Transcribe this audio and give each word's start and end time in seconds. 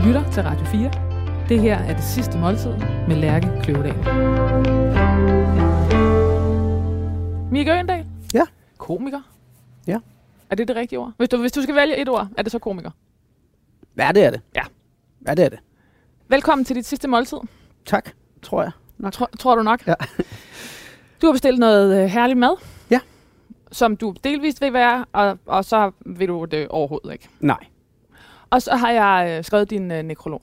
Du 0.00 0.04
lytter 0.06 0.30
til 0.32 0.42
Radio 0.42 0.66
4. 0.66 0.90
Det 1.48 1.60
her 1.60 1.78
er 1.78 1.94
det 1.96 2.04
sidste 2.04 2.38
måltid 2.38 2.72
med 3.08 3.16
Lærke 3.16 3.48
Kløvedal. 3.62 3.96
Mikke 7.52 7.72
Øgendal? 7.72 8.06
Ja. 8.34 8.42
Komiker? 8.78 9.20
Ja. 9.86 9.98
Er 10.50 10.54
det 10.54 10.68
det 10.68 10.76
rigtige 10.76 10.98
ord? 10.98 11.12
Hvis 11.16 11.28
du, 11.28 11.36
hvis 11.36 11.52
du 11.52 11.62
skal 11.62 11.74
vælge 11.74 11.96
et 11.96 12.08
ord, 12.08 12.28
er 12.38 12.42
det 12.42 12.52
så 12.52 12.58
komiker? 12.58 12.90
Ja, 13.98 14.10
det 14.14 14.24
er 14.24 14.30
det. 14.30 14.40
Ja. 14.56 14.62
Ja, 15.26 15.34
det 15.34 15.44
er 15.44 15.48
det. 15.48 15.58
Velkommen 16.28 16.64
til 16.64 16.76
dit 16.76 16.86
sidste 16.86 17.08
måltid. 17.08 17.38
Tak, 17.86 18.10
tror 18.42 18.62
jeg. 18.62 18.70
Nok. 18.98 19.12
Tror, 19.12 19.30
tror 19.38 19.54
du 19.54 19.62
nok? 19.62 19.86
Ja. 19.86 19.94
Du 21.22 21.26
har 21.26 21.32
bestilt 21.32 21.58
noget 21.58 22.02
øh, 22.02 22.08
herlig 22.08 22.36
mad. 22.36 22.56
Ja. 22.90 23.00
Som 23.72 23.96
du 23.96 24.14
delvist 24.24 24.60
vil 24.60 24.72
være, 24.72 25.04
og, 25.12 25.38
og 25.46 25.64
så 25.64 25.90
vil 26.06 26.28
du 26.28 26.44
det 26.44 26.68
overhovedet 26.68 27.12
ikke. 27.12 27.28
Nej, 27.40 27.64
Og 28.50 28.62
så 28.62 28.76
har 28.76 28.90
jeg 28.90 29.36
øh, 29.38 29.44
skrevet 29.44 29.70
din 29.70 29.90
øh, 29.90 30.02
nekrolog. 30.02 30.42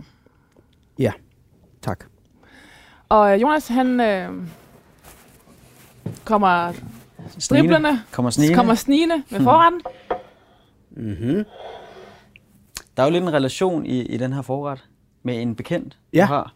tak. 1.82 2.06
Og 3.10 3.34
øh, 3.34 3.42
Jonas, 3.42 3.68
han 3.68 4.00
øh, 4.02 4.30
kommer 6.26 6.74
driblerne, 7.50 8.04
Kommer 8.12 8.30
snigende. 8.30 8.56
kommer 8.56 8.76
snigende 8.76 9.24
med 9.32 9.40
forretten. 9.40 9.82
Mm-hmm. 10.92 11.44
Der 12.98 13.04
er 13.04 13.08
jo 13.08 13.12
lidt 13.12 13.24
en 13.24 13.34
relation 13.34 13.86
i, 13.86 14.02
i 14.02 14.18
den 14.18 14.34
her 14.34 14.42
forret 14.42 14.86
med 15.24 15.42
en 15.42 15.56
bekendt, 15.56 15.98
Ja. 16.14 16.22
du 16.22 16.26
har. 16.28 16.54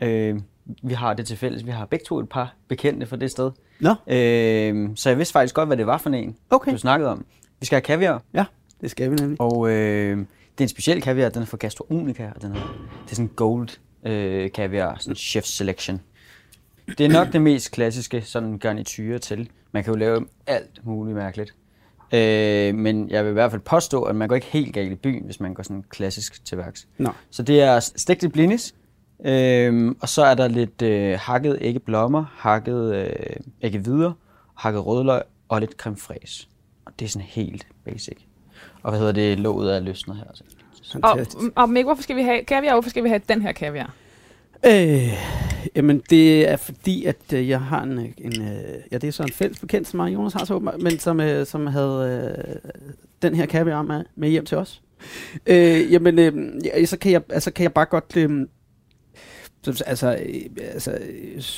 Øh, 0.00 0.40
vi 0.82 0.94
har 0.94 1.14
det 1.14 1.26
til 1.26 1.36
fælles. 1.36 1.66
Vi 1.66 1.70
har 1.70 1.86
begge 1.86 2.04
to 2.04 2.18
et 2.18 2.28
par 2.28 2.54
bekendte 2.68 3.06
fra 3.06 3.16
det 3.16 3.30
sted. 3.30 3.50
Nå, 3.80 3.90
Øh, 4.06 4.88
så 4.96 5.08
jeg 5.10 5.18
vidste 5.18 5.32
faktisk 5.32 5.54
godt, 5.54 5.68
hvad 5.68 5.76
det 5.76 5.86
var 5.86 5.98
for 5.98 6.10
en, 6.10 6.36
okay. 6.50 6.72
du 6.72 6.78
snakkede 6.78 7.10
om. 7.10 7.24
Vi 7.60 7.66
skal 7.66 7.76
have 7.76 7.82
kaviar, 7.82 8.22
Ja, 8.34 8.44
det 8.80 8.90
skal 8.90 9.10
vi 9.10 9.16
nemlig. 9.16 9.40
og 9.40 9.70
øh, 9.70 10.24
det 10.58 10.64
er 10.64 10.64
en 10.64 10.68
speciel 10.68 11.02
kaviar. 11.02 11.28
Den 11.28 11.42
er 11.42 11.46
fra 11.46 11.56
Gastronomica, 11.56 12.32
og 12.36 12.42
den 12.42 12.50
er, 12.52 12.88
det 13.04 13.10
er 13.10 13.14
sådan 13.14 13.30
gold 13.36 13.68
øh, 14.04 14.52
kaviar, 14.52 14.96
sådan 15.00 15.16
chef 15.16 15.44
selection. 15.44 16.00
Det 16.98 17.00
er 17.00 17.08
nok 17.08 17.32
det 17.32 17.42
mest 17.42 17.70
klassiske 17.70 18.22
sådan 18.22 18.58
garniture 18.58 19.18
til. 19.18 19.50
Man 19.72 19.84
kan 19.84 19.92
jo 19.92 19.98
lave 19.98 20.26
alt 20.46 20.80
muligt 20.84 21.16
mærkeligt. 21.16 21.54
Øh, 22.12 22.74
men 22.74 23.10
jeg 23.10 23.24
vil 23.24 23.30
i 23.30 23.32
hvert 23.32 23.50
fald 23.50 23.62
påstå, 23.62 24.02
at 24.02 24.16
man 24.16 24.28
går 24.28 24.34
ikke 24.34 24.46
helt 24.46 24.74
galt 24.74 24.92
i 24.92 24.94
byen, 24.94 25.24
hvis 25.24 25.40
man 25.40 25.54
går 25.54 25.62
sådan 25.62 25.84
klassisk 25.88 26.44
til 26.44 26.58
værks. 26.58 26.88
Nå, 26.98 27.10
Så 27.30 27.42
det 27.42 27.60
er 27.60 27.80
stegte 27.80 28.28
blinis, 28.28 28.74
øhm, 29.24 29.96
og 30.00 30.08
så 30.08 30.24
er 30.24 30.34
der 30.34 30.48
lidt 30.48 30.82
øh, 30.82 31.18
hakket 31.20 31.58
æggeblommer, 31.60 32.24
hakket 32.36 32.94
øh, 32.94 33.36
æggevidder, 33.62 34.12
hakket 34.54 34.86
rødløg 34.86 35.22
og 35.48 35.60
lidt 35.60 35.72
creme 35.72 35.96
fraise. 35.96 36.48
Og 36.84 36.92
det 36.98 37.04
er 37.04 37.08
sådan 37.08 37.28
helt 37.28 37.66
basic. 37.84 38.27
Og 38.82 38.90
hvad 38.90 38.98
hedder 38.98 39.12
det, 39.12 39.38
låget 39.40 39.76
er 39.76 39.80
løsnet 39.80 40.16
her. 40.16 40.24
Så. 40.82 40.98
Og, 41.02 41.10
fantastisk. 41.18 41.52
og 41.54 41.70
Mick, 41.70 41.86
hvorfor 41.86 42.02
skal 42.02 42.16
vi 42.16 42.22
have 42.22 42.44
kaviar? 42.44 42.72
Hvorfor 42.72 42.90
skal 42.90 43.04
vi 43.04 43.08
have 43.08 43.20
den 43.28 43.42
her 43.42 43.52
kaviar? 43.52 43.94
Øh, 44.66 45.08
jamen, 45.76 46.02
det 46.10 46.48
er 46.48 46.56
fordi, 46.56 47.04
at 47.04 47.32
øh, 47.34 47.48
jeg 47.48 47.60
har 47.60 47.82
en, 47.82 47.98
en 48.18 48.42
øh, 48.42 48.74
ja, 48.92 48.98
det 48.98 49.04
er 49.08 49.10
så 49.12 49.22
en 49.22 49.32
fælles 49.32 49.58
bekendt, 49.60 49.88
som 49.88 49.96
mig 49.96 50.04
og 50.06 50.14
Jonas 50.14 50.32
har 50.32 50.44
så 50.44 50.54
åbenbart, 50.54 50.82
men 50.82 50.98
som, 50.98 51.20
øh, 51.20 51.46
som 51.46 51.66
havde 51.66 52.34
øh, 52.38 52.70
den 53.22 53.34
her 53.34 53.46
kaviar 53.46 53.82
med, 53.82 54.04
med 54.16 54.28
hjem 54.28 54.44
til 54.44 54.56
os. 54.58 54.82
Øh, 55.46 55.92
jamen, 55.92 56.18
øh, 56.18 56.32
ja, 56.64 56.84
så, 56.84 56.98
kan 56.98 57.12
jeg, 57.12 57.22
altså, 57.30 57.50
kan 57.50 57.62
jeg 57.62 57.72
bare 57.72 57.84
godt... 57.86 58.16
Øh, 58.16 58.46
så, 59.62 59.84
altså, 59.86 60.12
øh, 60.26 60.42
altså, 60.72 60.98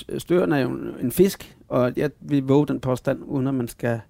øh, 0.09 0.21
støren 0.21 0.53
er 0.53 0.59
jo 0.59 0.69
en- 0.69 0.95
en 1.03 1.13
fisk, 1.13 1.57
og 1.69 1.93
jeg 1.97 2.11
vil 2.21 2.43
våge 2.43 2.67
den 2.67 2.81
påstand, 2.81 3.19
uden 3.23 3.47
at 3.47 3.55
man 3.55 3.69
skal 3.69 4.01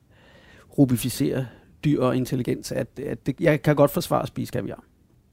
rubificere 0.79 1.47
dyr 1.85 2.03
og 2.03 2.17
intelligens, 2.17 2.73
at, 2.73 2.99
at 2.99 3.27
det, 3.27 3.41
jeg 3.41 3.63
kan 3.63 3.77
godt 3.77 3.91
forsvare 3.91 4.23
at 4.23 4.29
spise 4.29 4.53
kaviar. 4.53 4.85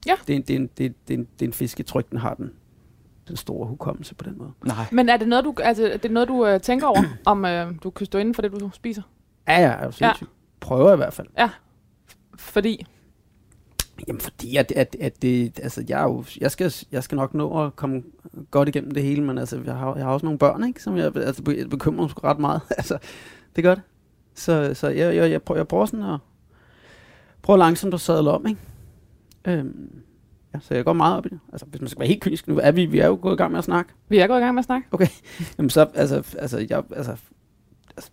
Ja. 0.06 0.14
Det 0.26 0.32
er, 0.32 0.36
en, 0.36 0.42
det, 0.42 0.54
er 0.54 0.58
en, 0.58 0.70
det, 0.78 0.86
er, 0.86 0.90
det, 1.08 1.14
er 1.14 1.18
en, 1.18 1.28
det 1.38 1.44
er 1.44 1.48
en 1.48 1.52
fisk, 1.52 1.78
jeg 1.78 1.86
tror 1.86 2.00
ikke, 2.00 2.10
den 2.10 2.18
har 2.18 2.34
den, 2.34 2.50
den 3.28 3.36
store 3.36 3.66
hukommelse 3.66 4.14
på 4.14 4.24
den 4.24 4.38
måde. 4.38 4.50
Nej. 4.64 4.84
Men 4.92 5.08
er 5.08 5.16
det 5.16 5.28
noget, 5.28 5.44
du, 5.44 5.54
altså, 5.62 5.86
er 5.86 5.96
det 5.96 6.10
noget, 6.10 6.28
du 6.28 6.46
øh, 6.46 6.60
tænker 6.60 6.86
over, 6.86 7.02
om 7.26 7.44
øh, 7.44 7.74
du 7.82 7.90
kan 7.90 8.06
stå 8.06 8.18
inden 8.18 8.34
for 8.34 8.42
det, 8.42 8.52
du 8.60 8.70
spiser? 8.72 9.02
Ja, 9.48 9.60
ja, 9.60 9.70
er 9.70 9.98
ja. 10.00 10.12
Prøver 10.60 10.92
i 10.92 10.96
hvert 10.96 11.12
fald. 11.12 11.28
Fordi, 12.38 12.86
Jamen 14.08 14.20
fordi, 14.20 14.56
at, 14.56 14.72
at, 14.72 14.96
at 15.00 15.22
det, 15.22 15.60
altså 15.62 15.84
jeg, 15.88 16.00
er 16.00 16.04
jo, 16.04 16.24
jeg, 16.40 16.50
skal, 16.50 16.74
jeg 16.92 17.02
skal 17.02 17.16
nok 17.16 17.34
nå 17.34 17.64
at 17.64 17.76
komme 17.76 18.02
godt 18.50 18.68
igennem 18.68 18.90
det 18.90 19.02
hele, 19.02 19.22
men 19.22 19.38
altså, 19.38 19.60
jeg 19.64 19.74
har, 19.74 19.96
jeg 19.96 20.04
har 20.04 20.12
også 20.12 20.26
nogle 20.26 20.38
børn, 20.38 20.64
ikke, 20.64 20.82
som 20.82 20.96
jeg, 20.96 21.16
altså, 21.16 21.42
jeg 21.56 21.70
bekymrer 21.70 22.02
mig 22.06 22.24
ret 22.24 22.38
meget. 22.38 22.60
altså, 22.78 22.98
det 23.56 23.64
gør 23.64 23.74
det. 23.74 23.84
Så, 24.34 24.74
så 24.74 24.88
jeg, 24.88 25.16
jeg, 25.16 25.30
jeg, 25.30 25.42
prøver, 25.42 25.58
jeg 25.58 25.68
prøver 25.68 25.86
sådan 25.86 26.04
at, 26.04 26.20
prøver 27.48 27.58
langsomt 27.58 27.94
at 27.94 28.00
sadle 28.00 28.30
om, 28.30 28.46
ikke? 28.46 28.60
Øhm, 29.44 30.02
ja, 30.54 30.60
så 30.60 30.74
jeg 30.74 30.84
går 30.84 30.92
meget 30.92 31.16
op 31.16 31.26
i 31.26 31.28
det. 31.28 31.40
Altså, 31.52 31.66
hvis 31.66 31.80
man 31.80 31.88
skal 31.88 32.00
være 32.00 32.08
helt 32.08 32.22
kynisk, 32.22 32.48
nu 32.48 32.58
er 32.62 32.70
vi, 32.70 32.86
vi 32.86 32.98
er 32.98 33.06
jo 33.06 33.18
gået 33.22 33.34
i 33.34 33.36
gang 33.36 33.50
med 33.50 33.58
at 33.58 33.64
snakke. 33.64 33.92
vi 34.08 34.18
er 34.18 34.26
gået 34.26 34.38
i 34.38 34.40
gang 34.40 34.54
med 34.54 34.58
at 34.60 34.64
snakke. 34.64 34.88
Jamen 35.58 35.70
så, 35.70 35.86
altså, 35.94 36.36
altså, 36.38 36.66
jeg, 36.70 36.82
altså, 36.96 37.16
altså, 37.96 38.10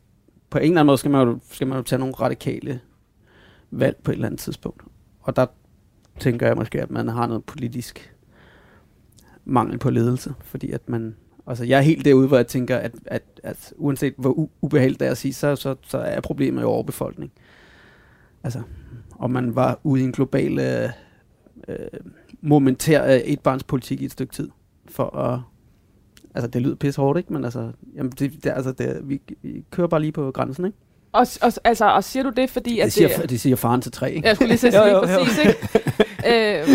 på 0.49 0.57
en 0.57 0.63
eller 0.63 0.75
anden 0.75 0.85
måde 0.85 0.97
skal 0.97 1.11
man, 1.11 1.27
jo, 1.27 1.39
skal 1.51 1.67
man 1.67 1.77
jo 1.77 1.83
tage 1.83 1.99
nogle 1.99 2.13
radikale 2.13 2.79
valg 3.71 3.95
på 4.03 4.11
et 4.11 4.15
eller 4.15 4.27
andet 4.27 4.39
tidspunkt. 4.39 4.83
Og 5.21 5.35
der 5.35 5.45
tænker 6.19 6.47
jeg 6.47 6.55
måske, 6.55 6.81
at 6.81 6.91
man 6.91 7.07
har 7.07 7.27
noget 7.27 7.43
politisk 7.43 8.15
mangel 9.45 9.77
på 9.77 9.89
ledelse, 9.89 10.33
fordi 10.41 10.71
at 10.71 10.89
man, 10.89 11.15
altså 11.47 11.63
jeg 11.63 11.77
er 11.77 11.83
helt 11.83 12.05
derude, 12.05 12.27
hvor 12.27 12.37
jeg 12.37 12.47
tænker, 12.47 12.77
at, 12.77 12.95
at, 13.05 13.23
at 13.43 13.73
uanset 13.77 14.13
hvor 14.17 14.33
u- 14.33 14.57
ubehageligt 14.61 14.99
det 14.99 15.07
er 15.07 15.11
at 15.11 15.17
sige, 15.17 15.33
så, 15.33 15.55
så, 15.55 15.75
så 15.81 15.97
er 15.97 16.21
problemet 16.21 16.61
jo 16.61 16.67
overbefolkning. 16.67 17.31
Altså, 18.43 18.61
om 19.19 19.31
man 19.31 19.55
var 19.55 19.79
ude 19.83 20.01
i 20.01 20.03
en 20.03 20.11
global 20.11 20.59
øh, 20.59 20.89
øh, 21.67 21.75
momentær 22.41 23.05
øh, 23.05 23.19
etbarnspolitik 23.19 24.01
i 24.01 24.05
et 24.05 24.11
stykke 24.11 24.33
tid, 24.33 24.49
for 24.89 25.17
at 25.17 25.39
Altså, 26.35 26.47
det 26.47 26.61
lyder 26.61 26.75
pisse 26.75 27.01
hårdt, 27.01 27.17
ikke? 27.17 27.33
Men 27.33 27.43
altså, 27.43 27.71
jamen, 27.95 28.11
det, 28.11 28.43
det, 28.43 28.49
altså 28.55 28.71
det, 28.71 28.99
vi, 29.03 29.21
vi 29.41 29.63
kører 29.71 29.87
bare 29.87 30.01
lige 30.01 30.11
på 30.11 30.31
grænsen, 30.31 30.65
ikke? 30.65 30.77
Og, 31.11 31.27
og, 31.41 31.51
altså, 31.63 31.85
og 31.85 32.03
siger 32.03 32.23
du 32.23 32.29
det, 32.29 32.49
fordi 32.49 32.79
at 32.79 32.85
Det 32.85 32.93
siger, 32.93 33.17
det 33.17 33.41
siger 33.41 33.55
faren 33.55 33.81
til 33.81 33.91
tre, 33.91 34.13
ikke? 34.13 34.27
Jeg 34.27 34.35
skulle 34.35 34.47
lige 34.47 34.57
sige 34.57 34.87
Jo, 34.89 35.01
præcis, 35.01 35.37
ikke? 35.37 36.61
øh, 36.61 36.67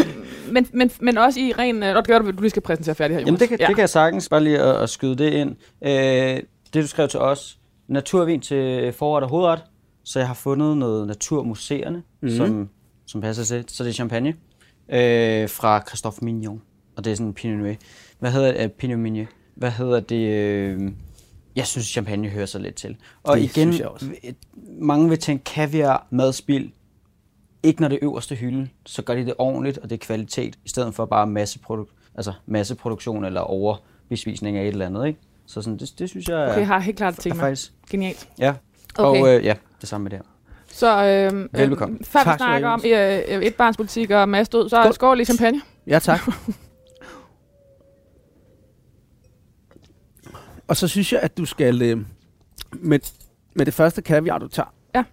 men, 0.53 0.67
men, 0.73 0.91
men 1.01 1.19
også 1.19 1.41
i 1.41 1.53
ren... 1.59 1.83
Øh, 1.83 1.95
nå, 1.95 1.97
det 2.01 2.07
gør 2.07 2.19
du, 2.19 2.31
du 2.31 2.41
lige 2.41 2.51
skal 2.51 2.63
præsentere 2.63 2.95
færdig 2.95 3.15
her, 3.15 3.21
Jonas. 3.21 3.27
Jamen 3.27 3.41
det 3.41 3.49
kan, 3.49 3.59
ja. 3.61 3.67
det 3.67 3.75
kan 3.75 3.81
jeg 3.81 3.89
sagtens 3.89 4.29
bare 4.29 4.45
lige 4.45 4.59
at, 4.59 4.83
at 4.83 4.91
skyde 4.91 5.17
det 5.17 5.33
ind. 5.33 5.57
Øh, 5.85 6.43
det 6.75 6.83
du 6.83 6.87
skrev 6.87 7.09
til 7.09 7.21
os, 7.21 7.59
naturvin 7.89 8.41
til 8.41 8.93
forret 8.93 9.25
og 9.25 9.31
hovedret, 9.31 9.63
så 10.05 10.19
jeg 10.19 10.29
har 10.29 10.35
fundet 10.35 10.77
noget 10.77 11.07
naturmuseerne, 11.07 11.97
mm-hmm. 12.21 12.37
som, 12.37 12.69
som 13.07 13.21
passer 13.21 13.45
til. 13.45 13.65
Så 13.69 13.85
det 13.85 13.91
er 13.91 13.95
champagne 13.95 14.29
øh, 14.89 15.49
fra 15.49 15.83
Christophe 15.89 16.25
Mignon, 16.25 16.63
og 16.97 17.05
det 17.05 17.11
er 17.11 17.15
sådan 17.15 17.27
en 17.27 17.35
Pinot 17.35 17.59
Noir. 17.59 17.75
Hvad 18.19 18.31
hedder 18.33 18.53
det? 18.53 18.65
Uh, 18.65 18.71
Pinot 18.71 18.99
Meunier. 18.99 19.27
Hvad 19.55 19.71
hedder 19.71 20.01
det? 20.01 20.29
Øh, 20.29 20.93
jeg 21.57 21.67
synes, 21.67 21.87
champagne 21.87 22.29
hører 22.29 22.47
sig 22.47 22.61
lidt 22.61 22.75
til. 22.75 22.97
Og 23.23 23.37
Det 23.37 23.43
igen, 23.43 23.51
synes 23.53 23.79
jeg 23.79 23.89
også. 23.89 24.07
v- 24.07 24.33
mange 24.81 25.09
vil 25.09 25.19
tænke 25.19 25.45
kaviar, 25.45 26.07
madspil. 26.11 26.73
Ikke 27.63 27.81
når 27.81 27.89
det 27.89 27.95
er 27.95 27.99
øverste 28.03 28.35
hylde, 28.35 28.69
så 28.87 29.03
gør 29.03 29.15
de 29.15 29.25
det 29.27 29.35
ordentligt, 29.39 29.79
og 29.79 29.91
det 29.91 29.97
er 29.97 30.07
kvalitet, 30.07 30.59
i 30.65 30.69
stedet 30.69 30.95
for 30.95 31.05
bare 31.07 31.27
masseproduk- 31.43 32.13
altså 32.15 32.33
masseproduktion 32.47 33.25
eller 33.25 33.41
overbespisning 33.41 34.57
af 34.57 34.63
et 34.63 34.69
eller 34.69 34.87
andet. 34.87 35.07
Ikke? 35.07 35.19
Så 35.47 35.63
sådan, 35.63 35.79
det, 35.79 35.95
det 35.99 36.09
synes 36.09 36.29
jeg 36.29 36.43
er, 36.45 36.49
Okay, 36.49 36.59
jeg 36.59 36.67
har 36.67 36.79
helt 36.79 36.97
klart 36.97 37.19
er 37.19 37.23
tema. 37.23 37.43
faktisk... 37.43 37.73
Genialt. 37.91 38.29
Ja, 38.39 38.55
Okay. 38.99 39.21
og 39.21 39.29
øh, 39.37 39.45
ja, 39.45 39.55
det 39.81 39.89
samme 39.89 40.03
med 40.03 40.11
det 40.11 40.19
her. 40.19 40.25
Så 40.73 41.05
øh, 41.05 41.49
Velbekomme. 41.61 41.97
Øh, 42.01 42.05
før 42.07 42.21
vi 42.21 42.25
Tak 42.25 42.39
du 42.39 42.45
snakker 42.45 42.69
om 42.69 42.83
øh, 42.87 43.19
øh, 43.29 43.43
etbarnspolitik 43.43 44.11
og 44.11 44.29
masse 44.29 44.51
død, 44.53 44.69
så 44.69 44.77
skål, 44.77 44.83
Skål. 44.85 44.95
skål 44.95 45.17
lige 45.17 45.27
champagne. 45.27 45.61
Ja, 45.87 45.99
tak. 45.99 46.21
og 50.69 50.77
så 50.77 50.89
synes 50.89 51.13
jeg, 51.13 51.21
at 51.21 51.39
du 51.39 51.45
skal, 51.45 51.83
øh, 51.83 51.99
med, 52.73 52.99
med 53.55 53.67
det 53.67 53.75
første 53.75 54.03
kaviar, 54.03 54.39
du 54.39 54.49
tager, 54.49 54.75
Ja. 54.95 55.05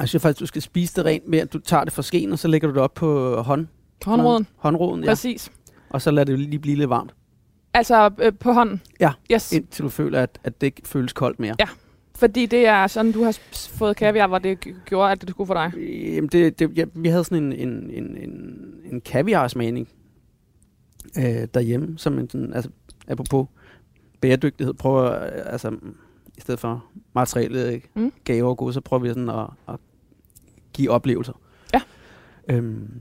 jeg 0.00 0.08
synes 0.08 0.22
faktisk, 0.22 0.40
du 0.40 0.46
skal 0.46 0.62
spise 0.62 0.94
det 0.96 1.04
rent 1.04 1.28
med, 1.28 1.38
at 1.38 1.52
du 1.52 1.58
tager 1.58 1.84
det 1.84 1.92
fra 1.92 2.02
skeen, 2.02 2.32
og 2.32 2.38
så 2.38 2.48
lægger 2.48 2.68
du 2.68 2.74
det 2.74 2.82
op 2.82 2.94
på 2.94 3.36
hånd, 3.42 3.66
Håndroden. 4.04 4.46
håndroden, 4.56 5.04
ja. 5.04 5.10
Præcis. 5.10 5.50
og 5.90 6.02
så 6.02 6.10
lader 6.10 6.24
det 6.24 6.38
lige 6.38 6.58
blive 6.58 6.76
lidt 6.76 6.90
varmt, 6.90 7.14
Altså 7.74 8.10
øh, 8.18 8.32
på 8.40 8.52
hånden. 8.52 8.82
Ja. 9.00 9.12
Yes. 9.32 9.52
indtil 9.52 9.84
du 9.84 9.88
føler, 9.88 10.22
at, 10.22 10.38
at 10.44 10.60
det 10.60 10.66
ikke 10.66 10.82
føles 10.84 11.12
koldt 11.12 11.40
mere. 11.40 11.54
Ja. 11.58 11.68
Fordi 12.18 12.46
det 12.46 12.66
er 12.66 12.86
sådan, 12.86 13.12
du 13.12 13.22
har 13.24 13.38
fået 13.52 13.96
kaviar, 13.96 14.26
hvor 14.26 14.38
det 14.38 14.58
gjorde, 14.84 15.12
at 15.12 15.20
det 15.20 15.30
skulle 15.30 15.46
for 15.46 15.54
dig. 15.54 15.72
Jamen, 16.14 16.28
det, 16.28 16.58
det, 16.58 16.78
ja, 16.78 16.84
vi 16.94 17.08
havde 17.08 17.24
sådan 17.24 17.44
en, 17.44 17.52
en, 17.52 17.90
en, 17.90 18.16
en, 18.16 18.64
en 18.92 19.00
kaviarsmagning 19.00 19.88
øh, 21.18 21.48
derhjemme, 21.54 21.98
som 21.98 22.18
en 22.18 22.30
sådan, 22.30 22.52
altså, 22.54 22.70
apropos 23.08 23.46
bæredygtighed, 24.20 24.74
prøver, 24.74 25.24
øh, 25.24 25.52
altså, 25.52 25.76
i 26.36 26.40
stedet 26.40 26.60
for 26.60 26.84
materielle 27.14 27.82
mm. 27.94 28.12
gaver 28.24 28.48
og 28.48 28.56
gode, 28.56 28.72
så 28.72 28.80
prøver 28.80 29.02
vi 29.02 29.08
sådan 29.08 29.28
at, 29.28 29.46
at 29.68 29.74
give 30.72 30.90
oplevelser. 30.90 31.40
Ja. 31.74 31.80
Øhm, 32.48 33.00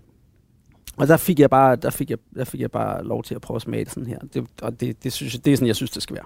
og 0.97 1.07
der 1.07 1.17
fik 1.17 1.39
jeg 1.39 1.49
bare, 1.49 1.75
der 1.75 1.89
fik 1.89 2.09
jeg, 2.09 2.17
der 2.35 2.43
fik 2.43 2.61
jeg 2.61 2.71
bare 2.71 3.03
lov 3.03 3.23
til 3.23 3.35
at 3.35 3.41
prøve 3.41 3.55
at 3.55 3.61
smage 3.61 3.85
det 3.85 3.93
sådan 3.93 4.07
her. 4.07 4.19
Det, 4.33 4.47
og 4.61 4.79
det, 4.79 5.03
det, 5.03 5.13
synes 5.13 5.33
jeg, 5.33 5.45
det 5.45 5.53
er 5.53 5.57
sådan, 5.57 5.67
jeg 5.67 5.75
synes, 5.75 5.91
det 5.91 6.03
skal 6.03 6.15
være. 6.15 6.25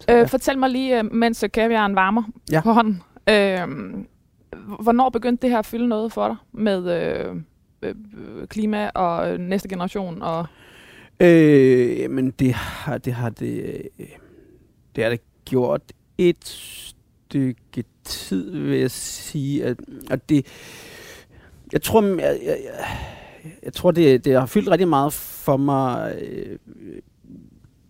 Så, 0.00 0.06
Øh, 0.16 0.28
fortæl 0.28 0.58
mig 0.58 0.70
lige, 0.70 0.98
øh, 0.98 1.12
mens 1.14 1.42
øh, 1.42 1.50
kaviaren 1.50 1.94
varmer 1.94 2.22
Ja. 2.52 2.60
på 2.60 2.72
hånden. 2.72 3.02
Øh, 3.28 3.60
hvornår 4.82 5.08
begyndte 5.10 5.42
det 5.42 5.50
her 5.50 5.58
at 5.58 5.66
fylde 5.66 5.88
noget 5.88 6.12
for 6.12 6.26
dig 6.28 6.36
med 6.52 7.02
øh, 7.02 7.36
øh, 7.82 7.94
klima 8.48 8.90
og 8.94 9.32
øh, 9.32 9.38
næste 9.38 9.68
generation? 9.68 10.22
Og 10.22 10.46
Øh, 11.20 12.10
men 12.10 12.30
det 12.30 12.52
har 12.54 12.98
det, 12.98 13.12
har 13.12 13.30
det, 13.30 13.64
øh, 13.98 14.06
det 14.96 15.04
har 15.04 15.10
det 15.10 15.20
gjort 15.44 15.80
et 16.18 16.44
stykke 16.44 17.84
tid, 18.04 18.50
vil 18.58 18.78
jeg 18.78 18.90
sige. 18.90 19.64
At, 19.64 19.76
at 20.10 20.28
det, 20.28 20.46
jeg 21.72 21.82
tror, 21.82 22.02
jeg, 22.02 22.18
jeg, 22.44 22.58
jeg, 22.64 22.98
jeg 23.62 23.72
tror 23.72 23.90
det, 23.90 24.24
det 24.24 24.34
har 24.40 24.46
fyldt 24.46 24.70
rigtig 24.70 24.88
meget 24.88 25.12
for 25.12 25.56
mig, 25.56 26.14
øh, 26.22 26.58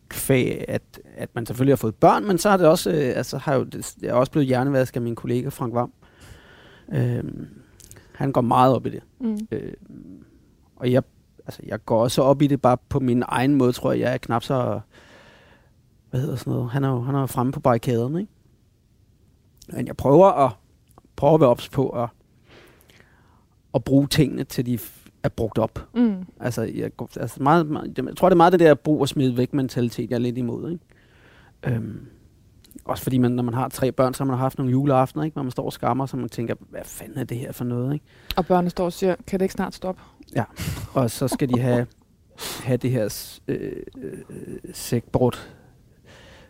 kvæg, 0.08 0.64
at, 0.68 1.00
at 1.16 1.30
man 1.34 1.46
selvfølgelig 1.46 1.72
har 1.72 1.76
fået 1.76 1.94
børn, 1.94 2.24
men 2.26 2.38
så 2.38 2.50
har 2.50 2.56
det 2.56 2.66
også, 2.66 2.90
øh, 2.90 3.16
altså 3.16 3.38
har 3.38 3.54
jo, 3.54 3.64
det, 3.64 3.94
jeg 4.02 4.08
er 4.08 4.14
også 4.14 4.32
blevet 4.32 4.46
hjernevasket 4.46 4.96
af 4.96 5.02
min 5.02 5.14
kollega 5.14 5.48
Frank 5.48 5.74
Vam. 5.74 5.92
Øh, 6.92 7.24
han 8.12 8.32
går 8.32 8.40
meget 8.40 8.74
op 8.74 8.86
i 8.86 8.90
det. 8.90 9.02
mm. 9.20 9.38
Øh, 9.50 9.72
og 10.76 10.92
jeg, 10.92 11.02
altså, 11.46 11.62
jeg 11.66 11.84
går 11.84 12.02
også 12.02 12.22
op 12.22 12.42
i 12.42 12.46
det 12.46 12.62
bare 12.62 12.76
på 12.88 13.00
min 13.00 13.22
egen 13.26 13.54
måde, 13.54 13.72
tror 13.72 13.92
jeg. 13.92 14.00
Jeg 14.00 14.12
er 14.12 14.18
knap 14.18 14.42
så... 14.42 14.80
Hvad 16.10 16.20
hedder 16.20 16.36
sådan 16.36 16.52
noget? 16.52 16.70
Han 16.70 16.84
er 16.84 16.88
jo, 16.88 17.00
han 17.00 17.14
er 17.14 17.20
jo 17.20 17.26
fremme 17.26 17.52
på 17.52 17.60
barrikaderne, 17.60 18.20
ikke? 18.20 18.32
Men 19.68 19.86
jeg 19.86 19.96
prøver 19.96 20.26
at, 20.26 20.52
prøver 21.16 21.34
at 21.34 21.40
være 21.40 21.50
ops 21.50 21.68
på 21.68 21.88
at, 21.88 22.08
at 23.74 23.84
bruge 23.84 24.06
tingene, 24.06 24.44
til 24.44 24.66
de 24.66 24.78
er 25.26 25.34
brugt 25.36 25.58
op. 25.58 25.88
Mm. 25.94 26.26
Altså, 26.40 26.62
jeg, 26.62 26.90
altså 27.16 27.42
meget, 27.42 27.66
meget, 27.66 27.98
jeg 27.98 28.16
tror, 28.16 28.28
det 28.28 28.34
er 28.34 28.36
meget 28.36 28.52
det 28.52 28.60
der 28.60 28.74
brug 28.74 29.00
og 29.00 29.08
smid 29.08 29.30
væk 29.30 29.54
mentalitet, 29.54 30.10
jeg 30.10 30.16
er 30.16 30.20
lidt 30.20 30.38
imod. 30.38 30.70
Ikke? 30.70 30.84
Øhm, 31.76 32.06
også 32.84 33.02
fordi, 33.02 33.18
man, 33.18 33.32
når 33.32 33.42
man 33.42 33.54
har 33.54 33.68
tre 33.68 33.92
børn, 33.92 34.14
så 34.14 34.24
har 34.24 34.30
man 34.30 34.38
haft 34.38 34.58
nogle 34.58 34.70
juleaftener, 34.70 35.24
ikke? 35.24 35.34
hvor 35.34 35.42
man 35.42 35.50
står 35.52 35.64
og 35.64 35.72
skammer, 35.72 36.06
så 36.06 36.16
man 36.16 36.28
tænker, 36.28 36.54
hvad 36.70 36.80
fanden 36.84 37.18
er 37.18 37.24
det 37.24 37.38
her 37.38 37.52
for 37.52 37.64
noget? 37.64 37.94
Ikke? 37.94 38.04
Og 38.36 38.46
børnene 38.46 38.70
står 38.70 38.84
og 38.84 38.92
siger, 38.92 39.14
kan 39.26 39.40
det 39.40 39.44
ikke 39.44 39.54
snart 39.54 39.74
stoppe? 39.74 40.02
Og 40.94 41.10
så 41.10 41.28
skal 41.28 41.48
de 41.48 41.58
have, 41.58 41.86
have 42.62 42.76
det 42.76 42.90
her 42.90 43.38
øh, 43.48 43.72
øh, 43.98 44.18
sækbrud, 44.72 45.38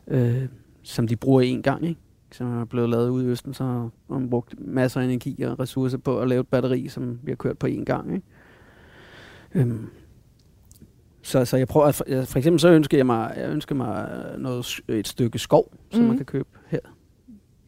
øh, 0.07 0.49
som 0.83 1.09
de 1.09 1.17
bruger 1.17 1.57
én 1.57 1.63
gang, 1.63 1.89
ikke? 1.89 2.01
som 2.33 2.61
er 2.61 2.65
blevet 2.65 2.91
lavet 2.91 3.09
ude 3.09 3.25
i 3.25 3.29
Østen, 3.29 3.55
så 3.55 3.65
har 3.65 3.91
man 4.09 4.31
brugt 4.31 4.55
masser 4.59 5.01
af 5.01 5.05
energi 5.05 5.43
og 5.43 5.61
ressourcer 5.61 5.99
på 5.99 6.21
at 6.21 6.29
lave 6.29 6.41
et 6.41 6.49
batteri, 6.49 6.89
som 6.89 7.21
vi 7.23 7.31
har 7.31 7.37
kørt 7.37 7.59
på 7.59 7.67
én 7.67 7.85
gang. 7.85 8.15
Ikke? 8.15 8.27
Øhm, 9.55 9.91
så, 11.23 11.45
så 11.45 11.57
jeg 11.57 11.69
prøver, 11.69 11.87
at 11.87 11.95
for, 12.29 12.37
eksempel 12.39 12.61
så 12.61 12.69
ønsker 12.69 12.97
jeg 12.99 13.07
mig, 13.07 13.35
jeg 13.37 13.51
ønsker 13.51 13.75
mig 13.75 14.09
noget, 14.39 14.81
et 14.89 15.09
stykke 15.09 15.39
skov, 15.39 15.73
som 15.91 16.01
Mhm. 16.01 16.09
man 16.09 16.17
kan 16.17 16.27
købe 16.27 16.49
her. 16.67 16.79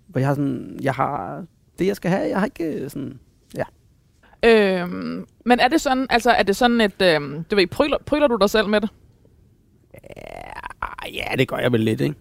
Hvor 0.07 0.19
jeg 0.19 0.29
har 0.29 0.35
sådan, 0.35 0.79
jeg 0.83 0.95
har 0.95 1.45
det, 1.79 1.87
jeg 1.87 1.97
skal 1.97 2.11
have. 2.11 2.29
Jeg 2.29 2.39
har 2.39 2.45
ikke 2.45 2.65
øh, 2.65 2.91
sådan, 2.91 3.19
Øhm, 4.45 5.27
men 5.45 5.61
er 5.61 5.69
det 5.69 5.81
sådan, 5.81 6.07
altså 6.11 6.31
er 6.31 6.43
det 6.43 6.57
sådan 6.57 6.81
et, 6.81 7.03
øhm, 7.03 7.45
du 7.51 7.57
ved, 7.57 7.67
pryler, 7.67 7.97
pryler 8.07 8.27
du 8.27 8.37
dig 8.41 8.51
selv 8.51 8.69
med 8.69 8.81
det? 8.81 8.91
Ja, 10.17 11.09
ja, 11.15 11.37
det 11.39 11.49
gør 11.49 11.57
jeg 11.57 11.73
vel 11.73 11.81
lidt, 11.81 12.01
ikke? 12.01 12.15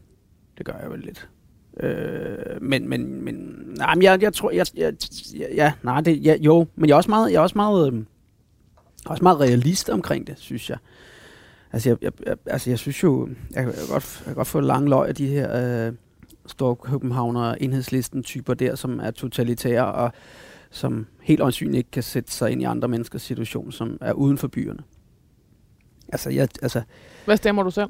Det 0.57 0.65
gør 0.65 0.73
jeg 0.81 0.91
vel 0.91 0.99
lidt. 0.99 1.29
Øh, 1.79 2.61
men, 2.61 2.89
men, 2.89 3.21
men, 3.23 3.35
nej, 3.77 3.95
men 3.95 4.03
jeg, 4.03 4.21
jeg 4.21 4.33
tror, 4.33 4.51
jeg, 4.51 4.65
jeg, 4.77 4.93
jeg, 5.39 5.47
ja, 5.55 5.73
nej, 5.83 6.01
det, 6.01 6.25
ja, 6.25 6.35
jo, 6.39 6.67
men 6.75 6.87
jeg 6.87 6.93
er 6.93 6.97
også 6.97 7.09
meget, 7.09 7.31
jeg 7.31 7.37
er 7.37 7.41
også 7.41 7.57
meget, 7.57 7.93
øh, 7.93 8.03
også 9.09 9.23
meget 9.23 9.39
realist 9.39 9.89
omkring 9.89 10.27
det, 10.27 10.35
synes 10.39 10.69
jeg. 10.69 10.77
Altså, 11.71 11.89
jeg, 11.89 11.97
jeg, 12.01 12.11
jeg, 12.25 12.37
altså, 12.45 12.69
jeg 12.69 12.79
synes 12.79 13.03
jo, 13.03 13.29
jeg 13.51 13.63
kan 13.63 13.73
godt, 13.89 14.17
jeg 14.19 14.25
kan 14.25 14.35
godt 14.35 14.47
få 14.47 14.59
lang 14.59 14.89
løg 14.89 15.07
af 15.07 15.15
de 15.15 15.27
her 15.27 15.87
øh, 15.87 15.93
store 16.45 16.75
Københavner 16.75 17.53
enhedslisten 17.53 18.23
typer 18.23 18.53
der, 18.53 18.75
som 18.75 18.99
er 18.99 19.11
totalitære 19.11 19.91
og 19.93 20.11
som 20.71 21.05
helt 21.21 21.41
åndsynligt 21.41 21.77
ikke 21.77 21.91
kan 21.91 22.03
sætte 22.03 22.31
sig 22.31 22.51
ind 22.51 22.61
i 22.61 22.65
andre 22.65 22.87
menneskers 22.87 23.21
situation, 23.21 23.71
som 23.71 23.97
er 24.01 24.13
uden 24.13 24.37
for 24.37 24.47
byerne. 24.47 24.79
Altså, 26.09 26.29
jeg, 26.29 26.47
altså, 26.61 26.81
Hvad 27.25 27.37
stemmer 27.37 27.63
du 27.63 27.71
selv? 27.71 27.89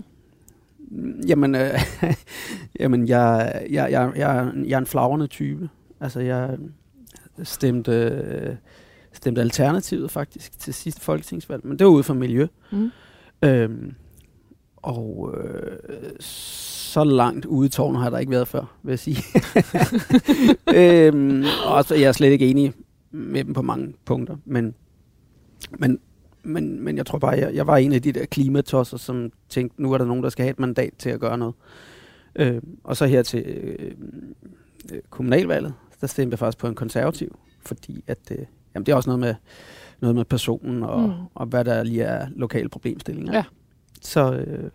Jamen, 1.28 1.56
øh, 1.56 1.80
jamen 2.80 3.08
jeg, 3.08 3.62
jeg, 3.70 3.92
jeg, 3.92 4.12
jeg, 4.16 4.52
jeg 4.66 4.74
er 4.74 4.78
en 4.78 4.86
flagrende 4.86 5.28
type. 5.28 5.70
Altså, 6.00 6.20
jeg 6.20 6.58
stemte, 7.44 7.92
øh, 7.92 8.56
stemte 9.18 9.42
Alternativet 9.42 10.12
faktisk 10.12 10.60
til 10.60 10.74
sidste 10.74 11.02
folketingsvalg, 11.02 11.68
men 11.68 11.80
det 11.80 11.86
var 11.86 11.92
ude 11.92 12.04
for 12.04 12.14
miljø. 12.14 12.48
Mm. 12.72 12.92
Øhm, 13.42 13.94
og 14.78 15.36
øh, 15.38 16.10
så 16.20 17.04
langt 17.04 17.46
ude 17.46 17.66
i 17.66 17.70
tårnet 17.70 17.98
har 17.98 18.06
jeg 18.06 18.12
der 18.12 18.18
ikke 18.18 18.32
været 18.32 18.48
før, 18.48 18.78
vil 18.84 18.92
jeg 18.92 19.00
sige. 19.00 19.18
øhm, 20.76 21.44
og 21.66 21.84
så, 21.84 21.96
jeg 21.96 22.04
er 22.04 22.12
slet 22.12 22.32
ikke 22.32 22.48
enig 22.48 22.74
med 23.12 23.44
dem 23.44 23.54
på 23.54 23.62
mange 23.62 23.94
punkter, 24.06 24.38
men, 24.46 24.76
men, 25.80 26.00
men, 26.44 26.84
men 26.84 26.98
jeg 26.98 27.06
tror 27.06 27.18
bare, 27.20 27.32
jeg, 27.32 27.56
jeg 27.56 27.68
var 27.68 27.78
en 27.78 27.94
af 27.94 28.02
de 28.02 28.12
der 28.12 28.26
klimatosser, 28.26 28.98
som 28.98 29.32
tænkte, 29.50 29.82
nu 29.82 29.94
er 29.94 29.98
der 29.98 30.06
nogen, 30.06 30.24
der 30.24 30.30
skal 30.30 30.44
have 30.44 30.52
et 30.52 30.60
mandat 30.60 30.94
til 30.98 31.10
at 31.10 31.20
gøre 31.20 31.38
noget. 31.38 31.56
Øh, 32.36 32.62
og 32.84 32.98
så 32.98 33.06
her 33.06 33.24
til 33.24 33.44
øh, 33.46 33.92
øh, 34.94 35.00
kommunalvalget, 35.10 35.74
der 36.02 36.08
stemte 36.08 36.34
jeg 36.34 36.40
faktisk 36.40 36.58
på 36.58 36.68
en 36.68 36.76
konservativ, 36.76 37.40
fordi 37.66 38.04
at, 38.08 38.32
øh, 38.32 38.46
jamen 38.78 38.86
det 38.86 38.92
er 38.92 38.96
også 38.96 39.10
noget 39.10 39.20
med, 39.20 39.36
noget 40.00 40.16
med 40.16 40.26
personen 40.26 40.84
og, 40.84 41.02
Mm. 41.02 41.14
og 41.36 41.46
hvad 41.46 41.66
der 41.66 41.84
lige 41.84 42.04
er 42.04 42.28
lokale 42.36 42.70
problemstillinger. 42.70 43.34
Ja. 43.34 43.44
Så 44.02 44.34
øh, 44.34 44.70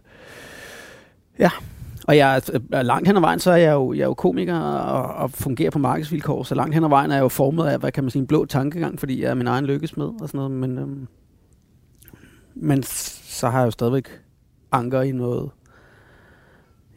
ja, 1.39 1.51
og 2.09 2.17
jeg 2.17 2.37
er 2.37 2.59
er 2.73 2.83
langt 2.83 3.09
hen 3.09 3.17
ad 3.17 3.21
vejen, 3.21 3.39
så 3.41 3.51
er 3.51 3.57
jeg 3.57 3.73
jo, 3.73 3.93
jeg 3.93 4.01
er 4.03 4.07
jo 4.07 4.15
komiker 4.15 4.59
og, 4.59 5.15
og 5.15 5.31
fungerer 5.31 5.71
på 5.71 5.79
markedsvilkår, 5.79 6.43
så 6.43 6.55
langt 6.55 6.75
hen 6.75 6.85
ad 6.85 6.89
vejen 6.89 7.11
er 7.11 7.15
jeg 7.15 7.23
jo 7.23 7.29
formet 7.29 7.67
af, 7.67 7.79
hvad 7.79 7.93
kan 7.93 8.05
man 8.05 8.11
sige, 8.11 8.21
en 8.21 8.27
blå 8.27 8.45
tankegang, 8.45 8.99
fordi 8.99 9.23
jeg 9.23 9.31
er 9.31 9.35
min 9.35 9.47
egen 9.47 9.65
lykkesmed 9.65 10.07
og 10.07 10.29
sådan 10.29 10.39
noget, 10.39 10.51
men, 10.51 10.79
øhm, 10.79 11.07
men 12.55 12.83
så 12.83 13.49
har 13.49 13.59
jeg 13.59 13.67
jo 13.67 13.71
stadigvæk 13.71 14.09
anker 14.73 15.03
i 15.03 15.13
noget, 15.13 15.51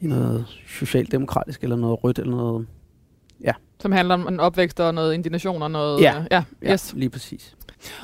i 0.01 0.07
noget 0.07 0.45
socialdemokratisk, 0.67 1.63
eller 1.63 1.75
noget 1.75 2.03
rødt, 2.03 2.19
eller 2.19 2.35
noget, 2.35 2.67
Som 3.79 3.91
handler 3.91 4.13
om 4.13 4.27
en 4.27 4.39
opvækst 4.39 4.79
og 4.79 4.93
noget 4.93 5.13
indignation 5.13 5.61
og 5.61 5.71
noget... 5.71 6.01
Ja. 6.01 6.19
øh, 6.19 6.25
ja 6.31 6.43
ja, 6.61 6.73
yes. 6.73 6.93
lige 6.93 7.09
præcis. 7.09 7.55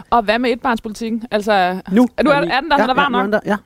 Og 0.09 0.23
hvad 0.23 0.39
med 0.39 0.51
etbarnspolitikken? 0.51 1.23
Altså, 1.31 1.81
Nu 1.91 2.07
er, 2.17 2.23
du, 2.23 2.29
er, 2.29 2.33
er 2.33 2.61
den 2.61 2.71
der, 2.71 2.77
ja, 2.77 2.81
den 2.81 2.89
er 2.89 2.93
varm 2.93 3.15
ja, 3.15 3.23
nok? 3.23 3.31
der, 3.31 3.39
ja. 3.45 3.57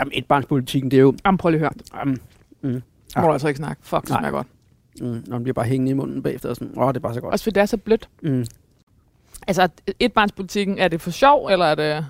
Jamen, 0.00 0.12
etbarnspolitikken, 0.14 0.90
det 0.90 0.96
er 0.96 1.00
jo... 1.00 1.14
Jamen, 1.26 1.38
prøv 1.38 1.50
lige 1.50 1.66
at 1.66 1.72
høre. 1.94 2.02
Um, 2.02 2.16
mm, 2.62 2.82
Ja. 3.16 3.20
Må 3.20 3.26
du 3.26 3.32
altså 3.32 3.48
ikke 3.48 3.58
snakke. 3.58 3.82
Fuck, 3.84 4.00
det 4.00 4.08
smager 4.08 4.30
godt. 4.30 4.46
mm, 5.00 5.24
når 5.26 5.36
den 5.36 5.42
bliver 5.42 5.54
bare 5.54 5.66
hængende 5.66 5.90
i 5.90 5.94
munden 5.94 6.22
bagefter, 6.22 6.48
og 6.48 6.56
sådan, 6.56 6.78
åh, 6.78 6.88
det 6.88 6.96
er 6.96 7.00
bare 7.00 7.14
så 7.14 7.20
godt. 7.20 7.32
Også 7.32 7.42
fordi 7.42 7.54
det 7.54 7.60
er 7.60 7.66
så 7.66 7.76
blødt. 7.76 8.08
Mm. 8.22 8.44
Altså, 9.48 9.68
etbarnspolitikken, 10.00 10.78
er 10.78 10.88
det 10.88 11.00
for 11.00 11.10
sjov, 11.10 11.46
eller 11.48 11.66
er 11.66 11.74
det... 11.74 12.06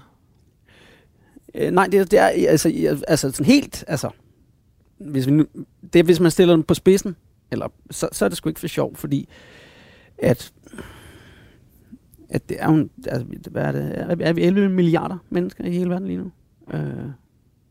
Øh, 1.54 1.70
nej, 1.70 1.86
det, 1.86 2.10
det 2.10 2.18
er 2.18 2.26
altså, 2.48 2.98
altså 3.08 3.30
sådan 3.30 3.46
helt, 3.46 3.84
altså, 3.88 4.10
hvis, 4.98 5.26
vi 5.26 5.32
nu, 5.32 5.46
det 5.92 6.04
hvis 6.04 6.20
man 6.20 6.30
stiller 6.30 6.54
den 6.54 6.64
på 6.64 6.74
spidsen, 6.74 7.16
eller, 7.50 7.68
så, 7.90 8.08
så 8.12 8.24
er 8.24 8.28
det 8.28 8.38
sgu 8.38 8.48
ikke 8.48 8.60
for 8.60 8.66
sjov, 8.66 8.96
fordi 8.96 9.28
at, 10.18 10.52
at 12.28 12.48
det 12.48 12.56
er 12.60 12.72
jo, 12.72 12.88
altså, 13.06 13.26
hvad 13.50 13.62
er 13.62 13.72
det, 13.72 13.92
er, 13.98 14.16
er 14.20 14.32
vi 14.32 14.42
11 14.42 14.68
milliarder 14.68 15.18
mennesker 15.30 15.64
i 15.64 15.70
hele 15.70 15.90
verden 15.90 16.06
lige 16.08 16.18
nu? 16.18 16.30
Uh, 16.66 17.10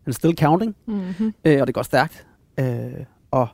and 0.05 0.13
still 0.13 0.38
counting, 0.38 0.75
Mm-hmm. 0.86 1.34
øh, 1.46 1.62
og 1.62 1.67
det 1.67 1.75
går 1.75 1.84
stærkt. 1.84 2.27
Øh, 2.60 3.05
og 3.32 3.48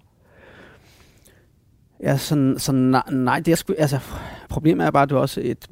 ja, 2.04 2.18
sådan, 2.18 2.60
så 2.60 2.72
nej, 2.72 3.04
nej, 3.12 3.40
det 3.40 3.52
er 3.52 3.56
sgu, 3.56 3.74
altså, 3.78 4.00
problemet 4.50 4.86
er 4.86 4.92
bare, 4.92 5.04
at 5.04 5.10
det 5.10 5.16
er 5.16 5.20
også 5.20 5.42
et, 5.44 5.68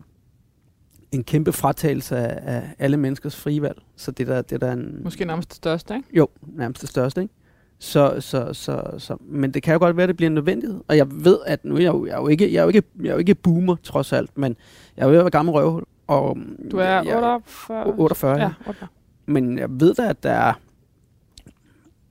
en 1.11 1.23
kæmpe 1.23 1.51
fratagelse 1.51 2.17
af, 2.17 2.55
af 2.57 2.69
alle 2.79 2.97
menneskers 2.97 3.35
frie 3.35 3.61
valg. 3.61 3.81
Så 3.95 4.11
det 4.11 4.27
der, 4.27 4.41
det 4.41 4.61
der 4.61 4.67
er 4.67 4.73
en... 4.73 5.01
Måske 5.03 5.25
nærmest 5.25 5.49
det 5.49 5.55
største, 5.55 5.95
ikke? 5.95 6.07
Jo, 6.13 6.27
nærmest 6.41 6.81
det 6.81 6.89
største, 6.89 7.21
ikke? 7.21 7.33
Så, 7.81 8.15
så, 8.19 8.53
så, 8.53 8.83
så, 8.97 9.17
men 9.21 9.51
det 9.51 9.63
kan 9.63 9.73
jo 9.73 9.79
godt 9.79 9.97
være, 9.97 10.03
at 10.03 10.07
det 10.07 10.15
bliver 10.17 10.29
en 10.29 10.35
nødvendighed. 10.35 10.81
Og 10.87 10.97
jeg 10.97 11.07
ved, 11.11 11.39
at 11.45 11.65
nu 11.65 11.75
er 11.75 11.79
jeg 11.79 11.93
jo, 11.93 12.05
jeg 12.05 12.13
er 12.13 12.17
jo, 12.17 12.27
ikke, 12.27 12.53
jeg 12.53 12.59
er 12.59 12.63
jo, 12.63 12.67
ikke, 12.67 12.83
jeg 13.01 13.09
er 13.09 13.13
jo 13.13 13.19
ikke 13.19 13.35
boomer, 13.35 13.75
trods 13.83 14.13
alt, 14.13 14.37
men 14.37 14.55
jeg 14.97 15.03
er 15.03 15.07
jo 15.07 15.11
være 15.11 15.29
gammel 15.29 15.51
røvhul. 15.51 15.83
Og 16.07 16.37
Du 16.71 16.77
er 16.77 16.83
jeg, 16.83 17.15
48... 17.15 17.99
48, 17.99 18.31
ja. 18.31 18.41
Ja, 18.41 18.49
48. 18.67 18.87
Men 19.25 19.57
jeg 19.57 19.69
ved 19.69 19.93
da, 19.93 20.09
at 20.09 20.23
der 20.23 20.31
er 20.31 20.53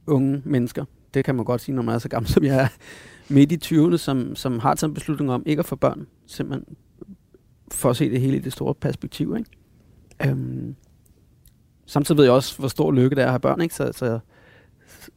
unge 0.07 0.43
mennesker, 0.45 0.85
det 1.15 1.25
kan 1.25 1.35
man 1.35 1.45
godt 1.45 1.61
sige, 1.61 1.75
når 1.75 1.83
man 1.83 1.95
er 1.95 1.99
så 1.99 2.09
gammel, 2.09 2.29
som 2.29 2.45
jeg 2.45 2.63
er, 2.63 2.69
midt 3.29 3.53
i 3.53 3.75
20'erne, 3.75 3.97
som, 3.97 4.37
som 4.37 4.59
har 4.59 4.75
taget 4.75 4.89
en 4.91 4.95
beslutning 4.95 5.33
om 5.33 5.43
ikke 5.47 5.61
at 5.61 5.67
få 5.67 5.77
børn, 5.77 6.07
simpelthen 6.27 6.77
for 7.73 7.91
at 7.91 7.97
se 7.97 8.11
det 8.11 8.21
hele 8.21 8.37
i 8.37 8.41
det 8.41 8.53
store 8.53 8.75
perspektiv. 8.75 9.37
Ikke? 9.39 10.31
Øhm, 10.31 10.77
samtidig 11.87 12.17
ved 12.17 12.25
jeg 12.25 12.33
også, 12.33 12.59
hvor 12.59 12.69
stor 12.69 12.93
lykke 12.93 13.17
det 13.17 13.23
er 13.23 13.27
at 13.27 13.33
have 13.33 13.41
børn, 13.41 13.61
ikke? 13.61 13.75
Så, 13.75 13.93
så, 13.93 14.19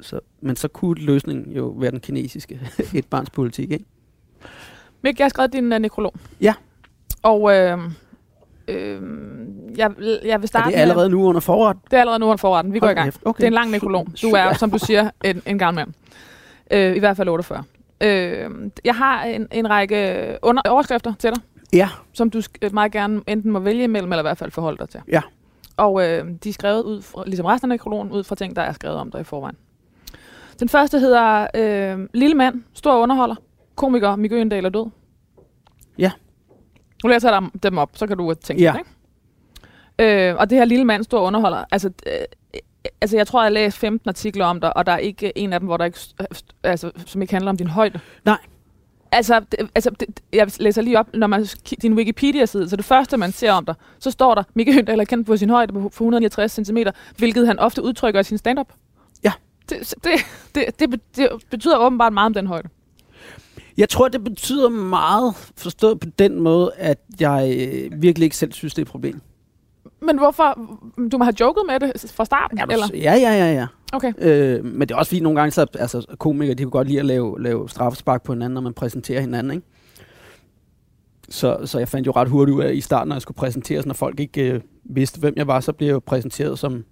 så, 0.04 0.20
men 0.42 0.56
så 0.56 0.68
kunne 0.68 1.02
løsningen 1.06 1.52
jo 1.52 1.66
være 1.68 1.92
den 1.92 2.00
kinesiske 2.00 2.60
etbarnspolitik, 2.94 3.72
ikke? 3.72 3.86
Mik, 5.02 5.20
jeg 5.20 5.26
har 5.26 5.30
skrevet 5.30 5.54
din 5.54 5.74
uh, 5.74 5.80
nekrolog. 5.80 6.14
Ja. 6.42 6.54
Og 7.24 7.56
øh, 7.58 7.80
øh, 8.68 9.02
jeg, 9.78 9.92
jeg 10.24 10.42
vil 10.42 10.44
Er 10.44 10.48
starte 10.48 10.72
det 10.72 10.78
allerede 10.78 11.10
nu 11.10 11.24
under 11.24 11.42
forret? 11.42 11.76
med... 11.76 11.82
Det 11.92 11.98
er 11.98 12.02
allerede 12.02 12.20
nu 12.20 12.26
under 12.26 12.38
forretten. 12.38 12.74
Vi 12.74 12.80
går 12.80 12.90
i 12.90 12.94
gang. 12.94 13.14
Okay. 13.26 13.38
Det 13.38 13.44
er 13.44 13.48
en 13.48 13.54
lang 13.54 13.72
nekrolog. 13.72 14.08
Du 14.22 14.28
er, 14.28 14.54
som 14.54 14.72
du 14.72 14.78
siger, 14.78 15.10
en, 15.24 15.42
en 15.46 15.60
gammel 15.60 15.86
mand. 15.86 15.94
Øh, 16.72 16.96
I 16.96 17.00
hvert 17.00 17.18
fald 17.18 17.30
48. 17.30 17.64
Øh, 18.02 18.50
jeg 18.86 18.96
har 18.96 19.24
en, 19.24 19.48
en 19.52 19.70
række 19.70 20.38
under, 20.42 20.62
overskrifter 20.70 21.14
til 21.20 21.30
dig. 21.30 21.42
Ja. 21.74 21.90
som 22.14 22.30
du 22.30 22.42
øh, 22.62 22.74
meget 22.74 22.92
gerne 22.92 23.22
enten 23.28 23.52
må 23.52 23.60
vælge 23.60 23.84
imellem, 23.84 24.12
eller 24.12 24.22
i 24.22 24.28
hvert 24.28 24.38
fald 24.38 24.52
forholde 24.52 24.78
dig 24.78 24.90
til. 24.90 25.02
Ja. 25.08 25.22
Og 25.78 26.10
øh, 26.10 26.26
de 26.44 26.50
er 26.50 26.54
skrevet 26.54 26.84
ud, 26.84 27.02
fra, 27.02 27.24
ligesom 27.26 27.46
resten 27.46 27.72
af 27.72 27.76
nekrologen, 27.76 28.12
ud 28.12 28.24
fra 28.24 28.36
ting, 28.36 28.56
der 28.56 28.62
er 28.62 28.74
skrevet 28.74 28.98
om 28.98 29.12
dig 29.12 29.22
i 29.22 29.24
forvejen. 29.24 29.56
Den 30.62 30.70
første 30.70 31.00
hedder 31.00 31.48
øh, 31.56 32.08
Lille 32.14 32.36
mand, 32.36 32.62
stor 32.74 32.98
underholder, 32.98 33.36
komiker, 33.76 34.16
Mikke 34.16 34.36
Øgendal 34.36 34.66
er 34.66 34.70
død. 34.70 34.86
Ja. 35.98 36.12
Nu 37.04 37.10
læser 37.10 37.32
jeg 37.32 37.42
dem- 37.42 37.60
dem 37.60 37.78
op, 37.78 37.90
så 37.94 38.08
kan 38.08 38.18
du 38.18 38.34
tænke 38.34 38.64
Ja. 38.64 38.72
lidt, 38.72 38.88
ikke? 40.00 40.30
Øh, 40.30 40.36
og 40.38 40.50
det 40.50 40.58
her 40.58 40.66
lille 40.66 40.86
mand, 40.86 41.04
stor 41.04 41.22
underholder, 41.22 41.64
altså, 41.72 41.92
øh, 42.08 42.62
altså 43.02 43.18
jeg 43.18 43.28
tror, 43.28 43.40
jeg 43.42 43.46
har 43.46 43.50
læst 43.50 43.78
15 43.78 44.10
artikler 44.10 44.46
om 44.46 44.60
dig, 44.62 44.78
og 44.78 44.86
der 44.86 44.92
er 44.92 44.98
ikke 44.98 45.38
en 45.38 45.54
af 45.54 45.60
dem, 45.60 45.68
hvor 45.68 45.78
der 45.78 45.86
ikke, 45.86 46.00
øh, 46.22 46.26
altså, 46.64 46.92
som 47.06 47.22
ikke 47.22 47.34
handler 47.34 47.50
om 47.52 47.58
din 47.58 47.68
højde. 47.68 48.00
Nej. 48.26 48.38
Altså, 49.12 49.40
det, 49.40 49.70
altså 49.76 49.90
det, 49.90 50.20
jeg 50.34 50.48
læser 50.60 50.82
lige 50.82 51.00
op, 51.00 51.08
når 51.14 51.28
man 51.28 51.46
din 51.82 51.94
Wikipedia-side, 51.94 52.70
så 52.70 52.76
det 52.76 52.86
første, 52.86 53.18
man 53.18 53.32
ser 53.32 53.52
om 53.52 53.66
dig, 53.66 53.76
så 54.00 54.12
står 54.12 54.36
der, 54.36 54.44
Mikke 54.54 54.74
Høndal 54.74 55.00
er 55.00 55.04
kendt 55.04 55.28
på 55.28 55.38
sin 55.38 55.50
højde 55.50 55.74
på 55.74 55.80
169 55.88 56.52
cm, 56.68 56.78
hvilket 57.18 57.48
han 57.48 57.60
ofte 57.60 57.84
udtrykker 57.84 58.20
i 58.20 58.24
sin 58.24 58.38
stand-up. 58.38 58.68
Det, 59.72 59.94
det, 60.04 60.80
det, 60.80 60.80
det, 60.80 61.00
det 61.16 61.30
betyder 61.50 61.78
åbenbart 61.78 62.14
meget 62.14 62.26
om 62.26 62.34
den 62.34 62.48
højde. 62.48 62.70
Jeg 63.78 63.90
tror, 63.90 64.08
det 64.08 64.24
betyder 64.24 64.70
meget 64.70 65.36
forstået 65.58 66.00
på 66.00 66.08
den 66.20 66.40
måde, 66.42 66.72
at 66.78 66.98
jeg 67.20 67.56
øh, 67.58 68.02
virkelig 68.02 68.26
ikke 68.26 68.38
selv 68.38 68.52
synes, 68.54 68.74
det 68.74 68.82
er 68.82 68.86
et 68.86 68.92
problem. 68.92 69.22
Men 70.02 70.18
hvorfor? 70.18 70.60
Du 71.12 71.18
må 71.18 71.24
have 71.24 71.36
joket 71.40 71.64
med 71.68 71.80
det 71.80 72.12
fra 72.12 72.26
starten, 72.26 72.58
du, 72.58 72.66
eller? 72.72 72.86
Ja, 72.94 73.16
ja, 73.16 73.34
ja, 73.34 73.54
ja. 73.54 73.68
Okay. 73.94 74.14
Øh, 74.18 74.66
men 74.66 74.82
det 74.82 74.92
er 74.92 74.96
også 74.96 75.10
fordi, 75.10 75.20
nogle 75.20 75.40
gange, 75.40 75.52
så, 75.52 75.66
altså, 75.80 76.06
komikere, 76.20 76.54
de 76.54 76.64
kan 76.64 76.70
godt 76.70 76.88
lide 76.88 77.00
at 77.00 77.06
lave, 77.06 77.42
lave 77.42 77.70
straffespark 77.70 78.24
på 78.24 78.34
hinanden, 78.34 78.54
når 78.54 78.62
man 78.62 78.74
præsenterer 78.74 79.22
hinanden, 79.22 79.52
ikke? 79.54 79.68
Så, 81.30 81.58
så 81.66 81.80
jeg 81.80 81.88
fandt 81.88 82.08
jo 82.08 82.12
ret 82.12 82.30
hurtigt 82.30 82.56
ud 82.56 82.64
af, 82.64 82.74
i 82.74 82.82
starten, 82.82 83.08
når 83.08 83.16
jeg 83.16 83.22
skulle 83.22 83.36
præsenteres, 83.36 83.86
når 83.86 83.94
folk 83.94 84.20
ikke 84.20 84.52
øh, 84.52 84.62
vidste, 84.84 85.20
hvem 85.20 85.34
jeg 85.38 85.48
var, 85.48 85.60
så 85.60 85.74
blev 85.74 85.88
jeg 85.88 85.94
jo 85.94 86.02
præsenteret 86.06 86.60
som, 86.60 86.86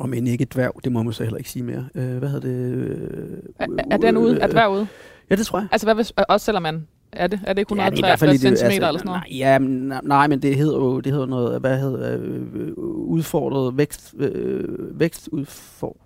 om 0.00 0.14
end 0.14 0.28
ikke 0.28 0.42
et 0.42 0.54
dværg, 0.54 0.80
det 0.84 0.92
må 0.92 1.02
man 1.02 1.12
så 1.12 1.22
heller 1.22 1.38
ikke 1.38 1.50
sige 1.50 1.62
mere. 1.62 1.88
Øh, 1.94 2.16
hvad 2.18 2.28
hedder 2.28 2.48
det? 2.48 2.74
Øh, 2.74 3.38
Er, 3.58 3.66
er 3.90 3.96
den 3.96 4.16
ude? 4.16 4.40
Er 4.40 4.46
dværg 4.46 4.70
ude? 4.70 4.86
Ja, 5.30 5.34
det 5.34 5.46
tror 5.46 5.58
jeg. 5.58 5.68
Altså, 5.72 5.86
hvad 5.86 5.94
hvis, 5.94 6.12
også 6.28 6.44
selvom 6.44 6.62
man... 6.62 6.86
Er 7.12 7.26
det, 7.26 7.40
er 7.46 7.52
det 7.52 7.60
ikke 7.60 7.82
Ja, 7.82 7.90
det 7.90 7.98
i 7.98 8.00
hvert 8.00 8.18
fald 8.18 8.30
163 8.30 8.32
i 8.32 8.60
cm 8.60 8.64
altså, 8.64 8.88
eller 8.88 8.98
sådan 8.98 9.06
noget? 9.06 9.22
Nej, 9.30 9.38
ja, 9.38 9.58
men, 9.58 9.70
nej, 9.70 10.00
nej, 10.04 10.26
men 10.26 10.42
det 10.42 10.56
hedder 10.56 10.76
jo 10.78 11.00
det 11.00 11.12
hedder 11.12 11.26
noget, 11.26 11.60
hvad 11.60 11.78
hedder 11.80 12.18
øh, 12.20 12.72
udfordret 12.86 13.76
vækst, 13.76 14.14
øh, 14.18 15.00
vækstudfor, 15.00 15.96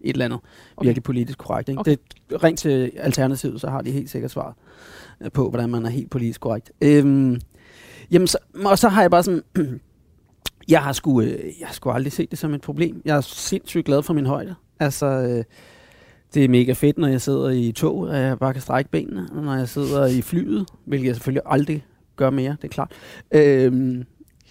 et 0.00 0.12
eller 0.12 0.24
andet. 0.24 0.38
Okay. 0.76 0.86
Virkelig 0.86 1.02
politisk 1.02 1.38
korrekt. 1.38 1.68
Ikke? 1.68 1.80
Okay. 1.80 1.92
Okay. 1.92 2.02
Det, 2.30 2.44
rent 2.44 2.58
til 2.58 2.90
Alternativet, 2.96 3.60
så 3.60 3.70
har 3.70 3.82
de 3.82 3.90
helt 3.90 4.10
sikkert 4.10 4.30
svaret 4.30 4.54
øh, 5.20 5.30
på, 5.32 5.50
hvordan 5.50 5.70
man 5.70 5.86
er 5.86 5.90
helt 5.90 6.10
politisk 6.10 6.40
korrekt. 6.40 6.72
Øhm, 6.80 7.40
jamen, 8.10 8.26
så, 8.26 8.38
og 8.64 8.78
så 8.78 8.88
har 8.88 9.00
jeg 9.00 9.10
bare 9.10 9.22
sådan, 9.22 9.42
jeg 10.68 10.82
har 10.82 10.92
sgu, 10.92 11.20
øh, 11.20 11.44
jeg 11.60 11.68
har 11.68 11.74
sgu 11.74 11.90
aldrig 11.90 12.12
set 12.12 12.30
det 12.30 12.38
som 12.38 12.54
et 12.54 12.60
problem. 12.60 13.02
Jeg 13.04 13.16
er 13.16 13.20
sindssygt 13.20 13.86
glad 13.86 14.02
for 14.02 14.14
min 14.14 14.26
højde. 14.26 14.54
Altså, 14.80 15.06
øh, 15.06 15.44
det 16.34 16.44
er 16.44 16.48
mega 16.48 16.72
fedt, 16.72 16.98
når 16.98 17.08
jeg 17.08 17.20
sidder 17.20 17.50
i 17.50 17.72
tog, 17.72 18.16
at 18.16 18.22
jeg 18.22 18.38
bare 18.38 18.52
kan 18.52 18.62
strække 18.62 18.90
benene. 18.90 19.28
Og 19.32 19.42
når 19.42 19.54
jeg 19.54 19.68
sidder 19.68 20.06
i 20.06 20.22
flyet, 20.22 20.66
hvilket 20.84 21.06
jeg 21.06 21.14
selvfølgelig 21.14 21.42
aldrig 21.46 21.86
gør 22.16 22.30
mere, 22.30 22.56
det 22.62 22.64
er 22.64 22.68
klart. 22.68 22.92
Øhm, 23.30 24.04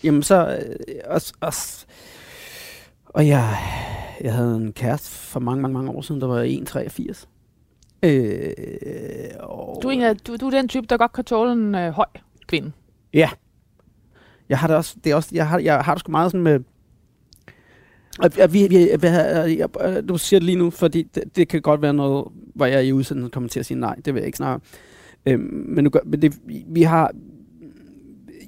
jamen 0.03 0.24
så... 0.24 0.48
Øh, 0.48 0.96
også, 1.05 1.34
også, 1.41 1.86
og 3.05 3.27
jeg, 3.27 3.58
jeg 4.22 4.34
havde 4.34 4.55
en 4.55 4.74
kæreste 4.74 5.10
for 5.10 5.39
mange, 5.39 5.62
mange, 5.62 5.74
mange 5.74 5.91
år 5.91 6.01
siden, 6.01 6.22
der 6.22 6.27
var 6.27 6.43
1,83. 6.43 7.25
Øh, 8.03 8.51
og 9.39 9.79
Du 9.84 9.88
er, 9.88 9.91
en 9.91 10.17
du, 10.27 10.36
du 10.36 10.46
er 10.46 10.51
den 10.51 10.67
type, 10.67 10.86
der 10.89 10.98
godt 10.98 11.13
kan 11.13 11.24
tåle 11.24 11.51
en 11.51 11.75
øh, 11.75 11.91
høj 11.91 12.05
kvinde. 12.48 12.72
Jeg 14.50 14.60
har 14.60 14.68
det 14.68 14.78
også, 14.78 14.96
det 15.04 15.12
er 15.12 15.16
også, 15.16 15.30
jeg 15.34 15.48
har, 15.48 15.60
jeg 15.60 15.78
har 15.80 15.94
det 15.94 16.00
sgu 16.00 16.12
meget 16.12 16.32
sådan 16.32 16.44
med, 16.44 16.60
og, 18.20 18.32
og 18.42 18.54
vi, 18.54 18.68
vi, 18.70 18.88
hvad, 19.00 19.12
jeg, 19.48 19.58
jeg, 19.58 20.10
du 20.10 20.18
siger 20.18 20.40
det 20.40 20.46
lige 20.46 20.56
nu, 20.58 20.70
fordi 20.70 21.04
det, 21.16 21.24
det 21.36 21.48
kan 21.48 21.62
godt 21.62 21.82
være 21.82 21.94
noget, 21.94 22.26
hvor 22.56 22.66
jeg 22.66 22.86
i 22.86 22.92
udsendelsen 22.92 23.32
kommer 23.32 23.50
til 23.50 23.60
at 23.60 23.66
sige 23.66 23.80
nej, 23.80 23.96
det 24.06 24.14
vil 24.14 24.20
jeg 24.20 24.26
ikke 24.28 24.38
snakke 24.38 24.54
om. 24.54 24.62
Øhm, 25.26 25.64
men, 25.68 25.84
nu, 25.84 25.90
gør- 25.90 26.00
men 26.06 26.22
det, 26.22 26.34
vi, 26.46 26.66
vi 26.68 26.82
har, 26.82 27.12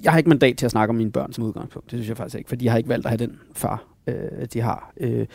jeg 0.02 0.12
har 0.12 0.18
ikke 0.18 0.28
mandat 0.28 0.56
til 0.56 0.64
at 0.66 0.70
snakke 0.72 0.90
om 0.90 0.94
mine 0.96 1.12
børn 1.12 1.32
som 1.32 1.44
udgangspunkt, 1.44 1.90
det 1.90 1.96
synes 1.98 2.08
jeg 2.08 2.16
faktisk 2.16 2.38
ikke, 2.38 2.48
for 2.48 2.56
de 2.56 2.68
har 2.68 2.76
ikke 2.76 2.88
valgt 2.88 3.06
at 3.06 3.10
have 3.10 3.26
den 3.26 3.38
far, 3.54 3.84
øh, 4.06 4.14
de 4.52 4.60
har. 4.60 4.92
Øh, 4.96 5.26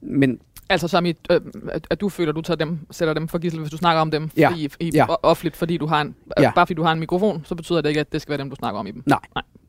men 0.00 0.38
Altså 0.70 0.88
som 0.88 1.06
i, 1.06 1.14
øh, 1.30 1.40
at, 1.72 1.86
at 1.90 2.00
du 2.00 2.08
føler, 2.08 2.28
at 2.32 2.36
du 2.36 2.40
tager 2.42 2.56
dem, 2.56 2.78
sætter 2.90 3.14
dem 3.14 3.28
for 3.28 3.38
gissel, 3.38 3.60
hvis 3.60 3.70
du 3.70 3.76
snakker 3.76 4.00
om 4.00 4.10
dem 4.10 4.30
Ja. 4.36 4.54
i, 4.56 4.68
i, 4.80 4.90
Ja. 4.94 5.06
offentligt, 5.22 5.56
fordi 5.56 5.76
du 5.76 5.86
har 5.86 6.00
en, 6.00 6.14
ja. 6.38 6.42
Ja. 6.42 6.50
bare 6.54 6.66
fordi 6.66 6.74
du 6.74 6.82
har 6.82 6.92
en 6.92 7.00
mikrofon, 7.00 7.42
så 7.44 7.54
betyder 7.54 7.80
det 7.80 7.88
ikke, 7.88 8.00
at 8.00 8.12
det 8.12 8.22
skal 8.22 8.30
være 8.30 8.38
dem, 8.38 8.50
du 8.50 8.56
snakker 8.56 8.80
om 8.80 8.86
i 8.86 8.90
dem. 8.90 9.02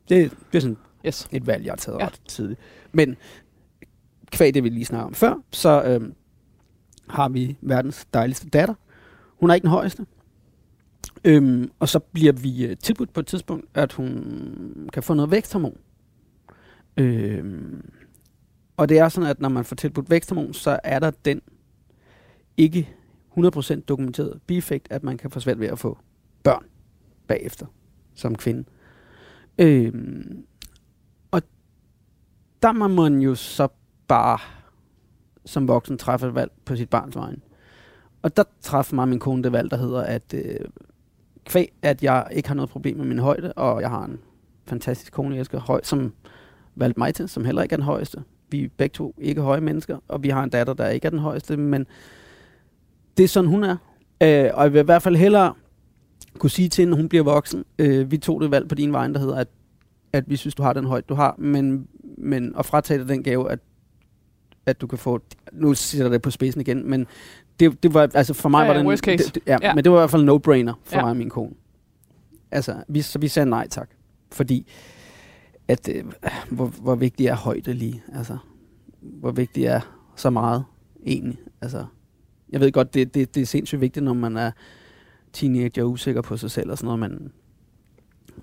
Det, 0.10 0.32
det 0.52 0.58
er 0.58 0.62
sådan 0.62 0.78
Yes. 1.06 1.28
et 1.32 1.48
valg, 1.48 1.66
jeg 1.66 1.72
har 1.72 1.78
taget 1.78 2.00
Ja. 2.00 2.06
ret 2.06 2.22
tidligt. 2.28 2.60
Men 2.92 3.16
kvæg 4.32 4.54
det, 4.54 4.64
vi 4.64 4.70
lige 4.70 4.86
snakker 4.86 5.06
om 5.08 5.14
før, 5.14 5.34
så 5.52 5.84
øhm, 5.84 6.14
har 7.10 7.30
vi 7.30 7.58
verdens 7.62 8.08
dejligste 8.14 8.50
datter. 8.50 8.74
Hun 9.40 9.50
er 9.50 9.54
ikke 9.54 9.64
den 9.66 9.70
højeste. 9.72 10.06
Øhm, 11.24 11.72
og 11.80 11.90
så 11.90 12.00
bliver 12.00 12.34
vi 12.34 12.66
øh, 12.66 12.78
tilbudt 12.78 13.14
på 13.14 13.20
et 13.20 13.28
tidspunkt, 13.28 13.66
at 13.74 13.94
hun 13.94 14.90
kan 14.94 15.04
få 15.04 15.14
noget 15.14 15.32
væksthormon. 15.32 15.78
Øhm, 16.98 17.90
og 18.78 18.90
det 18.90 19.00
er 19.00 19.10
sådan, 19.10 19.30
at 19.30 19.40
når 19.42 19.50
man 19.50 19.66
får 19.66 19.76
tilbudt 19.76 20.10
væksthormon, 20.10 20.54
så 20.54 20.80
er 20.84 21.00
der 21.00 21.12
den 21.26 21.42
ikke 22.58 22.90
100% 23.38 23.80
dokumenteret 23.88 24.42
bieffekt, 24.48 24.88
at 24.92 25.04
man 25.04 25.18
kan 25.18 25.32
få 25.32 25.40
svært 25.40 25.60
ved 25.60 25.68
at 25.68 25.80
få 25.80 25.98
børn 26.44 26.66
bagefter 27.28 27.66
som 28.16 28.36
kvinde. 28.36 28.64
Øh, 29.60 29.94
og 31.32 31.42
der 32.64 32.72
må 32.72 32.88
man 32.88 33.22
jo 33.22 33.36
så 33.36 33.68
bare 34.08 34.40
som 35.46 35.68
voksen 35.68 35.98
træffe 35.98 36.28
et 36.28 36.36
valg 36.36 36.52
på 36.66 36.76
sit 36.76 36.90
barns 36.90 37.16
vegne. 37.16 37.42
Og 38.22 38.38
der 38.38 38.44
træffede 38.62 38.96
mig 38.96 39.08
min 39.08 39.20
kone 39.20 39.44
det 39.44 39.52
valg, 39.52 39.72
der 39.72 39.78
hedder, 39.78 40.02
at 40.02 40.34
øh, 40.34 40.66
kvæg, 41.46 41.74
at 41.82 42.04
jeg 42.04 42.28
ikke 42.32 42.48
har 42.48 42.56
noget 42.56 42.70
problem 42.70 42.98
med 42.98 43.06
min 43.06 43.20
højde, 43.20 43.54
og 43.54 43.82
jeg 43.82 43.90
har 43.90 44.06
en 44.06 44.20
fantastisk 44.68 45.14
kone, 45.14 45.36
jeg 45.36 45.40
elsker 45.40 45.60
høj, 45.60 45.82
som 45.84 46.14
valgte 46.76 47.00
mig 47.00 47.16
til, 47.16 47.30
som 47.30 47.46
heller 47.46 47.62
ikke 47.62 47.74
er 47.74 47.78
den 47.78 47.86
højeste. 47.86 48.24
Vi 48.50 48.64
er 48.64 48.70
begge 48.78 48.94
to 48.94 49.16
ikke 49.18 49.42
høje 49.42 49.62
mennesker, 49.62 49.98
og 50.08 50.24
vi 50.24 50.30
har 50.30 50.44
en 50.44 50.50
datter, 50.50 50.74
der 50.74 50.88
ikke 50.88 51.06
er 51.06 51.10
den 51.10 51.20
højeste, 51.20 51.58
men 51.58 51.88
det 53.18 53.24
er 53.24 53.28
sådan, 53.28 53.50
hun 53.50 53.64
er. 53.64 53.78
Øh, 54.22 54.50
og 54.54 54.64
jeg 54.64 54.74
vil 54.74 54.80
i 54.80 54.86
hvert 54.86 55.02
fald 55.02 55.16
hellere 55.16 55.54
kunne 56.40 56.50
sige 56.50 56.70
til 56.70 56.82
hende, 56.82 56.98
hun 56.98 57.10
bliver 57.10 57.24
voksen, 57.24 57.66
øh, 57.80 58.12
vi 58.12 58.18
tog 58.18 58.42
det 58.42 58.52
valg 58.52 58.68
på 58.68 58.76
din 58.76 58.94
vej, 58.94 59.08
der 59.08 59.20
hedder, 59.20 59.36
at, 59.36 59.48
at 60.14 60.24
vi 60.30 60.36
synes, 60.36 60.56
du 60.56 60.64
har 60.64 60.74
den 60.74 60.86
højde, 60.86 61.06
du 61.10 61.14
har, 61.14 61.36
men, 61.38 61.88
men 62.18 62.54
at 62.60 62.66
fratage 62.66 63.00
dig 63.00 63.08
den 63.08 63.24
gave, 63.24 63.52
at, 63.52 63.60
at 64.66 64.82
du 64.82 64.88
kan 64.88 64.98
få, 64.98 65.20
nu 65.54 65.74
sætter 65.74 66.10
det 66.10 66.22
på 66.22 66.32
spidsen 66.32 66.62
igen, 66.62 66.90
men 66.90 67.08
det, 67.60 67.84
det 67.84 67.94
var, 67.94 68.10
altså 68.14 68.34
for 68.34 68.50
mig 68.50 68.60
Ja, 68.62 68.68
var 68.68 68.74
ja, 68.74 68.78
det 68.78 68.82
en- 68.84 68.88
worst 68.90 69.04
case. 69.04 69.26
Det, 69.26 69.36
det, 69.36 69.42
ja, 69.48 69.58
Ja. 69.62 69.76
men 69.76 69.84
det 69.84 69.92
var 69.92 69.98
i 69.98 70.02
hvert 70.02 70.10
fald 70.12 70.30
no-brainer 70.30 70.74
for 70.84 70.96
ja. 70.96 71.02
mig 71.02 71.10
og 71.10 71.18
min 71.18 71.30
kone. 71.30 71.54
Altså, 72.52 72.76
vi, 72.88 73.02
så 73.02 73.20
vi 73.20 73.28
sagde 73.28 73.50
nej 73.50 73.68
tak, 73.68 73.90
fordi 74.32 74.68
at, 75.68 75.90
øh, 75.96 76.04
hvor, 76.52 76.66
hvor 76.66 76.96
vigtig 76.96 77.26
er 77.28 77.36
højde 77.36 77.74
lige, 77.74 78.04
altså, 78.16 78.38
hvor 79.02 79.32
vigtig 79.32 79.66
er 79.66 79.80
så 80.16 80.30
meget 80.30 80.64
egentlig, 81.06 81.40
altså, 81.62 81.86
jeg 82.52 82.60
ved 82.60 82.72
godt, 82.72 82.94
det, 82.94 83.14
det, 83.14 83.36
det 83.36 83.42
er 83.42 83.46
sindssygt 83.46 83.82
vigtigt, 83.82 84.04
når 84.06 84.14
man 84.14 84.38
er 84.38 84.52
teenager 85.34 85.84
usikker 85.84 86.22
på 86.22 86.38
sig 86.38 86.52
selv 86.52 86.72
og 86.72 86.78
sådan 86.78 86.98
noget, 86.98 87.00
men, 87.00 87.32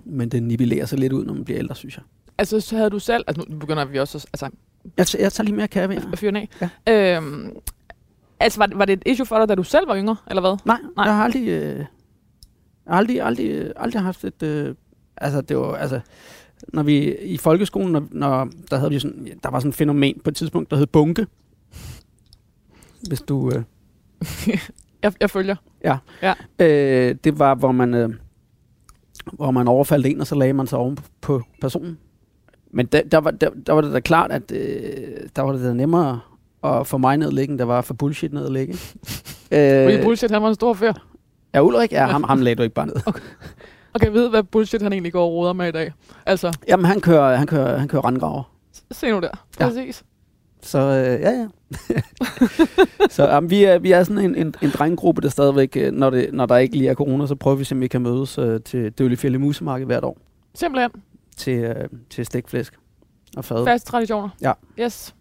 men 0.05 0.29
det 0.29 0.43
nivellerer 0.43 0.85
sig 0.85 0.99
lidt 0.99 1.13
ud, 1.13 1.25
når 1.25 1.33
man 1.33 1.43
bliver 1.45 1.59
ældre, 1.59 1.75
synes 1.75 1.95
jeg. 1.97 2.03
Altså, 2.37 2.59
så 2.59 2.77
havde 2.77 2.89
du 2.89 2.99
selv, 2.99 3.23
altså 3.27 3.45
nu 3.49 3.59
begynder 3.59 3.85
vi 3.85 3.99
også, 3.99 4.27
altså, 4.33 4.49
Jeg, 4.97 5.05
t- 5.09 5.21
jeg 5.21 5.33
tager 5.33 5.45
lige 5.45 5.55
mere 5.55 5.67
kage 5.67 5.89
ved. 5.89 5.95
at 6.13 6.19
fyre 6.19 6.31
den 6.31 6.35
af. 6.35 6.69
Ja. 6.87 7.17
Øhm, 7.17 7.51
altså, 8.39 8.59
var, 8.59 8.69
var 8.75 8.85
det 8.85 8.93
et 8.93 9.03
issue 9.11 9.25
for 9.25 9.37
dig, 9.39 9.49
da 9.49 9.55
du 9.55 9.63
selv 9.63 9.87
var 9.87 9.97
yngre, 9.97 10.15
eller 10.27 10.41
hvad? 10.41 10.57
Nej, 10.65 10.77
Nej. 10.95 11.05
Jeg 11.05 11.15
har 11.15 11.23
aldrig, 11.23 11.47
øh, 11.47 11.85
aldrig, 12.85 13.21
aldrig, 13.21 13.71
aldrig 13.75 14.01
haft 14.01 14.23
et, 14.23 14.43
øh, 14.43 14.75
altså 15.17 15.41
det 15.41 15.57
var, 15.57 15.75
altså, 15.75 15.99
når 16.73 16.83
vi 16.83 17.15
i 17.15 17.37
folkeskolen, 17.37 17.91
når, 17.91 18.07
når 18.11 18.49
der 18.71 18.77
havde 18.77 18.91
vi 18.91 18.99
sådan, 18.99 19.27
der 19.43 19.49
var 19.49 19.59
sådan 19.59 19.69
et 19.69 19.75
fænomen 19.75 20.21
på 20.23 20.29
et 20.29 20.35
tidspunkt, 20.35 20.71
der 20.71 20.77
hed 20.77 20.87
bunke. 20.87 21.27
Hvis 23.07 23.21
du, 23.21 23.51
øh, 23.51 23.63
Jeg, 25.03 25.13
jeg 25.21 25.29
følger. 25.29 25.55
øh, 26.59 27.15
det 27.23 27.39
var, 27.39 27.55
hvor 27.55 27.71
man, 27.71 27.93
øh, 27.93 28.09
hvor 29.33 29.51
man 29.51 29.67
overfaldt 29.67 30.05
en, 30.07 30.21
og 30.21 30.27
så 30.27 30.35
lagde 30.35 30.53
man 30.53 30.67
sig 30.67 30.79
oven 30.79 30.97
på, 31.21 31.41
personen. 31.61 31.97
Men 32.71 32.85
der, 32.85 33.01
der, 33.03 33.17
var, 33.17 33.31
der, 33.31 33.49
der 33.67 33.73
var 33.73 33.81
det 33.81 33.93
da 33.93 33.99
klart, 33.99 34.31
at 34.31 34.51
øh, 34.51 35.17
der 35.35 35.41
var 35.41 35.51
det 35.51 35.63
da 35.63 35.73
nemmere 35.73 36.19
at 36.63 36.87
få 36.87 36.97
mig 36.97 37.17
ned 37.17 37.27
at 37.27 37.33
ligge, 37.33 37.51
end 37.51 37.59
der 37.59 37.65
var 37.65 37.81
for 37.81 37.93
bullshit 37.93 38.33
ned 38.33 38.45
at 38.45 38.51
ligge. 38.51 38.73
Fordi 39.49 39.95
øh, 39.97 40.03
bullshit, 40.03 40.31
han 40.31 40.41
var 40.41 40.49
en 40.49 40.55
stor 40.55 40.73
fyr. 40.73 40.93
ja, 41.53 41.61
Ulrik, 41.61 41.91
ja, 41.91 42.05
ham, 42.05 42.23
ham 42.29 42.41
lagde 42.41 42.55
du 42.55 42.63
ikke 42.63 42.75
bare 42.75 42.87
ned. 42.87 42.95
Og 43.93 43.99
kan 43.99 44.05
jeg 44.05 44.13
vide, 44.13 44.29
hvad 44.29 44.43
bullshit 44.43 44.81
han 44.81 44.93
egentlig 44.93 45.13
går 45.13 45.25
og 45.25 45.31
roder 45.31 45.53
med 45.53 45.67
i 45.67 45.71
dag? 45.71 45.93
Altså, 46.25 46.57
Jamen, 46.67 46.85
han 46.85 47.01
kører, 47.01 47.35
han 47.35 47.47
kører, 47.47 47.77
han 47.77 47.87
kører 47.87 48.01
randgraver. 48.01 48.43
se 48.91 49.11
nu 49.11 49.19
der. 49.19 49.45
Ja. 49.59 49.69
Så 50.61 50.77
øh, 50.79 51.21
ja, 51.21 51.31
ja. 51.31 51.47
så 53.09 53.37
um, 53.37 53.49
vi, 53.49 53.63
er, 53.63 53.79
vi 53.79 53.91
er 53.91 54.03
sådan 54.03 54.25
en, 54.25 54.35
en, 54.35 54.55
en 54.61 54.69
drenggruppe, 54.69 55.21
der 55.21 55.29
stadigvæk, 55.29 55.77
øh, 55.77 55.91
når, 55.91 56.09
det, 56.09 56.33
når 56.33 56.45
der 56.45 56.57
ikke 56.57 56.77
lige 56.77 56.89
er 56.89 56.93
corona, 56.93 57.27
så 57.27 57.35
prøver 57.35 57.55
vi 57.55 57.63
simpelthen, 57.63 57.81
vi 57.81 57.87
kan 57.87 58.01
mødes 58.01 58.37
øh, 58.37 58.61
til 58.61 58.91
Døllefjælde 58.91 59.39
Musemarked 59.39 59.85
hvert 59.85 60.03
år 60.03 60.17
Simpelthen. 60.53 60.91
til, 61.37 61.57
øh, 61.57 61.89
til 62.09 62.25
stegflæsk 62.25 62.73
og 63.37 63.45
fad. 63.45 63.65
Faste 63.65 63.91
traditioner. 63.91 64.29
Ja. 64.41 64.51
Yes. 64.79 65.15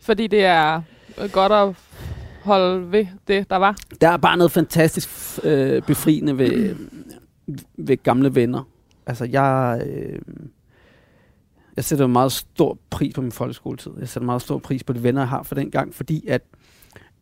Fordi 0.00 0.26
det 0.26 0.44
er 0.44 0.82
øh, 1.22 1.30
godt 1.30 1.52
at 1.52 1.74
holde 2.42 2.92
ved 2.92 3.06
det, 3.28 3.50
der 3.50 3.56
var. 3.56 3.76
Der 4.00 4.08
er 4.08 4.16
bare 4.16 4.36
noget 4.36 4.52
fantastisk 4.52 5.38
øh, 5.44 5.82
befriende 5.82 6.38
ved, 6.38 6.76
ved 7.76 8.02
gamle 8.02 8.34
venner. 8.34 8.68
Altså, 9.06 9.24
jeg, 9.24 9.82
øh, 9.86 10.18
jeg 11.82 11.86
sætter 11.86 12.06
meget 12.06 12.32
stor 12.32 12.78
pris 12.90 13.14
på 13.14 13.22
min 13.22 13.32
folkeskoletid. 13.32 13.92
Jeg 13.98 14.08
sætter 14.08 14.26
meget 14.26 14.42
stor 14.42 14.58
pris 14.58 14.84
på 14.84 14.92
de 14.92 15.02
venner, 15.02 15.20
jeg 15.20 15.28
har 15.28 15.42
for 15.42 15.54
den 15.54 15.70
gang, 15.70 15.94
fordi 15.94 16.26
at, 16.28 16.42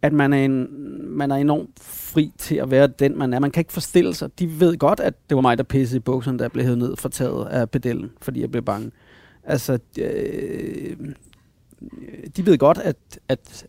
at 0.03 0.13
man, 0.13 0.33
er 0.33 0.45
en, 0.45 0.69
man 1.17 1.31
er 1.31 1.37
enormt 1.37 1.71
fri 1.81 2.33
til 2.39 2.57
at 2.57 2.71
være 2.71 2.87
den, 2.87 3.19
man 3.19 3.33
er. 3.33 3.39
Man 3.39 3.51
kan 3.51 3.61
ikke 3.61 3.73
forestille 3.73 4.15
sig. 4.15 4.39
De 4.39 4.61
ved 4.61 4.77
godt, 4.79 5.01
at 5.01 5.15
det 5.29 5.35
var 5.35 5.41
mig, 5.41 5.59
der 5.59 5.65
pissede 5.65 5.97
i 5.97 6.01
bukserne, 6.01 6.39
der 6.39 6.49
blev 6.49 6.65
hævet 6.65 6.79
ned 6.79 6.97
for 6.97 7.09
taget 7.09 7.47
af 7.47 7.71
pedellen, 7.71 8.11
fordi 8.21 8.41
jeg 8.41 8.51
blev 8.51 8.63
bange. 8.63 8.91
Altså, 9.45 9.79
øh, 9.99 10.97
de 12.37 12.47
ved 12.47 12.59
godt, 12.59 12.79
at, 12.79 12.97
at, 13.29 13.67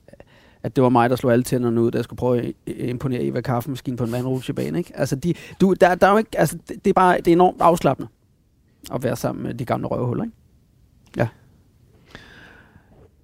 at 0.63 0.75
det 0.75 0.83
var 0.83 0.89
mig, 0.89 1.09
der 1.09 1.15
slog 1.15 1.33
alle 1.33 1.43
tænderne 1.43 1.81
ud, 1.81 1.91
da 1.91 1.97
jeg 1.97 2.03
skulle 2.03 2.17
prøve 2.17 2.41
at 2.41 2.53
imponere 2.65 3.23
Eva 3.23 3.41
Kaffemaskinen 3.41 3.97
på 3.97 4.03
en 4.03 4.11
vandrutsjebane. 4.11 4.77
Ikke? 4.77 4.91
Altså, 4.95 5.15
de, 5.15 5.33
du, 5.61 5.73
der, 5.81 5.95
der 5.95 6.07
er 6.07 6.11
jo 6.11 6.17
ikke, 6.17 6.39
altså, 6.39 6.57
det, 6.67 6.85
det, 6.85 6.89
er 6.89 6.93
bare 6.93 7.17
det 7.17 7.27
er 7.27 7.31
enormt 7.31 7.61
afslappende 7.61 8.09
at 8.93 9.03
være 9.03 9.15
sammen 9.15 9.43
med 9.43 9.53
de 9.53 9.65
gamle 9.65 9.87
røvhuller. 9.87 10.23
Ikke? 10.23 10.35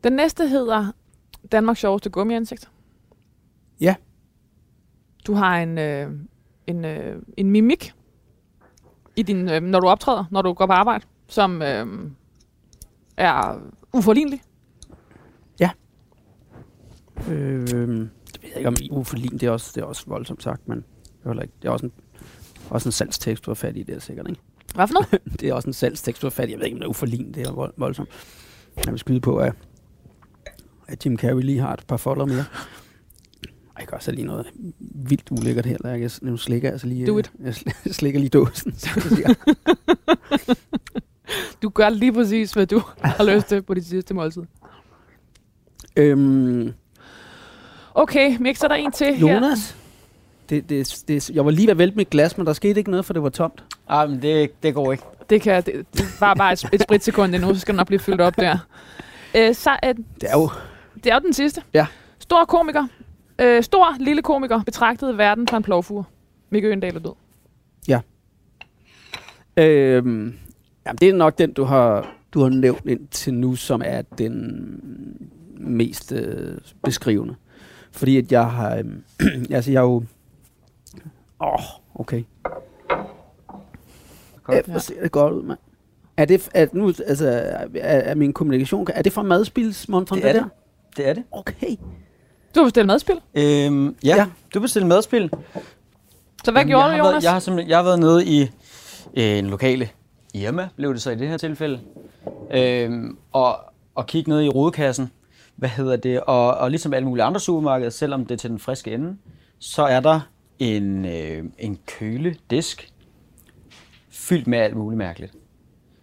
Den 0.03 0.13
næste 0.13 0.47
hedder 0.47 0.91
Danmarks 1.51 1.79
sjoveste 1.79 2.09
gummiansigt. 2.09 2.71
Ja. 3.81 3.95
Du 5.27 5.33
har 5.33 5.57
en, 5.57 5.77
øh, 5.77 6.11
en, 6.67 6.85
øh, 6.85 7.21
en 7.37 7.51
mimik, 7.51 7.93
i 9.15 9.23
din, 9.23 9.49
øh, 9.49 9.61
når 9.61 9.79
du 9.79 9.87
optræder, 9.87 10.25
når 10.31 10.41
du 10.41 10.53
går 10.53 10.65
på 10.65 10.73
arbejde, 10.73 11.05
som 11.27 11.61
øh, 11.61 12.11
er 13.17 13.59
uforlignelig. 13.93 14.41
Øh, 17.29 17.67
det 17.67 18.41
ved 18.41 18.49
jeg 18.49 18.57
ikke 18.57 18.67
om 18.67 18.75
uforlin, 18.91 19.31
det 19.31 19.43
er 19.43 19.51
også, 19.51 19.71
det 19.75 19.81
er 19.81 19.85
også 19.85 20.03
voldsomt 20.07 20.43
sagt, 20.43 20.67
men 20.67 20.85
det 21.23 21.37
er, 21.37 21.41
ikke, 21.41 21.53
det 21.61 21.67
er 21.67 21.71
også 21.71 21.85
en, 21.85 21.91
også 22.69 22.89
en 22.89 22.91
salgstekst, 22.91 23.45
du 23.45 23.49
har 23.49 23.55
fat 23.55 23.77
i, 23.77 23.83
det 23.83 23.95
er 23.95 23.99
sikkert, 23.99 24.29
ikke? 24.29 24.41
Hvad 24.77 24.87
for 24.87 24.93
noget? 24.93 25.19
Det 25.41 25.49
er 25.49 25.53
også 25.53 25.69
en 25.69 25.73
salgstekst, 25.73 26.21
du 26.21 26.25
har 26.27 26.31
fat 26.31 26.49
i. 26.49 26.51
Jeg 26.51 26.59
ved 26.59 26.65
ikke, 26.65 26.75
om 26.75 26.79
det 26.79 26.85
er 26.85 26.89
uforlin, 26.89 27.31
det 27.33 27.47
er 27.47 27.51
vold, 27.51 27.73
voldsomt. 27.77 28.09
Jeg 28.85 28.91
vil 28.91 28.99
skyde 28.99 29.19
på, 29.19 29.37
at, 29.37 29.53
at 30.87 31.05
Jim 31.05 31.17
Carrey 31.17 31.41
lige 31.41 31.59
har 31.59 31.73
et 31.73 31.83
par 31.87 31.97
folder 31.97 32.25
mere. 32.25 32.37
Ej, 32.37 32.45
Jeg 33.79 33.87
gør 33.87 33.97
så 33.99 34.11
lige 34.11 34.25
noget 34.25 34.45
vildt 34.79 35.27
ulækkert 35.31 35.65
her. 35.65 35.77
der. 35.77 35.95
Jeg, 35.95 36.11
nu 36.21 36.37
slikker 36.37 36.67
jeg 36.67 36.73
altså 36.73 36.87
lige, 36.87 37.07
Do 37.07 37.17
it. 37.19 37.31
jeg 37.39 37.49
sl- 37.53 37.91
slikker 37.99 38.19
lige 38.19 38.29
dåsen. 38.29 38.71
man 38.95 39.01
siger. 39.01 39.33
Du 41.61 41.69
gør 41.69 41.89
lige 41.89 42.13
præcis, 42.13 42.51
hvad 42.53 42.65
du 42.67 42.81
har 43.01 43.35
lyst 43.35 43.47
til 43.47 43.61
på 43.61 43.73
dit 43.73 43.85
sidste 43.85 44.13
måltid. 44.13 44.41
øhm, 45.95 46.73
Okay, 47.93 48.37
Mik, 48.39 48.55
så 48.55 48.65
er 48.65 48.67
der 48.67 48.75
en 48.75 48.91
til 48.91 49.15
her. 49.15 49.33
Jonas, 49.33 49.75
det, 50.49 50.69
det, 50.69 51.03
det, 51.07 51.29
jeg 51.29 51.45
var 51.45 51.51
lige 51.51 51.67
ved 51.67 51.71
at 51.71 51.77
vælte 51.77 51.97
mit 51.97 52.09
glas, 52.09 52.37
men 52.37 52.47
der 52.47 52.53
skete 52.53 52.79
ikke 52.79 52.91
noget, 52.91 53.05
for 53.05 53.13
det 53.13 53.23
var 53.23 53.29
tomt. 53.29 53.63
Ah, 53.87 54.09
men 54.09 54.21
det, 54.21 54.63
det 54.63 54.73
går 54.73 54.91
ikke. 54.91 55.03
Det, 55.29 55.41
kan, 55.41 55.63
det, 55.63 55.85
det 55.93 56.05
var 56.19 56.33
bare 56.33 56.53
et, 56.53 56.69
et 56.73 56.81
spritsekund 56.81 57.35
endnu, 57.35 57.53
så 57.53 57.59
skal 57.59 57.73
den 57.73 57.77
nok 57.77 57.87
blive 57.87 57.99
fyldt 57.99 58.21
op 58.21 58.37
der. 58.37 58.57
Øh, 59.35 59.55
så, 59.55 59.77
øh, 59.85 59.95
Det 60.21 60.29
er 60.29 60.37
jo... 60.37 60.49
det 61.03 61.05
er 61.11 61.13
jo 61.15 61.19
den 61.25 61.33
sidste. 61.33 61.61
Ja. 61.73 61.85
Stor 62.19 62.45
komiker. 62.45 62.87
Øh, 63.41 63.63
stor, 63.63 63.95
lille 63.99 64.21
komiker 64.21 64.63
betragtede 64.63 65.17
verden 65.17 65.47
fra 65.47 65.57
en 65.57 65.63
plovfure. 65.63 66.03
Mikke 66.49 66.67
Øgendal 66.67 66.95
er 66.95 66.99
død. 66.99 67.13
Øhm, 69.57 70.33
jamen, 70.85 70.97
det 71.01 71.09
er 71.09 71.13
nok 71.13 71.37
den, 71.37 71.53
du 71.53 71.63
har, 71.63 72.15
du 72.33 72.41
har 72.41 72.49
nævnt 72.49 72.85
indtil 72.85 73.33
nu, 73.33 73.55
som 73.55 73.81
er 73.85 74.01
den 74.01 74.59
mest 75.59 76.11
øh, 76.11 76.57
beskrivende. 76.83 77.35
Fordi 77.91 78.17
at 78.17 78.31
jeg 78.31 78.45
har... 78.51 78.75
øhm, 78.75 79.03
altså, 79.51 79.71
jeg 79.71 79.77
er 79.79 79.83
jo... 79.83 80.03
Åh, 81.41 81.47
oh, 81.53 81.59
okay. 81.95 82.23
Godt. 84.43 84.67
Ja, 84.67 84.79
ser 84.79 85.01
det 85.03 85.11
godt 85.11 85.33
ud, 85.33 85.43
mand. 85.43 85.59
Er 86.17 86.25
det, 86.25 86.49
er, 86.53 86.67
nu, 86.73 86.87
altså, 87.07 87.27
er, 87.29 87.99
er 87.99 88.15
min 88.15 88.33
kommunikation, 88.33 88.87
er 88.93 89.01
det 89.01 89.13
fra 89.13 89.23
madspilsmontren, 89.23 90.21
Det 90.21 90.29
er 90.29 90.33
der? 90.33 90.41
det. 90.43 90.49
Det 90.97 91.07
er 91.09 91.13
det. 91.13 91.23
Okay. 91.31 91.75
Du 92.55 92.59
har 92.59 92.63
bestilt 92.65 92.87
madspil. 92.87 93.15
Øhm, 93.35 93.95
ja, 94.03 94.15
Ja. 94.15 94.25
du 94.53 94.59
bestilte 94.59 94.87
madspil. 94.87 95.29
Så 96.43 96.51
hvad 96.51 96.61
Jamen, 96.61 96.67
gjorde 96.69 96.85
jeg 96.85 96.91
du, 96.99 97.03
har 97.03 97.09
Jonas? 97.09 97.13
Været, 97.13 97.23
jeg, 97.23 97.31
har 97.31 97.39
simpelthen, 97.39 97.69
jeg 97.69 97.77
har 97.77 97.83
været 97.83 97.99
nede 97.99 98.25
i 98.25 98.41
øh, 99.13 99.37
en 99.37 99.47
lokale 99.47 99.89
Irma, 100.33 100.69
blev 100.75 100.93
det 100.93 101.01
så 101.01 101.11
i 101.11 101.15
det 101.15 101.27
her 101.27 101.37
tilfælde, 101.37 101.79
øhm, 102.51 103.17
og, 103.31 103.57
og 103.95 104.07
kigge 104.07 104.29
ned 104.29 104.41
i 104.41 104.49
rodekassen, 104.49 105.11
hvad 105.55 105.69
hedder 105.69 105.95
det, 105.95 106.21
og, 106.21 106.53
og 106.57 106.69
ligesom 106.71 106.93
alle 106.93 107.07
mulige 107.07 107.23
andre 107.23 107.39
supermarkeder, 107.39 107.89
selvom 107.89 108.25
det 108.25 108.31
er 108.31 108.37
til 108.37 108.49
den 108.49 108.59
friske 108.59 108.93
ende, 108.93 109.17
så 109.59 109.83
er 109.83 109.99
der 109.99 110.19
en, 110.59 111.05
øh, 111.05 111.43
en 111.59 111.77
køledisk 111.87 112.93
fyldt 114.09 114.47
med 114.47 114.57
alt 114.59 114.75
muligt 114.75 114.97
mærkeligt. 114.97 115.33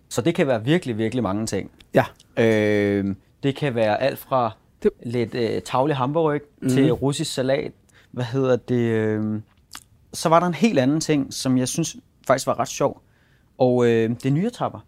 Så 0.09 0.21
det 0.23 0.35
kan 0.35 0.47
være 0.47 0.65
virkelig, 0.65 0.99
virkelig 0.99 1.23
mange 1.23 1.47
ting. 1.47 1.71
Ja. 1.95 2.05
Øh, 2.37 3.15
det 3.43 3.57
kan 3.57 3.75
være 3.75 4.03
alt 4.03 4.19
fra 4.19 4.51
Det- 4.83 4.91
lidt 5.07 5.35
øh, 5.35 5.63
tavle 5.63 5.95
hamburg 5.95 6.41
mm. 6.63 6.69
til 6.69 6.93
russisk 6.93 7.35
salat. 7.35 7.73
Hvad 8.11 8.25
hedder 8.25 8.57
det? 8.57 8.75
Øh, 8.81 9.41
så 10.13 10.29
var 10.29 10.41
der 10.41 10.47
en 10.47 10.55
helt 10.55 10.79
anden 10.79 11.01
ting, 11.01 11.35
som 11.35 11.59
jeg 11.59 11.69
synes 11.69 11.97
faktisk 12.27 12.47
var 12.47 12.59
ret 12.61 12.69
sjov. 12.69 13.03
Og 13.59 13.87
øh, 13.87 14.11
det 14.11 14.27
er 14.27 14.31
nyretapper. 14.31 14.87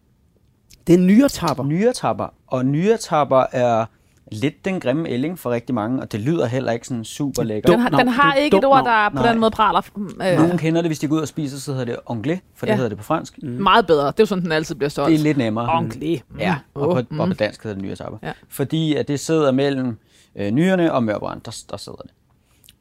Det 0.86 0.94
er 0.94 0.98
nyretapper. 0.98 1.64
Nyretapper. 1.64 2.34
Og 2.46 2.66
nyretapper 2.66 3.44
er 3.52 3.86
lidt 4.32 4.64
den 4.64 4.80
grimme 4.80 5.08
ælling 5.08 5.38
for 5.38 5.50
rigtig 5.50 5.74
mange, 5.74 6.02
og 6.02 6.12
det 6.12 6.20
lyder 6.20 6.46
heller 6.46 6.72
ikke 6.72 6.86
sådan 6.86 7.04
super 7.04 7.42
lækkert. 7.42 7.72
den 7.72 7.80
har, 7.80 7.88
den 7.88 8.08
har 8.08 8.30
Det 8.30 8.36
er 8.38 8.40
et 8.40 8.44
ikke 8.44 8.56
et 8.56 8.64
ord, 8.64 8.84
der 8.84 9.08
på 9.08 9.14
Nej. 9.14 9.30
den 9.32 9.40
måde 9.40 9.50
praler. 9.50 9.80
Øh, 9.96 10.38
Nogen 10.38 10.58
kender 10.58 10.82
det, 10.82 10.88
hvis 10.88 10.98
de 10.98 11.08
går 11.08 11.16
ud 11.16 11.20
og 11.20 11.28
spiser, 11.28 11.58
så 11.58 11.70
hedder 11.72 11.84
det 11.84 11.96
anglais, 12.10 12.40
for 12.54 12.66
det 12.66 12.70
Ja. 12.72 12.76
hedder 12.76 12.88
det 12.88 12.98
på 12.98 13.04
fransk. 13.04 13.38
Mm. 13.42 13.48
Meget 13.48 13.86
bedre. 13.86 14.06
Det 14.06 14.12
er 14.12 14.14
jo 14.22 14.26
sådan, 14.26 14.44
den 14.44 14.52
altid 14.52 14.74
bliver 14.74 14.88
solgt. 14.88 15.10
Det 15.10 15.18
er 15.18 15.22
lidt 15.22 15.36
nemmere. 15.38 15.68
Ordentligt. 15.68 16.24
Mm. 16.30 16.38
Ja, 16.38 16.56
og, 16.74 17.04
på, 17.08 17.16
og 17.22 17.28
på 17.28 17.34
dansk 17.34 17.62
hedder 17.62 17.74
det 17.74 17.84
nyretapper. 17.84 18.18
Ja. 18.22 18.32
Fordi 18.48 18.94
at 18.94 19.08
det 19.08 19.20
sidder 19.20 19.52
mellem 19.52 19.96
øh, 20.36 20.50
nyrerne 20.50 20.92
og 20.92 21.02
mørbrand, 21.04 21.40
der, 21.40 21.56
der 21.70 21.76
sidder 21.76 21.98
det. 21.98 22.10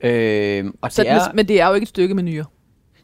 Øh, 0.10 0.65
og 0.81 0.91
Så 0.91 1.03
det 1.03 1.12
er, 1.12 1.19
men 1.34 1.47
det 1.47 1.62
er 1.62 1.67
jo 1.67 1.73
ikke 1.73 1.84
et 1.84 1.89
stykke 1.89 2.13
med 2.15 2.23
nyre. 2.23 2.45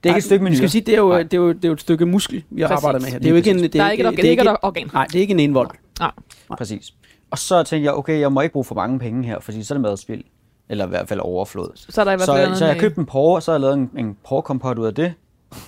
det 0.04 0.10
er 0.10 0.13
ikke 0.13 0.17
et 0.17 0.23
stykke 0.23 0.45
Vi 0.45 0.56
skal 0.56 0.62
nyrer. 0.63 0.69
sige, 0.69 0.82
det 0.82 0.93
er, 0.93 0.97
jo, 0.97 1.10
Nej. 1.10 1.23
det, 1.23 1.34
er 1.34 1.38
jo, 1.38 1.49
det 1.51 1.65
er 1.65 1.69
jo 1.69 1.73
et 1.73 1.82
stykke 1.82 2.06
muskel, 2.06 2.43
vi 2.49 2.62
Præcis. 2.63 2.71
arbejder 2.77 2.99
med 2.99 3.08
her. 3.12 3.17
Det 3.19 3.25
er 3.25 3.30
jo 3.30 3.36
ikke 3.36 3.49
en, 3.49 3.58
det 3.58 3.65
er 3.65 3.69
Der 3.69 3.84
er 3.84 3.91
ikke, 3.91 4.04
et, 4.04 4.10
det 4.12 4.17
det 4.17 4.25
er 4.25 4.30
ikke 4.32 4.41
et 4.43 4.58
organ. 4.62 4.89
Nej, 4.93 5.06
det 5.06 5.15
er 5.15 5.19
ikke 5.19 5.32
en 5.32 5.39
indvold. 5.39 5.69
Nej. 5.99 6.12
Præcis. 6.58 6.93
Og 7.32 7.38
så 7.38 7.63
tænkte 7.63 7.86
jeg, 7.86 7.94
okay, 7.94 8.20
jeg 8.20 8.32
må 8.32 8.41
ikke 8.41 8.54
bruge 8.54 8.65
for 8.65 8.76
mange 8.76 9.00
penge 9.00 9.24
her, 9.28 9.39
fordi 9.39 9.63
så 9.63 9.74
er 9.74 9.76
det 9.76 9.82
madspil. 9.82 10.24
Eller 10.70 10.86
i 10.86 10.89
hvert 10.89 11.10
fald 11.10 11.20
overflod. 11.20 11.72
Så 11.76 12.02
er 12.02 12.06
der 12.06 12.12
i 12.12 12.15
hvert 12.15 12.26
Så, 12.26 12.34
fald 12.34 12.46
andet 12.46 12.58
så 12.60 12.65
jeg 12.65 12.80
købte 12.80 13.00
en 13.00 13.06
porre, 13.06 13.36
og 13.36 13.44
så 13.44 13.52
har 13.52 13.56
jeg 13.56 13.62
lavet 13.62 13.74
en, 13.74 13.89
en 13.98 14.17
porrekompot 14.28 14.78
ud 14.80 14.86
af 14.86 14.96
det. 14.96 15.13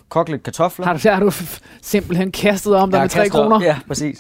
Kogt 0.09 0.29
lidt 0.29 0.43
kartofler. 0.43 0.85
Har 0.85 0.93
du, 0.93 1.09
har 1.09 1.19
du 1.19 1.31
simpelthen 1.81 2.31
kastet 2.31 2.75
om 2.75 2.91
dig 2.91 2.99
med 2.99 3.01
har 3.01 3.07
3 3.07 3.19
kastet 3.19 3.41
op. 3.41 3.49
kroner? 3.51 3.65
Ja, 3.65 3.79
præcis. 3.87 4.19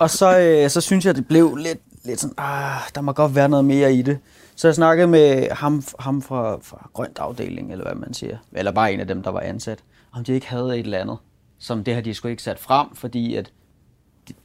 og 0.00 0.10
så, 0.10 0.38
øh, 0.38 0.70
så 0.70 0.80
synes 0.80 1.06
jeg, 1.06 1.16
det 1.16 1.28
blev 1.28 1.56
lidt, 1.56 1.78
lidt 2.04 2.20
sådan, 2.20 2.34
ah, 2.38 2.80
der 2.94 3.00
må 3.00 3.12
godt 3.12 3.34
være 3.34 3.48
noget 3.48 3.64
mere 3.64 3.94
i 3.94 4.02
det. 4.02 4.18
Så 4.56 4.68
jeg 4.68 4.74
snakkede 4.74 5.06
med 5.08 5.50
ham, 5.50 5.82
ham 5.98 6.22
fra, 6.22 6.58
fra 6.62 6.90
grønt 6.92 7.18
afdeling, 7.18 7.72
eller 7.72 7.84
hvad 7.84 7.94
man 7.94 8.14
siger. 8.14 8.36
Eller 8.52 8.72
bare 8.72 8.92
en 8.92 9.00
af 9.00 9.06
dem, 9.06 9.22
der 9.22 9.30
var 9.30 9.40
ansat. 9.40 9.78
Om 10.12 10.24
de 10.24 10.32
ikke 10.32 10.46
havde 10.48 10.78
et 10.78 10.84
eller 10.84 10.98
andet. 10.98 11.16
Som 11.58 11.84
det 11.84 11.94
har 11.94 12.00
de 12.00 12.14
sgu 12.14 12.28
ikke 12.28 12.42
sat 12.42 12.58
frem, 12.58 12.86
fordi 12.94 13.34
at 13.36 13.52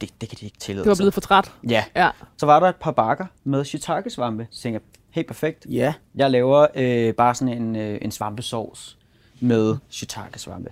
det, 0.00 0.20
det 0.20 0.28
kan 0.28 0.38
de 0.40 0.44
ikke 0.44 0.58
tillade 0.58 0.84
Du 0.84 0.90
var 0.90 0.96
blevet 0.96 1.14
for 1.14 1.20
træt. 1.20 1.52
Ja. 1.68 1.84
Ja. 1.96 2.10
Så 2.36 2.46
var 2.46 2.60
der 2.60 2.68
et 2.68 2.76
par 2.76 2.90
bakker 2.90 3.26
med 3.44 3.64
shiitake-svampe. 3.64 4.46
Så 4.50 4.62
tænkte 4.62 4.74
jeg, 4.74 4.80
helt 5.10 5.26
perfekt. 5.26 5.66
Ja. 5.70 5.94
Jeg 6.14 6.30
laver 6.30 6.66
øh, 6.74 7.14
bare 7.14 7.34
sådan 7.34 7.62
en, 7.62 7.76
øh, 7.76 7.98
en 8.02 8.10
svampesauce 8.10 8.96
med 9.40 9.76
shiitake-svampe. 9.90 10.68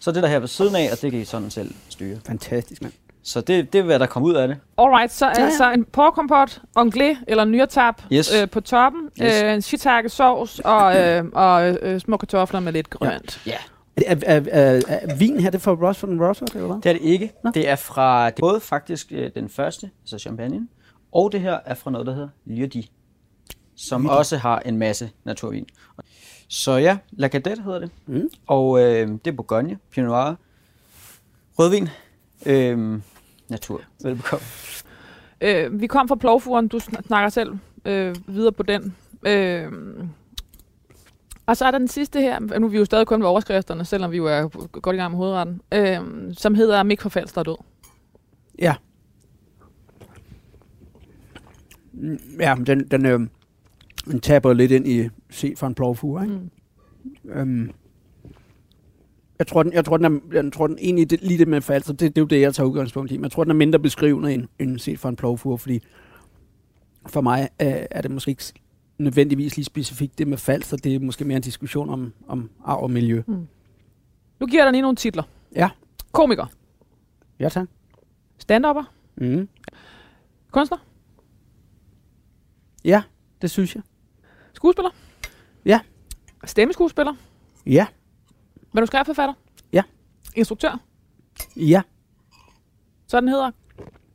Så 0.00 0.12
det 0.12 0.22
der 0.22 0.28
her 0.28 0.38
ved 0.38 0.48
siden 0.48 0.76
af, 0.76 0.88
og 0.92 1.02
det 1.02 1.10
kan 1.10 1.20
I 1.20 1.24
sådan 1.24 1.50
selv 1.50 1.74
styre. 1.88 2.18
Fantastisk, 2.26 2.82
mand. 2.82 2.92
Så 3.24 3.40
det, 3.40 3.72
det 3.72 3.78
er, 3.78 3.82
hvad 3.82 3.98
der 3.98 4.06
kom 4.06 4.22
ud 4.22 4.34
af 4.34 4.48
det. 4.48 4.56
Alright, 4.78 5.12
så 5.12 5.26
Ja, 5.26 5.32
ja. 5.38 5.44
altså 5.44 5.72
en 5.72 5.84
porkompot, 5.84 6.60
anglais 6.76 7.18
eller 7.26 7.44
nyrtap 7.44 8.02
Yes. 8.12 8.32
øh, 8.34 8.50
på 8.50 8.60
toppen, 8.60 9.10
Yes. 9.22 9.42
øh, 9.42 9.54
en 9.54 9.62
shiitake 9.62 10.08
sovs 10.08 10.58
og, 10.64 10.96
øh, 11.00 11.24
og 11.32 11.68
øh, 11.82 12.00
små 12.00 12.16
kartofler 12.16 12.60
med 12.60 12.72
lidt 12.72 12.90
grønt. 12.90 13.40
Ja. 13.46 13.56
Er, 13.96 14.02
er, 14.06 14.16
er, 14.26 14.40
er, 14.52 14.82
er 14.88 15.14
vin 15.16 15.40
her, 15.40 15.50
det 15.50 15.58
er 15.58 15.62
fra 15.62 15.72
Ross 15.88 16.04
and 16.04 16.20
Rossard, 16.20 16.54
eller 16.54 16.66
hvad? 16.66 16.76
Det 16.76 16.86
er 16.86 16.92
det 16.92 17.02
ikke. 17.02 17.32
Nå. 17.44 17.50
Det 17.54 17.68
er 17.68 17.76
fra 17.76 18.26
det 18.30 18.36
er 18.36 18.40
både 18.40 18.60
faktisk 18.60 19.12
øh, 19.12 19.30
den 19.34 19.48
første, 19.48 19.90
altså 20.02 20.18
champagne, 20.18 20.68
og 21.12 21.32
det 21.32 21.40
her 21.40 21.58
er 21.64 21.74
fra 21.74 21.90
noget, 21.90 22.06
der 22.06 22.12
hedder 22.14 22.28
Lyrdi, 22.44 22.90
som 23.76 24.02
Lyrdi. 24.02 24.14
også 24.16 24.36
har 24.36 24.58
en 24.58 24.76
masse 24.78 25.10
naturvin. 25.24 25.66
Så 26.48 26.72
ja, 26.72 26.98
La 27.12 27.28
Cadette 27.28 27.62
hedder 27.62 27.78
det. 27.78 27.90
Mm. 28.06 28.28
Og 28.46 28.80
øh, 28.80 29.08
det 29.08 29.26
er 29.26 29.32
Bourgogne, 29.32 29.78
Pinot 29.90 30.08
Noir, 30.08 30.34
rødvin, 31.58 31.88
øh, 32.46 33.00
natur. 33.48 33.80
Velbekomme. 34.04 34.44
Øh, 35.40 35.80
vi 35.80 35.86
kom 35.86 36.08
fra 36.08 36.14
plovfuren, 36.14 36.68
du 36.68 36.76
sn- 36.76 37.06
snakker 37.06 37.28
selv 37.28 37.52
øh, 37.84 38.14
videre 38.26 38.52
på 38.52 38.62
den. 38.62 38.96
Øh, 39.26 39.72
og 41.46 41.56
så 41.56 41.64
er 41.64 41.70
der 41.70 41.78
den 41.78 41.88
sidste 41.88 42.20
her, 42.20 42.58
nu 42.58 42.66
er 42.66 42.70
vi 42.70 42.78
jo 42.78 42.84
stadig 42.84 43.06
kun 43.06 43.20
ved 43.20 43.28
overskrifterne, 43.28 43.84
selvom 43.84 44.10
vi 44.10 44.16
jo 44.16 44.26
er 44.26 44.68
godt 44.80 44.96
i 44.96 44.98
gang 44.98 45.10
med 45.10 45.18
hovedretten, 45.18 45.60
øh, 45.74 45.98
som 46.32 46.54
hedder 46.54 46.82
Mik 46.82 47.00
Forfalster 47.00 47.40
er 47.40 47.44
død. 47.44 47.56
Ja. 48.58 48.74
Ja, 52.40 52.54
den, 52.66 52.88
den, 52.88 53.06
øh, 53.06 53.20
den 54.04 54.20
taber 54.20 54.52
lidt 54.52 54.72
ind 54.72 54.88
i 54.88 55.08
set 55.30 55.58
fra 55.58 55.66
en 55.66 55.74
plovfure, 55.74 56.22
ikke? 56.22 56.34
Mm. 56.34 57.30
Øhm, 57.30 57.70
jeg 59.38 59.46
tror, 59.46 59.62
den, 59.62 59.72
jeg 59.72 59.84
tror, 59.84 59.96
den 59.96 60.06
er, 60.06 60.42
jeg 60.42 60.52
tror, 60.52 60.66
den 60.66 60.78
egentlig 60.80 61.10
det, 61.10 61.22
lige 61.22 61.38
det 61.38 61.48
med 61.48 61.60
falser, 61.60 61.92
det, 61.92 62.00
det 62.00 62.18
er 62.18 62.22
jo 62.22 62.26
det, 62.26 62.40
jeg 62.40 62.54
tager 62.54 62.68
udgangspunkt 62.68 63.12
i. 63.12 63.16
Men 63.16 63.24
jeg 63.24 63.30
tror, 63.30 63.44
den 63.44 63.50
er 63.50 63.54
mindre 63.54 63.78
beskrivende 63.78 64.34
end, 64.34 64.48
end 64.58 64.78
set 64.78 64.98
fra 64.98 65.08
en 65.08 65.16
plovfure, 65.16 65.58
fordi 65.58 65.82
for 67.06 67.20
mig 67.20 67.48
øh, 67.62 67.74
er 67.90 68.02
det 68.02 68.10
måske 68.10 68.28
ikke 68.28 68.52
nødvendigvis 69.02 69.56
lige 69.56 69.64
specifikt 69.64 70.18
det 70.18 70.28
med 70.28 70.38
falser. 70.38 70.76
Det 70.76 70.94
er 70.94 70.98
måske 71.00 71.24
mere 71.24 71.36
en 71.36 71.42
diskussion 71.42 71.90
om, 71.90 72.12
om 72.28 72.50
arv 72.64 72.82
og 72.82 72.90
miljø. 72.90 73.22
Nu 74.40 74.46
giver 74.46 74.62
jeg 74.62 74.66
dig 74.66 74.72
lige 74.72 74.82
nogle 74.82 74.96
titler. 74.96 75.22
Ja. 75.56 75.70
Komiker. 76.12 76.46
Ja, 77.38 77.48
tak. 77.48 77.68
Stand-upper. 78.38 78.82
Mm. 79.16 79.48
Kunstner. 80.50 80.78
Ja, 82.84 83.02
det 83.42 83.50
synes 83.50 83.74
jeg. 83.74 83.82
Skuespiller. 84.52 84.90
Ja. 85.64 85.80
Stemmeskuespiller. 86.44 87.14
Ja, 87.66 87.86
Manuskriptforfatter. 88.72 89.34
Ja. 89.72 89.82
Instruktør. 90.36 90.80
ja, 91.56 91.82
Så 93.06 93.20
den 93.20 93.28
hedder 93.28 93.50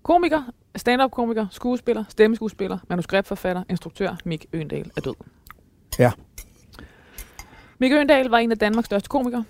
komiker, 0.03 0.43
stand-up-komiker, 0.77 1.47
skuespiller, 1.51 2.03
stemmeskuespiller, 2.09 2.77
manuskriptforfatter, 2.89 3.63
instruktør, 3.69 4.15
Mik 4.25 4.45
Øendal 4.53 4.91
er 4.97 5.01
død. 5.01 5.13
Ja. 5.99 6.11
Mik 7.79 7.91
Øendal 7.91 8.27
var 8.29 8.37
en 8.37 8.51
af 8.51 8.57
Danmarks 8.57 8.85
største 8.85 9.09
komikere. 9.09 9.43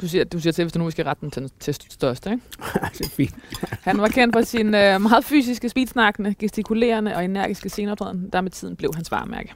Du 0.00 0.08
siger, 0.08 0.24
du 0.24 0.40
siger 0.40 0.52
til, 0.52 0.64
hvis 0.64 0.72
du 0.72 0.78
nu 0.78 0.84
vi 0.84 0.90
skal 0.90 1.04
rette 1.04 1.20
den 1.20 1.30
til, 1.30 1.50
til 1.60 1.76
største. 1.90 2.30
Ikke? 2.30 2.42
det 2.98 3.06
er 3.06 3.10
fint. 3.10 3.34
Han 3.82 3.98
var 4.00 4.08
kendt 4.08 4.34
for 4.36 4.42
sin 4.42 4.66
øh, 4.66 5.00
meget 5.00 5.24
fysiske, 5.24 5.68
speedsnakkende, 5.68 6.34
gestikulerende 6.38 7.16
og 7.16 7.24
energiske 7.24 7.68
sceneoptræden, 7.68 8.28
der 8.32 8.40
med 8.40 8.50
tiden 8.50 8.76
blev 8.76 8.90
hans 8.94 9.10
varemærke. 9.10 9.52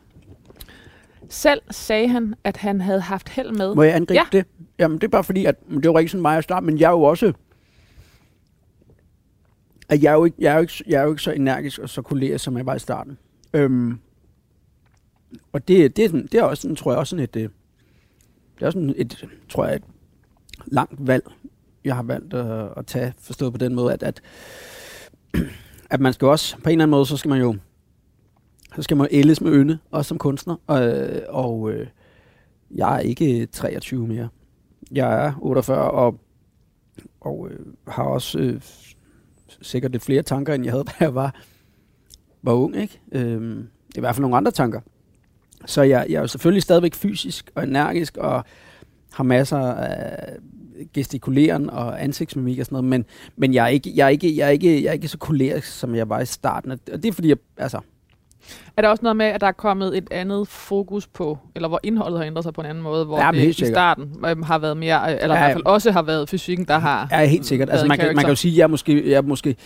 Selv 1.28 1.61
sagde 1.70 2.09
han, 2.09 2.35
at 2.44 2.57
han 2.57 2.80
havde 2.80 3.00
haft 3.00 3.28
held 3.28 3.52
med... 3.52 3.74
Må 3.74 3.83
jeg 3.83 3.94
angribe 3.94 4.20
Ja. 4.33 4.38
det? 4.38 4.46
Jamen, 4.78 4.98
det 4.98 5.04
er 5.04 5.09
bare 5.09 5.24
fordi, 5.24 5.44
at 5.44 5.54
det 5.83 5.92
var 5.92 5.98
ikke 5.98 6.11
sådan 6.11 6.22
mig 6.22 6.37
at 6.38 6.44
starte, 6.44 6.66
men 6.66 6.78
jeg 6.78 6.87
er 6.87 6.90
jo 6.90 7.02
også... 7.02 7.33
At 9.88 10.02
jeg, 10.02 10.10
er 10.10 10.14
jo 10.14 10.24
ikke, 10.24 10.36
jeg, 10.40 10.50
er 10.52 10.54
jo 10.54 10.60
ikke, 10.60 10.84
jeg 10.86 10.98
er 11.00 11.04
jo 11.04 11.10
ikke 11.10 11.22
så 11.22 11.32
energisk 11.32 11.78
og 11.78 11.88
så 11.88 12.02
kolerisk, 12.02 12.44
som 12.44 12.56
jeg 12.56 12.66
var 12.66 12.74
i 12.74 12.78
starten. 12.78 13.18
Øhm, 13.54 13.98
og 15.52 15.68
det, 15.68 15.96
det, 15.96 16.04
er 16.04 16.08
sådan- 16.08 16.26
det 16.32 16.34
er 16.40 16.42
også 16.44 16.60
sådan, 16.62 16.76
tror 16.76 16.90
jeg, 16.92 16.98
også 16.98 17.10
sådan 17.10 17.24
et... 17.24 17.36
Øh, 17.36 17.42
det 17.42 18.62
er 18.62 18.66
også 18.66 18.76
sådan 18.78 18.94
et, 18.96 19.28
tror 19.48 19.66
jeg, 19.66 19.74
et 19.76 19.82
langt 20.66 21.06
valg, 21.06 21.24
jeg 21.84 21.94
har 21.96 22.02
valgt 22.02 22.34
at, 22.34 22.68
at 22.76 22.86
tage, 22.86 23.14
forstået 23.18 23.52
på 23.52 23.58
den 23.58 23.74
måde, 23.74 23.92
at, 23.92 24.02
at, 24.02 24.20
at 25.90 26.00
man 26.00 26.12
skal 26.12 26.28
også, 26.28 26.56
på 26.56 26.68
en 26.68 26.72
eller 26.72 26.82
anden 26.84 26.90
måde, 26.90 27.06
så 27.06 27.16
skal 27.16 27.28
man 27.28 27.40
jo, 27.40 27.56
så 28.76 28.82
skal 28.82 28.96
man 28.96 29.08
ældes 29.10 29.40
med 29.40 29.52
ynde, 29.52 29.78
også 29.90 30.08
som 30.08 30.18
kunstner, 30.18 30.56
og, 30.66 30.82
øh, 30.88 31.22
og 31.28 31.70
øh, 31.72 31.86
jeg 32.74 32.94
er 32.94 32.98
ikke 32.98 33.46
23 33.46 34.06
mere. 34.08 34.28
Jeg 34.92 35.26
er 35.26 35.32
48 35.40 35.90
og, 35.90 36.20
og 37.20 37.48
øh, 37.50 37.66
har 37.88 38.04
også 38.04 38.38
øh, 38.38 38.60
sikkert 39.62 39.92
lidt 39.92 40.02
flere 40.02 40.22
tanker, 40.22 40.54
end 40.54 40.64
jeg 40.64 40.72
havde, 40.72 40.84
da 40.90 40.92
jeg 41.00 41.14
var, 41.14 41.34
var 42.42 42.52
ung. 42.52 42.76
Ikke? 42.76 43.00
Øhm, 43.12 43.68
det 43.88 43.94
er 43.94 43.98
i 43.98 44.00
hvert 44.00 44.14
fald 44.14 44.22
nogle 44.22 44.36
andre 44.36 44.50
tanker. 44.50 44.80
Så 45.66 45.82
jeg, 45.82 46.06
jeg 46.08 46.16
er 46.16 46.20
jo 46.20 46.26
selvfølgelig 46.26 46.62
stadigvæk 46.62 46.94
fysisk 46.94 47.50
og 47.54 47.62
energisk 47.62 48.16
og 48.16 48.44
har 49.12 49.24
masser 49.24 49.58
af 49.58 50.36
gestikuleren 50.94 51.70
og 51.70 52.02
ansigtsmimik 52.02 52.58
og 52.58 52.66
sådan 52.66 52.74
noget, 52.74 52.84
men, 52.84 53.04
men 53.36 53.54
jeg, 53.54 53.64
er 53.64 53.68
ikke, 53.68 53.92
jeg, 53.96 54.04
er 54.04 54.08
ikke, 54.08 54.36
jeg, 54.36 54.46
er 54.46 54.50
ikke, 54.50 54.82
jeg 54.82 54.88
er 54.88 54.92
ikke 54.92 55.08
så 55.08 55.18
kolerisk, 55.18 55.68
som 55.68 55.94
jeg 55.94 56.08
var 56.08 56.20
i 56.20 56.26
starten. 56.26 56.70
Og 56.70 56.78
det 56.86 57.04
er 57.04 57.12
fordi, 57.12 57.28
jeg, 57.28 57.36
altså, 57.56 57.80
er 58.76 58.83
der 58.83 58.88
også 58.88 59.02
noget 59.02 59.16
med, 59.16 59.26
at 59.26 59.40
der 59.40 59.46
er 59.46 59.52
kommet 59.52 59.98
et 59.98 60.09
andet 60.11 60.48
fokus 60.48 61.07
på, 61.07 61.38
eller 61.54 61.68
hvor 61.68 61.80
indholdet 61.83 62.18
har 62.18 62.26
ændret 62.26 62.44
sig 62.44 62.52
på 62.52 62.61
en 62.61 62.66
anden 62.66 62.83
måde, 62.83 63.04
hvor 63.04 63.20
Ja, 63.20 63.30
det 63.33 63.61
i 63.61 63.66
starten 63.66 64.24
øhm, 64.26 64.42
har 64.42 64.59
været 64.59 64.76
mere, 64.76 65.02
øh, 65.02 65.18
eller 65.22 65.37
Ja, 65.37 65.40
i 65.40 65.44
hvert 65.44 65.52
fald 65.52 65.66
også 65.66 65.92
har 65.92 66.02
været 66.02 66.28
fysikken, 66.28 66.66
der 66.66 66.78
har... 66.78 67.09
Ja, 67.11 67.26
helt 67.26 67.46
sikkert. 67.46 67.70
Altså, 67.70 67.87
man, 67.87 67.98
kan, 67.98 68.07
man 68.07 68.24
kan 68.24 68.28
jo 68.28 68.35
sige, 68.35 68.52
at 68.52 68.59
jeg 68.59 68.64
er 68.64 68.68
måske, 68.68 69.11
jeg 69.11 69.16
er 69.16 69.22
måske, 69.22 69.57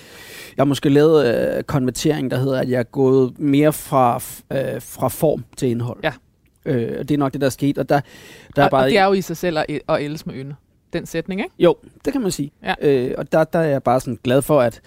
jeg 0.56 0.68
måske 0.68 0.88
lavet 0.88 1.56
øh, 1.56 1.62
konvertering, 1.62 2.30
der 2.30 2.36
hedder, 2.36 2.60
at 2.60 2.68
jeg 2.70 2.78
er 2.78 2.82
gået 2.82 3.38
mere 3.38 3.72
fra, 3.72 4.14
øh, 4.52 4.82
fra 4.82 5.08
form 5.08 5.44
til 5.56 5.68
indhold. 5.68 5.98
Ja. 6.02 6.12
Øh, 6.64 6.96
og 6.98 7.08
det 7.08 7.14
er 7.14 7.18
nok 7.18 7.32
det, 7.32 7.40
der 7.40 7.46
er 7.46 7.50
sket. 7.50 7.78
Og 7.78 7.88
der, 7.88 8.00
der 8.56 8.62
er 8.62 8.66
og, 8.66 8.70
bare, 8.70 8.84
og 8.84 8.90
det 8.90 8.98
er 8.98 9.04
jo 9.04 9.12
i 9.12 9.20
sig 9.20 9.36
selv 9.36 9.58
at, 9.58 9.66
at 9.88 10.00
ældes 10.00 10.26
med 10.26 10.34
ynde. 10.34 10.54
Den 10.92 11.06
sætning, 11.06 11.40
ikke? 11.40 11.54
Jo, 11.58 11.76
det 12.04 12.12
kan 12.12 12.22
man 12.22 12.30
sige. 12.30 12.50
Ja. 12.62 12.74
Øh, 12.82 13.14
og 13.18 13.32
der, 13.32 13.44
der 13.44 13.58
er 13.58 13.68
jeg 13.68 13.82
bare 13.82 14.00
sådan 14.00 14.18
glad 14.24 14.42
for, 14.42 14.60
at, 14.60 14.80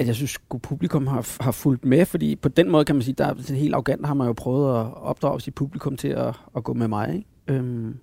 at 0.00 0.06
jeg 0.06 0.14
synes, 0.14 0.38
at 0.54 0.62
publikum 0.62 1.06
har, 1.06 1.42
har 1.42 1.52
fulgt 1.52 1.84
med, 1.84 2.06
fordi 2.06 2.36
på 2.36 2.48
den 2.48 2.70
måde 2.70 2.84
kan 2.84 2.94
man 2.94 3.02
sige, 3.02 3.14
der 3.18 3.26
er 3.26 3.34
sådan 3.38 3.56
helt 3.56 3.74
arrogant, 3.74 4.06
har 4.06 4.14
man 4.14 4.26
jo 4.26 4.32
prøvet 4.32 4.80
at 4.80 4.86
opdrage 5.02 5.40
sit 5.40 5.54
publikum 5.54 5.96
til 5.96 6.08
at, 6.08 6.34
at 6.56 6.64
gå 6.64 6.72
med 6.72 6.88
mig. 6.88 7.14
Ikke? 7.14 7.26
Øhm, 7.48 7.96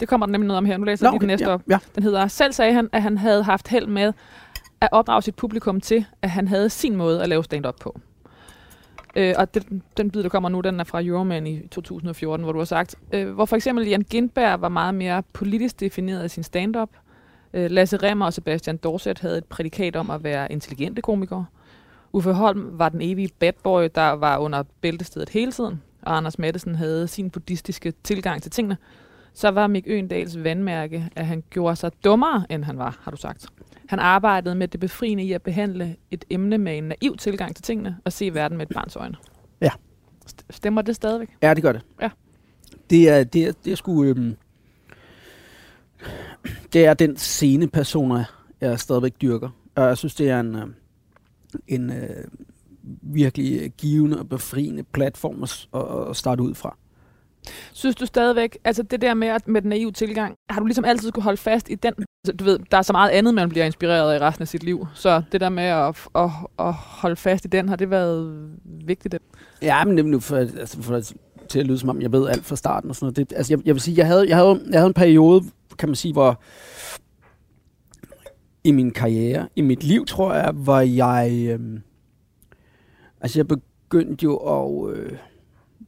Det 0.00 0.08
kommer 0.08 0.26
der 0.26 0.32
nemlig 0.32 0.46
noget 0.46 0.58
om 0.58 0.64
her. 0.64 0.76
Nu 0.76 0.84
læser 0.84 1.06
jeg 1.06 1.12
lige 1.12 1.20
den 1.20 1.26
næste 1.26 1.46
ja, 1.48 1.52
op. 1.54 1.62
ja. 1.68 1.78
Den 1.94 2.02
hedder, 2.02 2.26
selv 2.26 2.52
sagde 2.52 2.72
han, 2.72 2.88
at 2.92 3.02
han 3.02 3.18
havde 3.18 3.42
haft 3.42 3.68
held 3.68 3.86
med 3.86 4.12
at 4.80 4.88
opdrage 4.92 5.22
sit 5.22 5.34
publikum 5.34 5.80
til, 5.80 6.04
at 6.22 6.30
han 6.30 6.48
havde 6.48 6.70
sin 6.70 6.96
måde 6.96 7.22
at 7.22 7.28
lave 7.28 7.44
stand-up 7.44 7.74
på. 7.80 8.00
Øh, 9.16 9.34
og 9.38 9.54
den, 9.54 9.82
den 9.96 10.10
bid, 10.10 10.22
der 10.22 10.28
kommer 10.28 10.48
nu, 10.48 10.60
den 10.60 10.80
er 10.80 10.84
fra 10.84 11.02
Euroman 11.04 11.46
i 11.46 11.66
2014, 11.68 12.44
hvor 12.44 12.52
du 12.52 12.58
har 12.58 12.64
sagt, 12.64 12.94
øh, 13.12 13.30
hvor 13.34 13.44
for 13.44 13.56
eksempel 13.56 13.88
Jan 13.88 14.02
Gindberg 14.02 14.60
var 14.60 14.68
meget 14.68 14.94
mere 14.94 15.22
politisk 15.32 15.80
defineret 15.80 16.20
af 16.20 16.30
sin 16.30 16.42
stand-up. 16.42 16.90
Øh, 17.56 17.70
Lasse 17.70 17.96
Remmer 17.96 18.26
og 18.26 18.32
Sebastian 18.32 18.76
Dorset 18.76 19.18
havde 19.18 19.38
et 19.38 19.44
prædikat 19.44 19.96
om 19.96 20.10
at 20.10 20.24
være 20.24 20.52
intelligente 20.52 21.02
komikere. 21.02 21.46
Uffe 22.12 22.32
Holm 22.32 22.78
var 22.78 22.88
den 22.88 23.00
evige 23.02 23.28
bad 23.38 23.52
boy, 23.64 23.88
der 23.94 24.10
var 24.10 24.38
under 24.38 24.62
bæltestedet 24.80 25.28
hele 25.28 25.52
tiden. 25.52 25.82
Og 26.02 26.16
Anders 26.16 26.38
Mattesen 26.38 26.74
havde 26.74 27.08
sin 27.08 27.30
buddhistiske 27.30 27.92
tilgang 28.04 28.42
til 28.42 28.50
tingene 28.50 28.76
så 29.36 29.48
var 29.48 29.66
Mik 29.66 29.84
Øendals 29.86 30.44
vandmærke, 30.44 31.10
at 31.16 31.26
han 31.26 31.42
gjorde 31.50 31.76
sig 31.76 31.90
dummere, 32.04 32.46
end 32.50 32.64
han 32.64 32.78
var, 32.78 32.98
har 33.02 33.10
du 33.10 33.16
sagt. 33.16 33.46
Han 33.88 33.98
arbejdede 33.98 34.54
med 34.54 34.68
det 34.68 34.80
befriende 34.80 35.24
i 35.24 35.32
at 35.32 35.42
behandle 35.42 35.96
et 36.10 36.24
emne 36.30 36.58
med 36.58 36.78
en 36.78 36.84
naiv 36.84 37.16
tilgang 37.16 37.56
til 37.56 37.62
tingene 37.62 37.96
og 38.04 38.12
se 38.12 38.34
verden 38.34 38.58
med 38.58 38.66
et 38.70 38.74
barns 38.74 38.96
øjne. 38.96 39.16
Ja. 39.60 39.70
St- 40.26 40.46
Stemmer 40.50 40.82
det 40.82 40.96
stadigvæk? 40.96 41.28
Ja, 41.42 41.54
det 41.54 41.62
gør 41.62 41.72
det. 41.72 41.82
Ja. 42.00 42.10
Det 42.90 43.08
er, 43.08 43.24
det 43.24 43.44
er, 43.48 43.52
det 43.64 43.72
er 43.72 43.76
sgu... 43.76 44.04
Øhm, 44.04 44.36
det 46.72 46.86
er 46.86 46.94
den 46.94 47.16
scene 47.16 47.68
personer, 47.68 48.24
jeg 48.60 48.80
stadigvæk 48.80 49.12
dyrker. 49.22 49.48
Og 49.74 49.84
jeg 49.84 49.98
synes, 49.98 50.14
det 50.14 50.30
er 50.30 50.40
en, 50.40 50.54
øh, 50.54 50.66
en 51.68 51.90
øh, 51.90 52.24
virkelig 53.02 53.72
givende 53.78 54.18
og 54.18 54.28
befriende 54.28 54.82
platform 54.82 55.42
at, 55.42 55.66
at, 56.10 56.16
starte 56.16 56.42
ud 56.42 56.54
fra. 56.54 56.76
Synes 57.72 57.96
du 57.96 58.06
stadigvæk, 58.06 58.58
altså 58.64 58.82
det 58.82 59.00
der 59.00 59.14
med, 59.14 59.28
at 59.28 59.48
med 59.48 59.62
den 59.62 59.68
naive 59.68 59.92
tilgang, 59.92 60.36
har 60.50 60.60
du 60.60 60.66
ligesom 60.66 60.84
altid 60.84 61.08
skulle 61.08 61.22
holde 61.22 61.36
fast 61.36 61.70
i 61.70 61.74
den? 61.74 61.94
Altså, 61.98 62.36
Du 62.38 62.44
ved, 62.44 62.58
der 62.70 62.76
er 62.78 62.82
så 62.82 62.92
meget 62.92 63.10
andet, 63.10 63.34
man 63.34 63.48
bliver 63.48 63.64
inspireret 63.64 64.12
af 64.12 64.16
i 64.16 64.20
resten 64.20 64.42
af 64.42 64.48
sit 64.48 64.62
liv. 64.62 64.86
Så 64.94 65.22
det 65.32 65.40
der 65.40 65.48
med 65.48 65.64
at, 65.64 66.08
at, 66.14 66.30
at 66.58 66.72
holde 66.72 67.16
fast 67.16 67.44
i 67.44 67.48
den, 67.48 67.68
har 67.68 67.76
det 67.76 67.90
været 67.90 68.48
vigtigt? 68.64 69.16
Ja, 69.62 69.84
men 69.84 70.04
nu 70.06 70.20
for, 70.20 70.36
altså 70.36 70.82
for 70.82 71.00
til 71.48 71.58
at 71.60 71.66
lyde 71.66 71.78
som 71.78 71.88
om, 71.88 72.02
jeg 72.02 72.12
ved 72.12 72.28
alt 72.28 72.44
fra 72.44 72.56
starten 72.56 72.90
og 72.90 72.96
sådan 72.96 73.04
noget. 73.04 73.30
Det, 73.30 73.36
altså 73.36 73.52
jeg, 73.52 73.66
jeg 73.66 73.74
vil 73.74 73.82
sige, 73.82 73.98
jeg 73.98 74.06
havde, 74.06 74.28
jeg, 74.28 74.36
havde, 74.36 74.60
jeg 74.70 74.78
havde 74.78 74.86
en 74.86 74.94
periode, 74.94 75.44
kan 75.78 75.88
man 75.88 75.96
sige, 75.96 76.12
hvor 76.12 76.40
i 78.64 78.72
min 78.72 78.90
karriere, 78.90 79.48
i 79.56 79.60
mit 79.60 79.84
liv, 79.84 80.06
tror 80.06 80.34
jeg, 80.34 80.50
hvor 80.50 80.80
jeg... 80.80 81.48
Øhm, 81.50 81.82
altså 83.20 83.38
jeg 83.38 83.48
begyndte 83.48 84.24
jo 84.24 84.36
at 84.36 84.96
øh, 84.96 85.12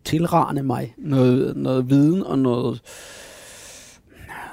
tilrane 0.04 0.62
mig 0.62 0.94
noget, 0.98 1.56
noget 1.56 1.90
viden 1.90 2.22
og 2.22 2.38
noget 2.38 2.82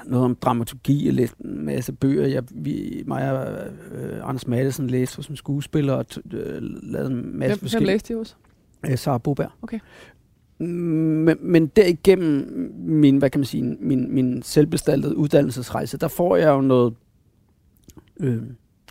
noget 0.06 0.24
om 0.24 0.34
dramaturgi 0.34 1.08
og 1.08 1.14
læste 1.14 1.36
en 1.44 1.64
masse 1.64 1.92
bøger. 1.92 2.26
Jeg, 2.26 2.42
vi, 2.50 3.02
mig 3.06 3.32
og 3.32 3.66
øh, 3.92 4.28
Anders 4.28 4.46
Madsen 4.46 4.90
læste 4.90 5.22
som 5.22 5.36
skuespiller 5.36 5.92
og 5.92 6.06
øh, 6.32 6.58
lavede 6.60 7.10
en 7.10 7.16
masse 7.16 7.30
Hvem, 7.32 7.38
hvem 7.38 7.58
forskellige... 7.58 7.92
læste 7.92 8.14
de 8.14 8.18
hos? 8.18 8.36
Øh, 8.86 8.98
Sara 8.98 9.18
Boberg. 9.18 9.50
Okay. 9.62 9.78
Men, 10.58 11.36
men 11.40 11.66
derigennem 11.66 12.72
min, 12.76 13.16
hvad 13.16 13.30
kan 13.30 13.40
man 13.40 13.46
sige, 13.46 13.62
min, 13.62 14.14
min 14.14 14.42
selvbestaltede 14.42 15.16
uddannelsesrejse, 15.16 15.98
der 15.98 16.08
får 16.08 16.36
jeg 16.36 16.48
jo 16.48 16.60
noget, 16.60 16.94
øh, 18.20 18.42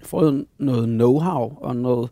får 0.04 0.44
noget 0.58 0.88
know-how 0.88 1.64
og 1.64 1.76
noget 1.76 2.10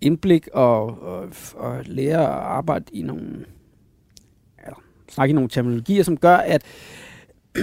indblik 0.00 0.48
og, 0.52 1.02
og, 1.02 1.28
og 1.54 1.80
lære 1.84 2.18
at 2.18 2.42
arbejde 2.42 2.84
i 2.92 3.02
nogle, 3.02 3.44
eller 4.64 4.82
snakke 5.08 5.30
i 5.30 5.34
nogle 5.34 5.48
terminologier, 5.48 6.02
som 6.02 6.16
gør, 6.16 6.36
at 6.36 6.62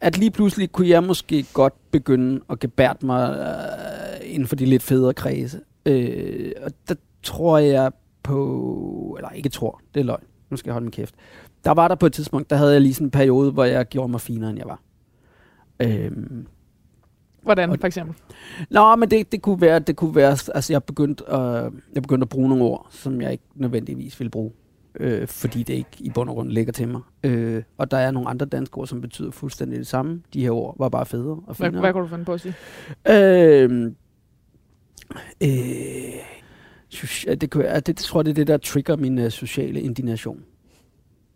at 0.00 0.18
lige 0.18 0.30
pludselig 0.30 0.72
kunne 0.72 0.88
jeg 0.88 1.04
måske 1.04 1.46
godt 1.52 1.74
begynde 1.90 2.40
at 2.50 2.60
gebære 2.60 2.94
mig 3.02 3.38
øh, 3.38 4.34
inden 4.34 4.48
for 4.48 4.56
de 4.56 4.64
lidt 4.64 4.82
federe 4.82 5.14
kredse. 5.14 5.60
Øh, 5.86 6.52
og 6.62 6.72
der 6.88 6.94
tror 7.22 7.58
jeg 7.58 7.92
på, 8.22 9.14
eller 9.18 9.30
ikke 9.30 9.48
tror, 9.48 9.80
det 9.94 10.00
er 10.00 10.04
løgn, 10.04 10.22
nu 10.50 10.56
skal 10.56 10.68
jeg 10.68 10.72
holde 10.72 10.84
min 10.84 10.90
kæft. 10.92 11.14
Der 11.64 11.70
var 11.70 11.88
der 11.88 11.94
på 11.94 12.06
et 12.06 12.12
tidspunkt, 12.12 12.50
der 12.50 12.56
havde 12.56 12.72
jeg 12.72 12.80
lige 12.80 12.94
sådan 12.94 13.06
en 13.06 13.10
periode, 13.10 13.52
hvor 13.52 13.64
jeg 13.64 13.86
gjorde 13.88 14.10
mig 14.10 14.20
finere, 14.20 14.50
end 14.50 14.58
jeg 14.58 14.66
var. 14.66 14.80
Øhm, 15.82 16.46
Hvordan, 17.42 17.78
for 17.80 17.86
eksempel? 17.86 18.14
Nå, 18.70 18.96
men 18.96 19.10
det, 19.10 19.32
det 19.32 19.42
kunne 19.42 19.60
være, 19.60 19.78
det 19.78 19.96
kunne 19.96 20.14
være, 20.14 20.30
altså 20.30 20.72
jeg 20.72 20.84
begyndte, 20.84 21.28
at, 21.30 21.72
jeg 21.94 22.02
begyndte 22.02 22.24
at 22.24 22.28
bruge 22.28 22.48
nogle 22.48 22.64
ord, 22.64 22.86
som 22.90 23.20
jeg 23.20 23.32
ikke 23.32 23.44
nødvendigvis 23.54 24.20
ville 24.20 24.30
bruge, 24.30 24.52
øh, 25.00 25.26
fordi 25.28 25.62
det 25.62 25.74
ikke 25.74 25.90
i 25.98 26.10
bund 26.10 26.28
og 26.28 26.34
grund 26.34 26.50
ligger 26.50 26.72
til 26.72 26.88
mig. 26.88 27.00
Øh, 27.24 27.62
og 27.78 27.90
der 27.90 27.96
er 27.96 28.10
nogle 28.10 28.28
andre 28.28 28.46
danske 28.46 28.78
ord, 28.78 28.86
som 28.86 29.00
betyder 29.00 29.30
fuldstændig 29.30 29.78
det 29.78 29.86
samme. 29.86 30.22
De 30.34 30.42
her 30.42 30.50
ord 30.50 30.74
var 30.78 30.88
bare 30.88 31.06
federe 31.06 31.30
og 31.30 31.42
Hvad, 31.44 31.54
finere. 31.54 31.80
hvad 31.80 31.92
kunne 31.92 32.02
du 32.02 32.08
finde 32.08 32.24
på 32.24 32.32
at 32.32 32.40
sige? 32.40 32.54
Øh, 33.08 33.92
øh, 35.42 35.50
socia- 35.50 36.39
det, 36.90 37.40
det, 37.40 37.86
det 37.86 37.96
tror 37.96 38.20
jeg, 38.20 38.24
det 38.24 38.30
er 38.30 38.34
det, 38.34 38.46
der 38.46 38.56
trigger 38.56 38.96
min 38.96 39.18
øh, 39.18 39.30
sociale 39.30 39.80
indignation. 39.80 40.44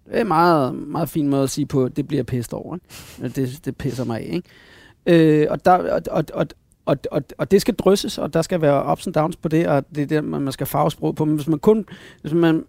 Det 0.07 0.17
er 0.17 0.21
en 0.21 0.29
meget, 0.29 0.75
meget 0.75 1.09
fin 1.09 1.29
måde 1.29 1.43
at 1.43 1.51
sige 1.51 1.67
på, 1.67 1.89
det 1.89 2.09
bliver 2.09 2.23
pissed 2.23 2.55
over. 2.55 2.75
Ikke? 2.75 3.29
Det, 3.41 3.61
det 3.65 3.77
pisser 3.77 4.05
mig 4.05 4.21
af. 4.21 4.31
Ikke? 4.33 5.41
Øh, 5.43 5.47
og, 5.51 5.65
der, 5.65 5.73
og, 5.73 6.03
og, 6.11 6.25
og, 6.35 6.47
og, 6.87 6.97
og, 7.11 7.23
og 7.39 7.51
det 7.51 7.61
skal 7.61 7.75
drysses, 7.75 8.19
og 8.19 8.35
der 8.35 8.43
skal 8.43 8.61
være 8.61 8.93
ups 8.93 9.07
and 9.07 9.15
downs 9.15 9.37
på 9.37 9.49
det, 9.49 9.67
og 9.67 9.85
det 9.95 10.03
er 10.03 10.07
der, 10.07 10.21
man 10.21 10.53
skal 10.53 10.67
farve 10.67 10.91
sprog 10.91 11.15
på. 11.15 11.25
Men 11.25 11.35
hvis 11.35 11.49
man 11.49 11.59
kun, 11.59 11.87
hvis 12.21 12.33
man, 12.33 12.65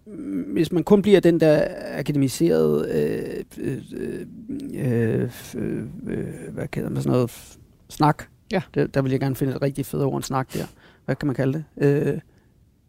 hvis 0.52 0.72
man 0.72 0.84
kun 0.84 1.02
bliver 1.02 1.20
den 1.20 1.40
der 1.40 1.68
akademiserede, 1.98 2.88
øh, 2.92 3.44
øh, 3.58 3.82
øh, 4.74 5.30
øh, 5.54 5.82
øh, 6.06 6.26
hvad 6.52 6.68
kalder 6.68 6.90
man 6.90 7.02
sådan 7.02 7.12
noget, 7.12 7.56
snak, 7.88 8.22
Ja. 8.52 8.62
det, 8.74 8.94
der 8.94 9.02
vil 9.02 9.10
jeg 9.10 9.20
gerne 9.20 9.36
finde 9.36 9.54
et 9.54 9.62
rigtig 9.62 9.86
fedt 9.86 10.02
ord 10.02 10.14
end 10.14 10.22
snak 10.22 10.54
der. 10.54 10.64
Hvad 11.04 11.16
kan 11.16 11.26
man 11.26 11.36
kalde 11.36 11.64
det? 11.78 11.86
Øh, 11.86 12.18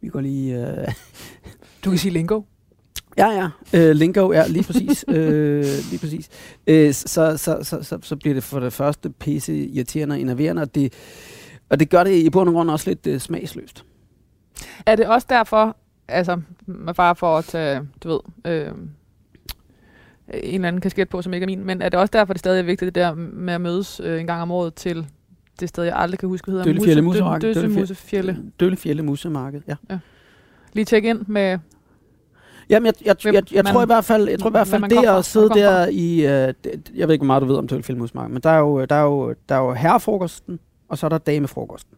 vi 0.07 0.11
går 0.11 0.21
lige... 0.21 0.67
Øh, 0.67 0.87
Du 1.85 1.89
kan 1.89 1.99
sige 1.99 2.13
lingo. 2.13 2.41
Ja, 3.17 3.27
ja. 3.29 3.49
Øh, 3.73 3.95
lingo, 3.95 4.31
ja, 4.31 4.47
lige 4.47 4.63
præcis. 4.63 5.05
øh, 5.07 5.63
lige 5.89 5.99
præcis. 5.99 6.29
Øh, 6.67 6.93
så, 6.93 7.37
så, 7.37 7.59
så, 7.61 7.83
så, 7.83 7.99
så 8.01 8.15
bliver 8.15 8.33
det 8.33 8.43
for 8.43 8.59
det 8.59 8.73
første 8.73 9.09
pisse 9.09 9.55
irriterende 9.67 10.13
og 10.13 10.19
enerverende, 10.19 10.61
og 10.61 10.75
det, 10.75 10.93
og 11.69 11.79
det 11.79 11.89
gør 11.89 12.03
det 12.03 12.11
i 12.11 12.29
bund 12.29 12.49
og 12.49 12.55
grund 12.55 12.71
også 12.71 12.89
lidt 12.89 13.07
øh, 13.07 13.19
smagsløst. 13.19 13.85
Er 14.85 14.95
det 14.95 15.07
også 15.07 15.27
derfor, 15.29 15.77
altså 16.07 16.41
med 16.65 16.93
far 16.93 17.13
for 17.13 17.37
at 17.37 17.45
tage, 17.45 17.81
du 18.03 18.09
ved, 18.09 18.19
øh, 18.45 18.71
en 20.33 20.55
eller 20.55 20.67
anden 20.67 20.81
kasket 20.81 21.09
på, 21.09 21.21
som 21.21 21.33
ikke 21.33 21.43
er 21.43 21.47
min, 21.47 21.65
men 21.65 21.81
er 21.81 21.89
det 21.89 21.99
også 21.99 22.11
derfor, 22.11 22.33
det 22.33 22.39
stadig 22.39 22.59
er 22.59 22.63
vigtigt, 22.63 22.95
det 22.95 22.95
der 22.95 23.13
med 23.15 23.53
at 23.53 23.61
mødes 23.61 24.01
øh, 24.03 24.19
en 24.19 24.27
gang 24.27 24.41
om 24.41 24.51
året 24.51 24.73
til 24.73 25.07
det 25.59 25.69
sted, 25.69 25.83
jeg 25.83 25.93
aldrig 25.95 26.19
kan 26.19 26.29
huske, 26.29 26.51
hedder 26.51 26.63
Døllefjelde 26.65 27.01
Musse- 27.01 27.03
Musemarked. 27.05 27.41
Dø- 27.41 27.47
Døse 27.47 27.59
Døllefjelde- 27.61 27.79
Musefjelle. 27.79 28.37
Døllefjelle 28.59 29.03
Musemarked, 29.03 29.61
ja. 29.67 29.75
Lige 30.73 30.85
tjek 30.85 31.03
ind 31.05 31.25
med, 31.27 31.59
Jamen, 32.69 32.85
jeg, 32.85 32.93
jeg, 33.05 33.15
jeg, 33.25 33.33
jeg, 33.33 33.53
jeg 33.53 33.63
Man- 33.63 33.73
tror 33.73 33.83
i 33.83 33.85
hvert 33.85 34.05
fald, 34.05 34.29
jeg 34.29 34.39
tror 34.39 34.49
i 34.49 34.51
hvert 34.51 34.67
fald 34.67 34.83
det 34.83 35.05
at 35.07 35.25
sidde 35.25 35.49
der 35.49 35.87
i, 35.87 36.25
øh, 36.25 36.53
det, 36.63 36.91
jeg 36.95 37.07
ved 37.07 37.13
ikke, 37.13 37.21
hvor 37.23 37.27
meget 37.27 37.41
du 37.41 37.47
ved 37.47 37.55
om 37.55 37.67
Døllefjelle 37.67 37.99
Musemarked, 37.99 38.33
men 38.33 38.41
der 38.43 38.49
er 38.49 38.59
jo, 38.59 38.85
der 38.85 38.95
er 38.95 39.03
jo, 39.03 39.35
der 39.49 39.55
er 39.55 39.59
jo 39.59 39.73
herrefrokosten, 39.73 40.59
og 40.89 40.97
så 40.97 41.07
er 41.07 41.09
der 41.09 41.17
damefrokosten. 41.17 41.97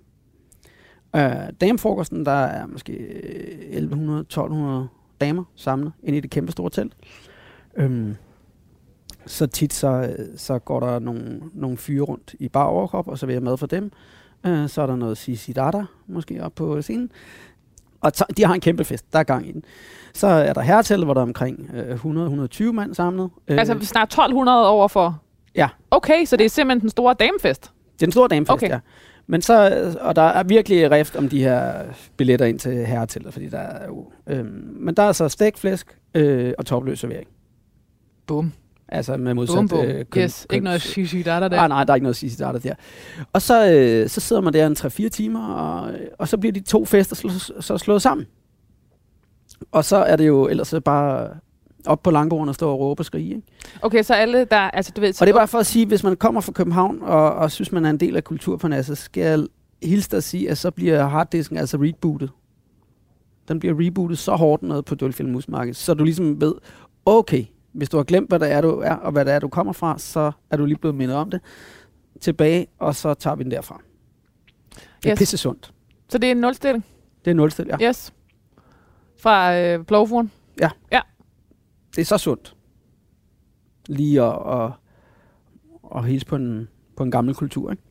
Øh, 1.15 1.31
damefrokosten, 1.61 2.25
der 2.25 2.31
er 2.31 2.65
måske 2.67 2.93
øh, 2.93 3.83
1100-1200 4.83 4.87
damer 5.21 5.43
samlet 5.55 5.91
inde 6.03 6.17
i 6.17 6.21
det 6.21 6.29
kæmpe 6.29 6.51
store 6.51 6.69
telt. 6.69 6.93
Øhm, 7.77 8.15
så 9.29 9.47
tit 9.47 9.73
så, 9.73 10.15
så 10.37 10.59
går 10.59 10.79
der 10.79 10.99
nogle, 10.99 11.41
nogle 11.53 11.77
fyre 11.77 12.01
rundt 12.01 12.35
i 12.39 12.49
bar 12.49 12.63
overkrop, 12.63 13.07
og 13.07 13.17
så 13.17 13.25
vil 13.25 13.33
jeg 13.33 13.43
mad 13.43 13.57
for 13.57 13.67
dem. 13.67 13.91
Øh, 14.45 14.69
så 14.69 14.81
er 14.81 14.85
der 14.85 14.95
noget 14.95 15.17
Sisi 15.17 15.53
Dada, 15.53 15.83
måske 16.07 16.43
op 16.43 16.55
på 16.55 16.81
scenen. 16.81 17.11
Og 18.01 18.11
så, 18.15 18.25
de 18.37 18.45
har 18.45 18.53
en 18.53 18.61
kæmpe 18.61 18.83
fest, 18.83 19.13
der 19.13 19.19
er 19.19 19.23
gang 19.23 19.49
i 19.49 19.51
den. 19.51 19.63
Så 20.13 20.27
er 20.27 20.53
der 20.53 20.61
hertil, 20.61 21.05
hvor 21.05 21.13
der 21.13 21.21
er 21.21 21.25
omkring 21.25 21.69
øh, 21.73 22.05
100-120 22.05 22.71
mand 22.71 22.93
samlet. 22.95 23.29
Øh, 23.47 23.57
altså 23.59 23.77
snart 23.81 24.07
1200 24.07 24.69
over 24.69 24.87
for... 24.87 25.21
Ja. 25.55 25.69
Okay, 25.91 26.25
så 26.25 26.37
det 26.37 26.45
er 26.45 26.49
simpelthen 26.49 26.81
den 26.81 26.89
store 26.89 27.15
damefest. 27.19 27.71
Det 27.93 28.01
er 28.01 28.07
en 28.07 28.11
stor 28.11 28.27
damefest, 28.27 28.51
Okay. 28.51 28.69
ja. 28.69 28.79
Men 29.27 29.41
så, 29.41 29.95
og 30.01 30.15
der 30.15 30.21
er 30.21 30.43
virkelig 30.43 30.91
rift 30.91 31.15
om 31.15 31.29
de 31.29 31.43
her 31.43 31.73
billetter 32.17 32.45
ind 32.45 32.59
til 32.59 32.85
herreteltet, 32.85 33.33
fordi 33.33 33.49
der 33.49 33.57
er 33.57 33.85
jo... 33.87 34.11
Øh, 34.27 34.45
men 34.75 34.95
der 34.95 35.03
er 35.03 35.11
så 35.11 35.29
stegt 35.29 35.59
flæsk 35.59 35.97
øh, 36.13 36.53
og 36.57 36.65
topløs 36.65 36.99
servering. 36.99 37.27
Bum, 38.27 38.53
Altså 38.91 39.17
med 39.17 39.33
modsat... 39.33 39.55
bum, 39.55 39.67
bum. 39.67 39.85
øh, 39.85 40.05
køn- 40.11 40.23
yes, 40.23 40.47
ikke 40.53 40.63
noget 40.63 40.81
shishi 40.81 41.21
der 41.21 41.39
der. 41.39 41.49
Nej, 41.49 41.67
nej, 41.67 41.83
der 41.83 41.93
er 41.93 41.95
ikke 41.95 42.03
noget 42.03 42.31
starter 42.31 42.59
der. 42.59 42.73
Og 43.33 43.41
så, 43.41 43.71
øh, 43.73 44.09
så 44.09 44.19
sidder 44.19 44.41
man 44.41 44.53
der 44.53 44.67
en 44.67 44.75
3-4 44.79 45.09
timer, 45.09 45.47
og, 45.47 45.91
og 46.19 46.27
så 46.27 46.37
bliver 46.37 46.53
de 46.53 46.59
to 46.59 46.85
fester 46.85 47.15
sl- 47.15 47.61
så 47.61 47.77
slået 47.77 48.01
sammen. 48.01 48.27
Og 49.71 49.85
så 49.85 49.97
er 49.97 50.15
det 50.15 50.27
jo 50.27 50.47
ellers 50.47 50.67
så 50.67 50.79
bare 50.79 51.29
op 51.85 52.03
på 52.03 52.11
langbordene 52.11 52.51
og 52.51 52.55
stå 52.55 52.69
og 52.71 52.79
råbe 52.79 53.01
og 53.01 53.05
skrige. 53.05 53.29
Ikke? 53.29 53.41
Okay, 53.81 54.03
så 54.03 54.13
alle 54.13 54.45
der, 54.45 54.57
altså 54.57 54.91
du 54.95 55.01
ved... 55.01 55.21
Og 55.21 55.27
det 55.27 55.33
er 55.33 55.37
bare 55.37 55.47
for 55.47 55.57
at 55.59 55.65
sige, 55.65 55.85
hvis 55.85 56.03
man 56.03 56.15
kommer 56.15 56.41
fra 56.41 56.51
København 56.51 57.01
og, 57.01 57.33
og 57.33 57.51
synes, 57.51 57.71
man 57.71 57.85
er 57.85 57.89
en 57.89 57.99
del 57.99 58.15
af 58.15 58.23
kulturparnasset, 58.23 58.97
så 58.97 59.03
skal 59.03 59.21
jeg 59.23 59.45
hilse 59.83 60.09
dig 60.09 60.17
at 60.17 60.23
sige, 60.23 60.49
at 60.49 60.57
så 60.57 60.71
bliver 60.71 61.05
harddisken 61.07 61.57
altså 61.57 61.77
rebootet. 61.77 62.29
Den 63.47 63.59
bliver 63.59 63.75
rebootet 63.79 64.17
så 64.17 64.35
hårdt 64.35 64.63
ned 64.63 64.81
på 64.81 64.95
Dølfjeld 64.95 65.29
Musmarked, 65.29 65.73
så 65.73 65.93
du 65.93 66.03
ligesom 66.03 66.41
ved, 66.41 66.53
okay, 67.05 67.45
hvis 67.71 67.89
du 67.89 67.97
har 67.97 68.03
glemt, 68.03 68.29
hvad 68.29 68.39
der 68.39 68.45
er, 68.45 68.61
du 68.61 68.69
er, 68.69 68.93
og 68.93 69.11
hvad 69.11 69.25
der 69.25 69.33
er, 69.33 69.39
du 69.39 69.47
kommer 69.47 69.73
fra, 69.73 69.99
så 69.99 70.31
er 70.49 70.57
du 70.57 70.65
lige 70.65 70.77
blevet 70.77 70.95
mindet 70.95 71.17
om 71.17 71.31
det. 71.31 71.41
Tilbage, 72.21 72.67
og 72.79 72.95
så 72.95 73.13
tager 73.13 73.35
vi 73.35 73.43
den 73.43 73.51
derfra. 73.51 73.81
Det 75.03 75.05
er 75.05 75.11
Yes. 75.11 75.19
pisse 75.19 75.37
sundt. 75.37 75.73
Så 76.09 76.17
det 76.17 76.27
er 76.27 76.31
en 76.31 76.37
nulstilling? 76.37 76.85
Det 77.25 77.31
er 77.31 77.35
nulstil, 77.35 77.65
ja. 77.79 77.87
Yes. 77.89 78.13
Fra 79.19 79.57
øh, 79.59 79.85
plovfuren? 79.85 80.31
Det 81.95 82.01
er 82.01 82.05
så 82.05 82.17
sundt. 82.17 82.55
Lige 83.87 84.21
at, 84.23 84.61
at, 84.63 84.71
at 85.95 86.05
hilse 86.05 86.25
på 86.25 86.35
en, 86.35 86.67
på 86.97 87.03
en 87.03 87.11
gammel 87.11 87.35
kultur, 87.35 87.71
ikke? 87.71 87.83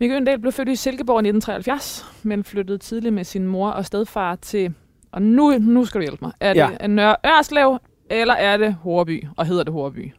Mikke 0.00 0.16
Øndal 0.16 0.38
blev 0.38 0.52
født 0.52 0.68
i 0.68 0.76
Silkeborg 0.76 1.16
i 1.16 1.28
1973, 1.28 2.06
men 2.22 2.44
flyttede 2.44 2.78
tidligt 2.78 3.14
med 3.14 3.24
sin 3.24 3.46
mor 3.46 3.70
og 3.70 3.86
stedfar 3.86 4.36
til... 4.36 4.74
Og 5.12 5.22
nu, 5.22 5.58
nu 5.58 5.84
skal 5.84 6.00
du 6.00 6.02
hjælpe 6.02 6.24
mig. 6.24 6.32
Er 6.40 6.54
Ja. 6.54 6.70
det 6.80 6.90
Nørre 6.90 7.16
Ørslev, 7.26 7.78
eller 8.10 8.34
er 8.34 8.56
det 8.56 8.74
Horeby? 8.74 9.26
Og 9.36 9.46
hedder 9.46 9.62
det 9.64 9.72
Horeby? 9.72 10.12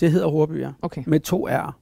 Det 0.00 0.12
hedder 0.12 0.26
Horby, 0.28 0.60
ja. 0.60 0.70
Okay, 0.82 1.02
Med 1.06 1.20
to 1.20 1.48
R. 1.48 1.76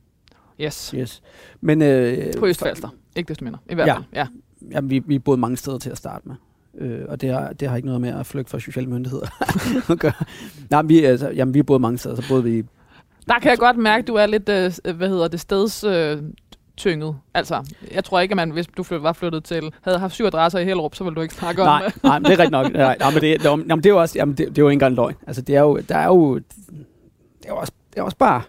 yes. 0.61 0.94
Yes. 0.96 1.22
Men, 1.61 1.83
øh, 1.83 2.35
På 2.38 2.46
Østfalster. 2.46 2.88
Ikke 3.16 3.29
desto 3.29 3.44
mindre. 3.44 3.59
I 3.70 3.74
hvert 3.74 3.87
Ja. 3.87 3.94
fald. 3.94 4.05
Ja. 4.14 4.26
Jamen, 4.70 4.90
vi, 4.90 4.98
vi 5.07 5.18
boede 5.18 5.40
mange 5.40 5.57
steder 5.57 5.79
til 5.79 5.90
at 5.90 5.98
starte 5.98 6.29
med. 6.29 6.35
Øh, 6.79 7.00
og 7.09 7.20
det 7.20 7.31
har, 7.31 7.52
det 7.52 7.68
har 7.68 7.76
ikke 7.76 7.87
noget 7.87 8.00
med 8.00 8.09
at 8.11 8.26
flygte 8.26 8.50
fra 8.50 8.61
sociale 8.61 8.87
myndigheder 8.90 9.26
at 9.92 9.98
gøre. 9.98 10.12
Nej, 10.70 10.83
vi, 10.83 11.05
altså, 11.05 11.31
jamen, 11.31 11.55
vi 11.55 11.62
boede 11.62 11.81
mange 11.81 11.98
steder, 11.98 12.14
så 12.16 12.29
boede 12.29 12.44
vi... 12.44 12.62
Der 13.29 13.38
kan 13.38 13.50
jeg 13.50 13.59
godt 13.59 13.76
mærke, 13.76 14.02
at 14.02 14.09
du 14.09 14.14
er 14.14 14.26
lidt, 14.26 14.48
øh, 14.48 14.96
hvad 14.96 15.09
hedder 15.09 15.29
det, 15.29 15.40
steds... 15.40 15.85
Øh, 15.85 16.22
tynget. 16.77 17.17
Altså, 17.35 17.65
jeg 17.95 18.05
tror 18.05 18.21
ikke, 18.21 18.33
at 18.33 18.37
man, 18.37 18.51
hvis 18.51 18.67
du 18.67 18.85
var 18.91 19.12
flyttet 19.12 19.45
til, 19.45 19.73
havde 19.83 19.99
haft 19.99 20.15
syv 20.15 20.25
adresser 20.25 20.59
i 20.59 20.65
Hellerup, 20.65 20.95
så 20.95 21.05
ville 21.05 21.15
du 21.15 21.21
ikke 21.21 21.35
snakke 21.35 21.62
om 21.62 21.67
Nej, 21.67 21.85
det. 21.95 22.03
nej, 22.03 22.19
men 22.19 22.25
det 22.25 22.33
er 22.33 22.39
rigtigt 22.39 22.51
nok. 22.51 22.73
Nej, 22.73 22.97
nej, 23.01 23.11
men 23.11 23.21
det, 23.21 23.41
det, 23.41 23.45
jamen, 23.45 23.77
det 23.79 23.87
er 23.87 23.91
jo 23.91 24.01
også, 24.01 24.19
jamen, 24.19 24.35
det, 24.35 24.49
det 24.49 24.59
er 24.59 24.62
jo 24.62 24.69
ikke 24.69 24.73
engang 24.73 24.95
løgn. 24.95 25.15
Altså, 25.27 25.43
det 25.43 25.57
er 25.57 25.61
jo, 25.61 25.81
der 25.89 25.97
er 25.99 26.07
jo, 26.07 26.35
det 26.39 26.45
er 27.45 27.49
jo 27.49 27.57
også, 27.57 27.73
det 27.91 27.99
er 27.99 28.03
også 28.03 28.17
bare, 28.17 28.43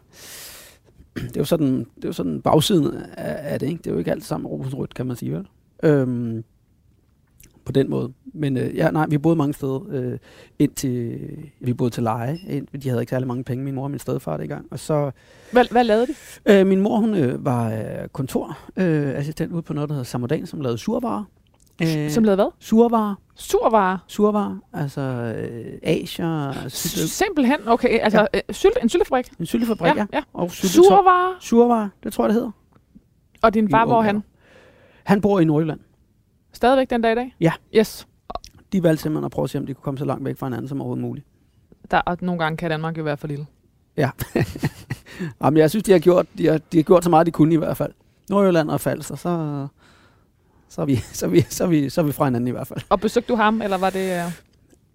det 1.16 1.38
er 1.38 1.42
jo 1.42 1.46
sådan, 1.46 1.80
det 1.80 2.04
er 2.04 2.08
jo 2.08 2.14
sådan 2.14 2.42
bagsiden 2.42 2.98
af, 3.18 3.54
af 3.54 3.60
det, 3.60 3.68
ikke? 3.68 3.78
Det 3.78 3.88
er 3.88 3.92
jo 3.92 3.98
ikke 3.98 4.12
alt 4.12 4.26
sammen 4.26 4.48
rosenrødt, 4.48 4.94
kan 4.94 5.06
man 5.06 5.16
sige, 5.16 5.34
vel? 5.34 5.48
Øhm, 5.84 6.44
på 7.66 7.72
den 7.72 7.90
måde. 7.90 8.14
Men 8.38 8.58
øh, 8.58 8.76
ja, 8.76 8.92
nej, 8.92 9.06
vi 9.10 9.18
boede 9.18 9.36
mange 9.36 9.54
steder. 9.54 9.80
Øh, 9.90 10.18
indtil, 10.60 11.20
vi 11.60 11.74
boede 11.74 11.94
til 11.94 12.04
leje. 12.04 12.40
Ind, 12.50 12.68
de 12.82 12.90
havde 12.90 13.02
ikke 13.02 13.10
særlig 13.10 13.28
mange 13.28 13.44
penge, 13.44 13.64
min 13.64 13.76
mor 13.76 13.84
og 13.84 13.92
min 13.92 14.00
stedfar 14.00 14.38
det 14.38 14.44
i 14.44 14.48
gang. 14.48 14.66
Og 14.72 14.80
så, 14.80 15.12
Hvad, 15.52 15.66
hvad 15.72 15.84
lavede 15.84 16.08
de? 16.08 16.14
øh, 16.60 16.68
min 16.68 16.82
mor, 16.82 16.98
hun 16.98 17.14
øh, 17.16 17.46
var 17.46 17.72
øh, 17.72 18.08
kontorassistent 18.14 18.88
øh, 18.88 19.18
assistent 19.18 19.52
ude 19.52 19.62
på 19.62 19.74
noget, 19.74 19.90
der 19.90 19.94
hedder 19.96 20.06
Samodan, 20.06 20.46
som 20.46 20.62
lavede 20.62 20.78
survarer. 20.78 21.24
Øh, 21.82 22.10
Som 22.12 22.24
lavede 22.24 22.36
hvad? 22.44 22.52
survarer. 22.60 23.16
Survarer. 23.36 23.98
survarer, 24.08 24.56
altså 24.74 25.02
øh, 25.02 25.80
asier, 25.84 26.54
sylte, 26.68 27.08
Simpelthen, 27.08 27.58
okay. 27.68 28.00
Altså, 28.02 28.28
ja. 28.34 28.40
sylt, 28.50 28.74
en 28.84 28.90
syltefabrik? 28.90 29.28
en 29.40 29.46
syltefabrik, 29.46 29.96
ja, 29.96 30.06
ja. 30.14 30.22
og. 30.34 30.52
Survarer. 30.52 31.36
Survarer, 31.40 31.90
det 32.04 32.14
tror 32.14 32.24
jeg, 32.24 32.30
det 32.30 32.34
hedder. 32.34 32.52
Og 33.42 33.54
din 33.54 33.70
far, 33.70 33.86
hvor 33.86 34.02
han? 34.02 34.24
Han 35.04 35.22
bor 35.22 35.40
i 35.40 35.46
Nordjylland. 35.46 35.80
Stadigvæk 36.54 36.90
den 36.90 37.02
dag 37.02 37.12
i 37.12 37.16
dag? 37.16 37.36
Ja. 37.42 37.52
Yes. 37.76 38.08
De 38.74 38.84
valgte 38.84 39.02
simpelthen 39.04 39.26
at 39.26 39.32
prøve 39.32 39.44
at 39.44 39.50
se, 39.50 39.58
om 39.58 39.66
de 39.66 39.74
kunne 39.74 39.84
komme 39.84 39.98
så 39.98 40.06
langt 40.06 40.26
væk 40.26 40.38
fra 40.38 40.46
hinanden 40.46 40.68
som 40.68 40.82
overhovedet 40.82 41.02
muligt. 41.02 41.28
Der, 41.92 41.98
og 41.98 42.18
nogle 42.22 42.44
gange 42.44 42.58
kan 42.58 42.70
Danmark 42.70 42.98
jo 42.98 43.04
være 43.04 43.18
for 43.18 43.28
lille. 43.28 43.46
Jamen, 45.44 45.58
jeg 45.58 45.70
synes, 45.70 45.84
de 45.84 45.92
har, 45.92 46.00
gjort, 46.00 46.26
de, 46.38 46.48
har, 46.48 46.58
de 46.58 46.78
har 46.78 46.84
gjort 46.84 47.04
så 47.04 47.10
meget, 47.10 47.26
de 47.26 47.32
kunne 47.32 47.54
i 47.54 47.58
hvert 47.58 47.78
fald. 47.78 47.92
Nordjylland 48.30 48.70
og 48.70 48.82
Falster, 48.82 49.16
så, 49.16 49.68
så, 50.70 50.82
er 50.82 50.86
vi, 50.86 50.96
så, 51.14 51.26
er 51.26 51.30
vi, 51.30 51.42
så, 51.50 51.64
er 51.64 51.68
vi, 51.68 51.90
så 51.90 52.02
er 52.02 52.06
vi 52.06 52.12
fra 52.12 52.26
hinanden 52.26 52.48
i 52.48 52.52
hvert 52.52 52.68
fald. 52.68 52.80
Og 52.90 53.00
besøgte 53.00 53.34
du 53.34 53.36
ham, 53.36 53.62
eller 53.62 53.78
var 53.78 53.90
det... 53.90 54.26
Uh... 54.26 54.32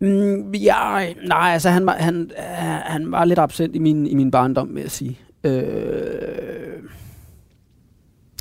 Mm, 0.08 0.52
ja, 0.54 1.12
nej, 1.26 1.50
altså 1.52 1.70
han 1.70 1.86
var, 1.86 1.92
han, 1.92 2.30
øh, 2.38 2.44
han 2.84 3.12
var 3.12 3.24
lidt 3.24 3.38
absent 3.38 3.76
i 3.76 3.78
min, 3.78 4.06
i 4.06 4.14
min 4.14 4.30
barndom, 4.30 4.74
vil 4.74 4.80
jeg 4.80 4.90
sige. 4.90 5.18
Øh, 5.44 6.82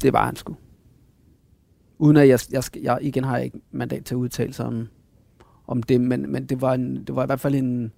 det 0.01 0.13
var 0.13 0.25
han 0.25 0.35
sgu. 0.35 0.55
uden 1.99 2.17
at 2.17 2.27
jeg, 2.27 2.39
jeg, 2.51 2.63
jeg 2.81 2.97
igen 3.01 3.23
har 3.23 3.35
jeg 3.35 3.45
ikke 3.45 3.61
mandat 3.71 4.05
til 4.05 4.15
at 4.15 4.17
udtale 4.17 4.53
sig 4.53 4.65
om, 4.65 4.87
om 5.71 5.83
det, 5.83 6.01
men, 6.01 6.31
men 6.31 6.45
det, 6.45 6.61
var 6.61 6.73
en, 6.73 7.03
det 7.03 7.15
var 7.15 7.23
i 7.23 7.25
hvert 7.25 7.39
fald 7.39 7.55
en, 7.55 7.91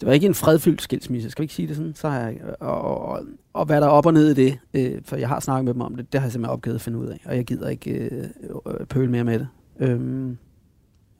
det 0.00 0.06
var 0.06 0.12
ikke 0.12 0.26
en 0.26 0.34
fredfyldt 0.34 0.82
skilsmisse, 0.82 1.30
skal 1.30 1.42
vi 1.42 1.44
ikke 1.44 1.54
sige 1.54 1.68
det 1.68 1.76
sådan? 1.76 1.94
Så 1.94 2.08
har 2.08 2.20
jeg, 2.20 2.36
og, 2.60 2.80
og, 2.80 3.22
og 3.52 3.66
hvad 3.66 3.80
der 3.80 3.86
er 3.86 3.90
op 3.90 4.06
og 4.06 4.12
ned 4.12 4.30
i 4.30 4.34
det, 4.34 4.58
øh, 4.74 5.02
for 5.04 5.16
jeg 5.16 5.28
har 5.28 5.40
snakket 5.40 5.64
med 5.64 5.74
dem 5.74 5.80
om 5.80 5.96
det, 5.96 6.12
det 6.12 6.20
har 6.20 6.26
jeg 6.26 6.32
simpelthen 6.32 6.52
opgivet 6.52 6.74
at 6.74 6.80
finde 6.80 6.98
ud 6.98 7.06
af, 7.06 7.20
og 7.24 7.36
jeg 7.36 7.44
gider 7.44 7.68
ikke 7.68 7.90
øh, 7.90 8.24
øh 8.66 8.86
pøle 8.86 9.10
mere 9.10 9.24
med 9.24 9.38
det. 9.38 9.48
Øhm, 9.80 10.38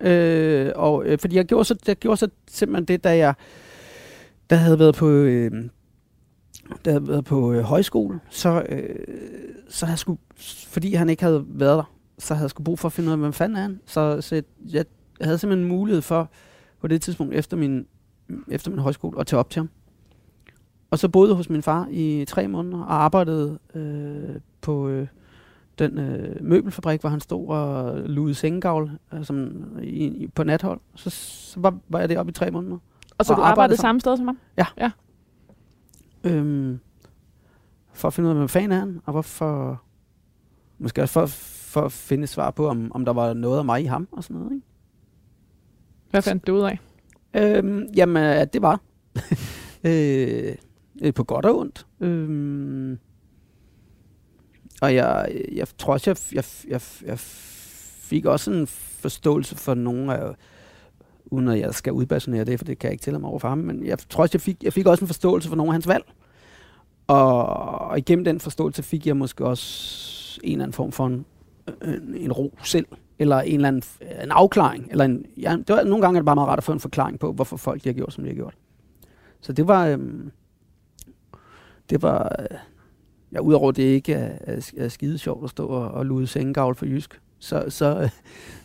øh, 0.01 0.73
og 0.75 1.05
øh, 1.07 1.19
fordi 1.19 1.37
jeg 1.37 1.45
gjorde, 1.45 1.65
så, 1.65 1.77
jeg 1.87 1.97
gjorde 1.97 2.17
så 2.17 2.29
simpelthen 2.49 2.85
det, 2.85 3.05
da 3.05 3.17
jeg 3.17 3.35
der 4.51 4.57
havde 4.57 4.79
været 4.79 4.95
på, 4.95 5.09
øh, 5.09 5.51
der 6.85 6.91
havde 6.91 7.09
været 7.09 7.25
på 7.25 7.53
øh, 7.53 7.63
højskole, 7.63 8.21
så, 8.31 8.67
øh, 8.69 8.97
så 9.69 9.87
havde 9.87 9.93
jeg 9.93 9.99
skulle, 9.99 10.21
fordi 10.69 10.95
han 10.95 11.09
ikke 11.09 11.23
havde 11.23 11.45
været 11.49 11.77
der, 11.77 11.93
så 12.19 12.35
havde 12.35 12.45
jeg 12.45 12.51
skulle 12.51 12.65
brug 12.65 12.79
for 12.79 12.89
at 12.89 12.93
finde 12.93 13.09
ud 13.09 13.13
af, 13.13 13.19
hvem 13.19 13.33
fanden 13.33 13.57
er 13.57 13.63
han. 13.63 13.81
Så, 13.87 14.21
så 14.21 14.43
jeg 14.73 14.85
havde 15.21 15.39
simpelthen 15.39 15.65
en 15.65 15.77
mulighed 15.77 16.03
for, 16.03 16.31
på 16.81 16.87
det 16.87 17.03
tidspunkt 17.03 17.35
efter 17.35 17.57
min, 17.57 17.87
efter 18.49 18.71
min 18.71 18.81
højskole, 18.81 19.21
at 19.21 19.27
tage 19.27 19.41
op 19.41 19.51
til 19.51 19.61
ham. 19.61 19.69
Og 20.91 20.99
så 20.99 21.09
boede 21.09 21.31
jeg 21.31 21.37
hos 21.37 21.51
min 21.51 21.63
far 21.63 21.89
i 21.91 22.25
tre 22.29 22.49
måneder 22.49 22.79
og 22.79 23.05
arbejdede 23.05 23.59
øh, 23.75 24.41
på 24.61 24.89
øh, 24.89 25.07
den 25.79 25.99
øh, 25.99 26.37
møbelfabrik, 26.41 27.01
hvor 27.01 27.11
han 27.11 27.21
stod 27.21 27.49
og 27.49 27.99
lugede 28.01 28.35
sengegavl 28.35 28.91
øh, 29.13 29.25
som 29.25 29.65
i, 29.83 30.07
i, 30.07 30.27
på 30.27 30.45
nathold. 30.45 30.81
Så, 30.95 31.11
så 31.11 31.61
var, 31.61 31.79
var 31.89 31.99
jeg 31.99 32.09
deroppe 32.09 32.31
i 32.31 32.33
tre 32.33 32.51
måneder. 32.51 32.79
Og 33.19 33.27
så 33.27 33.33
Og 33.33 33.37
du 33.37 33.43
arbejdede 33.43 33.81
samme 33.81 34.01
sted 34.01 34.17
som 34.17 34.27
ham? 34.27 34.39
Øhm, 36.25 36.79
for 37.93 38.09
at 38.09 38.15
finde 38.15 38.27
ud 38.27 38.31
af, 38.31 38.37
hvem 38.37 38.49
fanden 38.49 38.73
er 38.73 38.79
han, 38.79 39.01
og 39.05 39.13
hvorfor... 39.13 39.83
Måske 40.79 41.03
også 41.03 41.13
for, 41.13 41.27
for 41.27 41.81
at 41.81 41.93
finde 41.93 42.27
svar 42.27 42.51
på, 42.51 42.69
om, 42.69 42.93
om 42.95 43.05
der 43.05 43.13
var 43.13 43.35
noget 43.35 43.59
af 43.59 43.65
mig 43.65 43.83
i 43.83 43.85
ham 43.85 44.09
og 44.13 44.25
sådan 44.25 44.37
noget. 44.37 44.53
Ikke? 44.53 44.67
Hvad 46.11 46.23
fandt 46.23 46.47
du 46.47 46.57
ud 46.57 46.63
af? 46.63 46.79
Øhm, 47.35 47.87
jamen, 47.97 48.23
øh, 48.23 48.47
det 48.53 48.63
var. 48.63 48.81
Øh, 49.85 50.55
øh, 51.03 51.15
på 51.15 51.25
godt 51.25 51.45
og 51.45 51.59
ondt. 51.59 51.87
Øhm, 52.01 52.99
og 54.83 54.95
jeg, 54.95 55.29
jeg 55.53 55.67
tror 55.79 55.93
også, 55.93 56.11
jeg, 56.11 56.17
jeg, 56.33 56.45
jeg, 56.69 56.81
jeg 57.07 57.19
fik 57.19 58.25
også 58.25 58.51
en 58.51 58.67
forståelse 58.67 59.57
for 59.57 59.75
nogle 59.75 60.15
af, 60.15 60.35
uden 61.27 61.49
at 61.49 61.59
jeg 61.59 61.75
skal 61.75 61.93
udpassionere 61.93 62.45
det, 62.45 62.59
for 62.59 62.65
det 62.65 62.79
kan 62.79 62.89
jeg 62.89 62.93
ikke 62.93 63.03
tælle 63.03 63.19
mig 63.19 63.31
over 63.31 63.39
for 63.39 63.49
ham, 63.49 63.59
men 63.59 63.87
jeg 63.87 63.99
tror 63.99 64.23
også, 64.23 64.35
jeg 64.35 64.41
fik, 64.41 64.65
jeg 64.65 64.73
fik 64.73 64.87
også 64.87 65.05
en 65.05 65.09
forståelse 65.09 65.49
for 65.49 65.57
nogle 65.57 65.71
af 65.71 65.75
hans 65.75 65.89
valg. 65.89 66.05
Og, 67.07 67.47
og 67.81 67.99
igennem 67.99 68.25
den 68.25 68.41
forståelse 68.41 68.83
fik 68.83 69.07
jeg 69.07 69.17
måske 69.17 69.47
også 69.47 70.41
en 70.45 70.53
eller 70.53 70.65
anden 70.65 70.73
form 70.73 70.93
for 70.93 71.07
en, 71.07 71.25
en, 71.85 72.15
en 72.15 72.33
ro 72.33 72.59
selv, 72.65 72.87
eller 73.19 73.41
en 73.41 73.55
eller 73.55 73.69
anden 73.69 73.83
en 74.23 74.31
afklaring. 74.31 74.89
Eller 74.91 75.05
en, 75.05 75.27
ja, 75.37 75.57
det 75.57 75.69
var, 75.69 75.85
nogle 75.85 76.03
gange 76.03 76.17
er 76.17 76.21
det 76.21 76.27
bare 76.27 76.35
meget 76.35 76.49
rart 76.49 76.59
at 76.59 76.65
få 76.65 76.73
en 76.73 76.81
forklaring 76.81 77.19
på, 77.19 77.33
hvorfor 77.33 77.57
folk 77.57 77.85
de 77.85 77.89
har 77.89 77.95
gjort, 77.95 78.13
som 78.13 78.25
de 78.25 78.31
har 78.31 78.35
gjort. 78.35 78.55
Så 79.41 79.53
det 79.53 79.69
var, 79.69 79.87
øhm, 79.87 80.31
det 81.91 82.03
var, 82.03 82.37
øh, 82.39 82.59
ja, 83.33 83.39
udover 83.41 83.73
det 83.73 83.83
ikke 83.83 84.13
er, 84.13 84.39
er, 84.41 84.73
er 84.77 84.89
skide 84.89 85.19
sjovt 85.19 85.45
at 85.45 85.51
stå 85.51 85.67
og, 85.67 85.91
og 85.91 86.07
lude 86.07 86.27
sengegavl 86.27 86.75
for 86.75 86.87
jysk, 86.87 87.21
så, 87.39 87.65
så, 87.69 88.01
øh, 88.01 88.11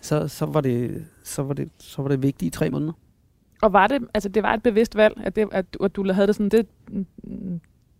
så, 0.02 0.28
så, 0.28 0.46
var 0.46 0.62
det, 0.62 1.06
så, 1.24 1.44
var 1.44 1.54
det, 1.54 1.70
så 1.80 2.02
var 2.02 2.10
det 2.10 2.24
vigtigt 2.24 2.56
i 2.56 2.58
tre 2.58 2.70
måneder. 2.70 2.94
Og 3.62 3.74
var 3.74 3.88
det, 3.88 4.02
altså 4.14 4.30
det 4.30 4.44
var 4.44 4.54
et 4.54 4.64
bevidst 4.64 4.96
valg, 4.96 5.22
at, 5.24 5.36
det, 5.36 5.48
at, 5.52 5.74
du, 5.74 5.84
at 5.84 5.96
du 5.96 6.12
havde 6.14 6.28
det 6.28 6.36
sådan, 6.36 6.50
det, 6.50 6.68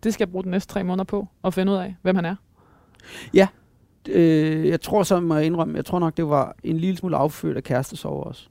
det 0.04 0.14
skal 0.14 0.24
jeg 0.24 0.32
bruge 0.32 0.44
de 0.44 0.50
næste 0.50 0.72
tre 0.72 0.84
måneder 0.84 1.04
på, 1.04 1.28
at 1.44 1.54
finde 1.54 1.72
ud 1.72 1.76
af, 1.76 1.96
hvem 2.02 2.16
han 2.16 2.24
er. 2.24 2.36
Øh, 4.08 4.68
jeg 4.68 4.80
tror 4.80 5.02
så, 5.02 5.20
må 5.20 5.34
jeg 5.36 5.46
indrømme, 5.46 5.76
jeg 5.76 5.84
tror 5.84 5.98
nok, 5.98 6.16
det 6.16 6.28
var 6.28 6.56
en 6.64 6.76
lille 6.76 6.96
smule 6.96 7.16
affødt 7.16 7.56
af 7.56 7.62
kærestesorg 7.62 8.26
også. 8.26 8.48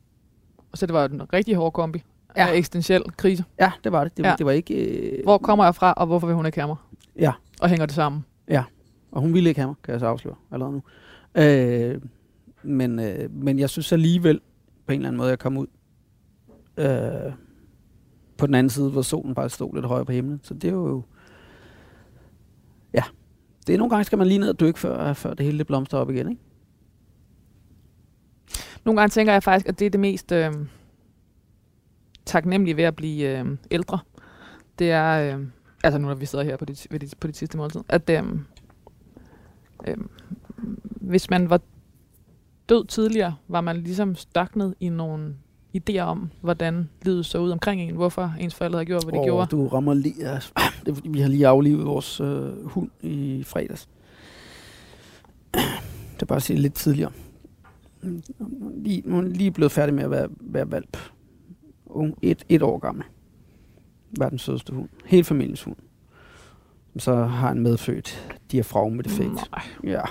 Og 0.72 0.78
så 0.78 0.86
det 0.86 0.94
var 0.94 1.06
en 1.06 1.34
rigtig 1.34 1.56
hård 1.56 1.74
kombi 1.74 2.04
Ja. 2.38 2.48
af 2.48 2.56
eksistentiel 2.58 3.04
krise. 3.18 3.44
Ja, 3.60 3.72
det 3.84 3.92
var 3.92 4.04
det. 4.04 4.18
Det 4.18 4.24
var, 4.24 4.28
Ja. 4.30 4.32
ja. 4.32 4.36
det 4.38 4.46
var 4.46 4.52
ikke... 4.52 4.74
Øh, 4.76 5.24
Hvor 5.24 5.38
kommer 5.38 5.64
jeg 5.66 5.76
fra, 5.76 5.94
og 5.94 6.06
hvorfor 6.08 6.28
vil 6.28 6.36
hun 6.36 6.46
ikke 6.46 6.60
have 6.60 6.68
mig? 6.68 6.76
Ja. 7.20 7.32
Og 7.62 7.70
hænger 7.70 7.86
det 7.86 7.96
sammen? 7.96 8.26
Og 9.12 9.22
hun 9.22 9.34
ville 9.34 9.50
ikke 9.50 9.62
have 9.62 9.68
mig, 9.68 9.76
kan 9.84 9.92
jeg 9.92 10.00
så 10.00 10.06
afsløre 10.08 10.36
allerede 10.52 10.74
nu. 10.74 10.82
Øh, 11.42 12.02
men, 12.64 13.00
øh, 13.00 13.32
men 13.34 13.60
jeg 13.60 13.70
synes 13.70 13.92
alligevel, 13.92 14.40
på 14.88 14.94
en 14.94 15.00
eller 15.00 15.08
anden 15.08 15.18
måde, 15.18 15.30
jeg 15.30 15.40
kom 15.40 15.58
ud 15.58 15.68
øh, 16.78 17.34
på 18.38 18.48
den 18.48 18.56
anden 18.56 18.70
side, 18.70 18.90
hvor 18.90 19.02
solen 19.02 19.36
bare 19.36 19.50
stod 19.50 19.74
lidt 19.76 19.86
højere 19.86 20.06
på 20.06 20.12
himlen. 20.12 20.40
Så 20.44 20.54
det 20.54 20.64
er 20.68 20.72
jo... 20.74 20.96
Ja. 20.98 21.02
Det 23.68 23.74
er 23.74 23.78
nogle 23.78 23.90
gange, 23.90 24.04
skal 24.04 24.18
man 24.18 24.28
lige 24.28 24.40
ned 24.40 24.50
og 24.50 24.60
dykke, 24.60 24.80
før, 24.80 25.14
før 25.14 25.34
det 25.34 25.46
hele 25.46 25.58
det 25.58 25.68
blomstrer 25.68 26.00
op 26.00 26.10
igen, 26.10 26.30
ikke? 26.30 26.42
Nogle 28.86 29.02
gange 29.02 29.12
tænker 29.12 29.34
jeg 29.34 29.44
faktisk, 29.44 29.68
at 29.68 29.80
det 29.80 29.86
er 29.86 29.90
det 29.90 30.00
mest 30.00 30.32
øh, 30.32 30.54
taknemmelige 32.26 32.78
ved 32.78 32.84
at 32.84 32.96
blive 32.96 33.40
øh, 33.40 33.58
ældre. 33.72 34.00
Det 34.80 34.92
er, 34.92 35.38
øh, 35.38 35.46
altså 35.84 35.98
nu 35.98 36.08
når 36.08 36.16
vi 36.16 36.26
sidder 36.26 36.46
her 36.46 36.58
på 36.58 36.66
dit, 36.66 36.88
ved 36.92 37.00
dit, 37.00 37.14
på 37.20 37.28
dit 37.28 37.38
sidste 37.38 37.58
måltid, 37.58 37.82
at 37.90 38.10
øh, 38.10 38.24
øh, 39.88 39.98
hvis 40.84 41.30
man 41.30 41.50
var 41.50 41.60
død 42.70 42.86
tidligere, 42.86 43.36
var 43.48 43.62
man 43.62 43.78
ligesom 43.78 44.16
staknet 44.16 44.76
i 44.80 44.90
nogle 44.90 45.36
idéer 45.78 46.02
om, 46.02 46.30
hvordan 46.42 46.90
livet 47.06 47.26
så 47.26 47.38
ud 47.38 47.52
omkring 47.52 47.82
en, 47.82 47.96
hvorfor 47.96 48.34
ens 48.40 48.56
forældre 48.56 48.78
havde 48.78 48.86
gjort, 48.86 49.04
hvad 49.04 49.14
de 49.14 49.20
Åh, 49.20 49.26
gjorde. 49.26 49.48
Du 49.48 49.68
rammer 49.68 49.94
lige... 49.94 50.28
Altså, 50.28 50.52
det 50.80 50.92
er, 50.92 50.96
fordi, 50.96 51.10
vi 51.10 51.20
har 51.20 51.30
lige 51.30 51.48
aflivet 51.48 51.86
vores 51.86 52.20
øh, 52.22 52.66
hund 52.66 52.90
i 53.02 53.44
fredags. 53.44 53.90
Det 55.54 56.22
er 56.22 56.26
bare 56.26 56.36
at 56.36 56.44
sige 56.44 56.60
lidt 56.60 56.74
tidligere. 56.74 57.12
Lige, 58.76 59.04
hun 59.06 59.26
er 59.26 59.30
lige 59.30 59.52
blevet 59.52 59.72
færdig 59.72 59.94
med 59.96 60.04
at 60.04 60.12
være, 60.12 60.28
være 60.40 60.72
valp. 60.72 60.98
Ung, 61.86 62.18
et, 62.22 62.44
et 62.50 62.62
år 62.62 62.78
gammel. 62.78 63.04
Verdens 64.20 64.42
sødeste 64.42 64.74
hund. 64.74 64.90
Hele 65.06 65.24
familiens 65.24 65.64
hund. 65.64 65.78
Så 66.98 67.16
har 67.16 67.52
en 67.52 67.60
medfødt 67.60 68.36
diafragmedefekt. 68.52 69.52
Nej. 69.52 69.64
Ja. 69.84 70.02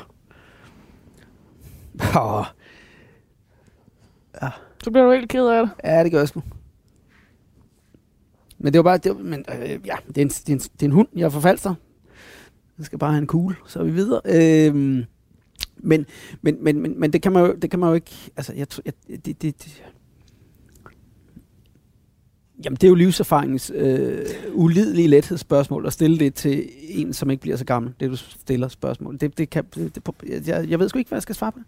Åh, 2.21 2.45
så 4.85 4.91
bliver 4.91 5.07
du 5.07 5.13
helt 5.13 5.29
ked 5.29 5.47
af 5.47 5.67
det. 5.67 5.71
Ja, 5.85 6.05
det 6.05 6.13
gør 6.13 6.19
jeg 6.19 6.29
sgu. 6.29 6.43
Men 8.59 8.73
det 8.73 8.79
var 8.79 8.83
bare, 8.83 8.99
det 8.99 9.17
var, 9.17 9.23
men, 9.23 9.45
øh, 9.49 9.69
ja, 9.87 9.97
det 10.09 10.19
er, 10.19 10.23
en, 10.23 10.29
det, 10.29 10.49
er 10.49 10.53
en, 10.53 10.59
det 10.59 10.83
er 10.83 10.87
en 10.87 10.93
hund, 10.93 11.09
jeg 11.17 11.33
forfalster. 11.33 11.75
Jeg 12.79 12.87
skal 12.87 12.99
bare 12.99 13.11
have 13.11 13.21
en 13.21 13.27
kugle, 13.27 13.57
så 13.67 13.79
er 13.79 13.85
vi 13.85 13.91
videre. 13.91 14.21
Øh, 14.25 14.75
men, 15.77 16.07
men, 16.43 16.65
men, 16.65 16.81
men, 16.81 17.01
men 17.01 17.13
det 17.13 17.23
kan 17.23 17.33
man 17.33 17.47
jo, 17.47 17.55
det 17.63 17.71
kan 17.71 17.79
man 17.79 17.89
jo 17.89 17.95
ikke, 17.95 18.31
altså, 18.37 18.53
jeg, 18.55 18.67
jeg, 18.85 18.93
det, 19.09 19.43
det, 19.43 19.43
det, 19.43 19.83
Jamen, 22.65 22.77
det 22.77 22.85
er 22.85 22.89
jo 22.89 22.95
livserfaringens 22.95 23.73
øh, 23.75 24.27
ulidelige 24.53 25.09
lethedsspørgsmål 25.09 25.87
at 25.87 25.93
stille 25.93 26.19
det 26.19 26.35
til 26.35 26.69
en, 26.89 27.13
som 27.13 27.31
ikke 27.31 27.41
bliver 27.41 27.57
så 27.57 27.65
gammel. 27.65 27.95
Det, 28.01 28.11
du 28.11 28.17
stiller 28.17 28.69
spørgsmål. 28.69 29.19
Det, 29.21 29.39
det 29.39 29.51
kan, 29.51 29.65
det, 29.75 29.95
det, 29.95 30.49
jeg, 30.49 30.67
jeg 30.69 30.79
ved 30.79 30.89
sgu 30.89 30.99
ikke, 30.99 31.09
hvad 31.09 31.17
jeg 31.17 31.23
skal 31.23 31.35
svare 31.35 31.53
på 31.53 31.59
det. 31.59 31.67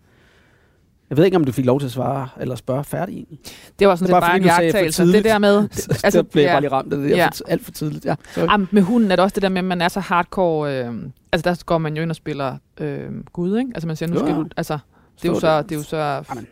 Jeg 1.12 1.16
ved 1.18 1.24
ikke, 1.24 1.36
om 1.36 1.44
du 1.44 1.52
fik 1.52 1.64
lov 1.64 1.80
til 1.80 1.86
at 1.86 1.92
svare 1.92 2.28
eller 2.40 2.54
spørge 2.54 2.84
færdig 2.84 3.14
egentlig. 3.14 3.38
Det 3.78 3.88
var 3.88 3.96
sådan 3.96 4.06
Det 4.06 4.08
set 4.08 4.12
bare, 4.12 4.20
bare 4.20 4.30
fordi 4.30 4.42
en 4.42 4.64
jagttagelse. 4.64 5.12
Det 5.12 5.24
der 5.24 5.38
med... 5.38 5.58
Altså, 6.04 6.10
der 6.12 6.22
blev 6.22 6.42
ja. 6.42 6.52
bare 6.52 6.60
lige 6.60 6.72
ramt 6.72 6.92
af 6.92 6.98
det 6.98 7.10
der 7.10 7.16
Ja. 7.16 7.26
for, 7.26 7.44
alt 7.48 7.64
for 7.64 7.70
tidligt. 7.72 8.04
Ja. 8.04 8.14
Jamen, 8.36 8.68
med 8.70 8.82
hunden 8.82 9.10
er 9.10 9.16
det 9.16 9.22
også 9.22 9.34
det 9.34 9.42
der 9.42 9.48
med, 9.48 9.58
at 9.58 9.64
man 9.64 9.82
er 9.82 9.88
så 9.88 10.00
hardcore... 10.00 10.84
Øh, 10.86 10.94
altså, 11.32 11.50
der 11.50 11.62
går 11.66 11.78
man 11.78 11.96
jo 11.96 12.02
ind 12.02 12.10
og 12.10 12.16
spiller 12.16 12.56
øh, 12.80 13.10
Gud, 13.32 13.58
ikke? 13.58 13.70
Altså, 13.74 13.86
man 13.86 13.96
siger, 13.96 14.08
nu 14.08 14.14
Jo, 14.14 14.20
skal 14.20 14.30
ja. 14.32 14.38
du... 14.38 14.46
Altså, 14.56 14.78
det 15.22 15.28
er 15.28 15.32
jo 15.32 15.40
så... 15.40 15.46
der. 15.46 15.62
Det 15.62 15.72
er 15.72 15.76
jo 15.76 15.82
så 15.82 15.96
Jamen. 15.96 16.46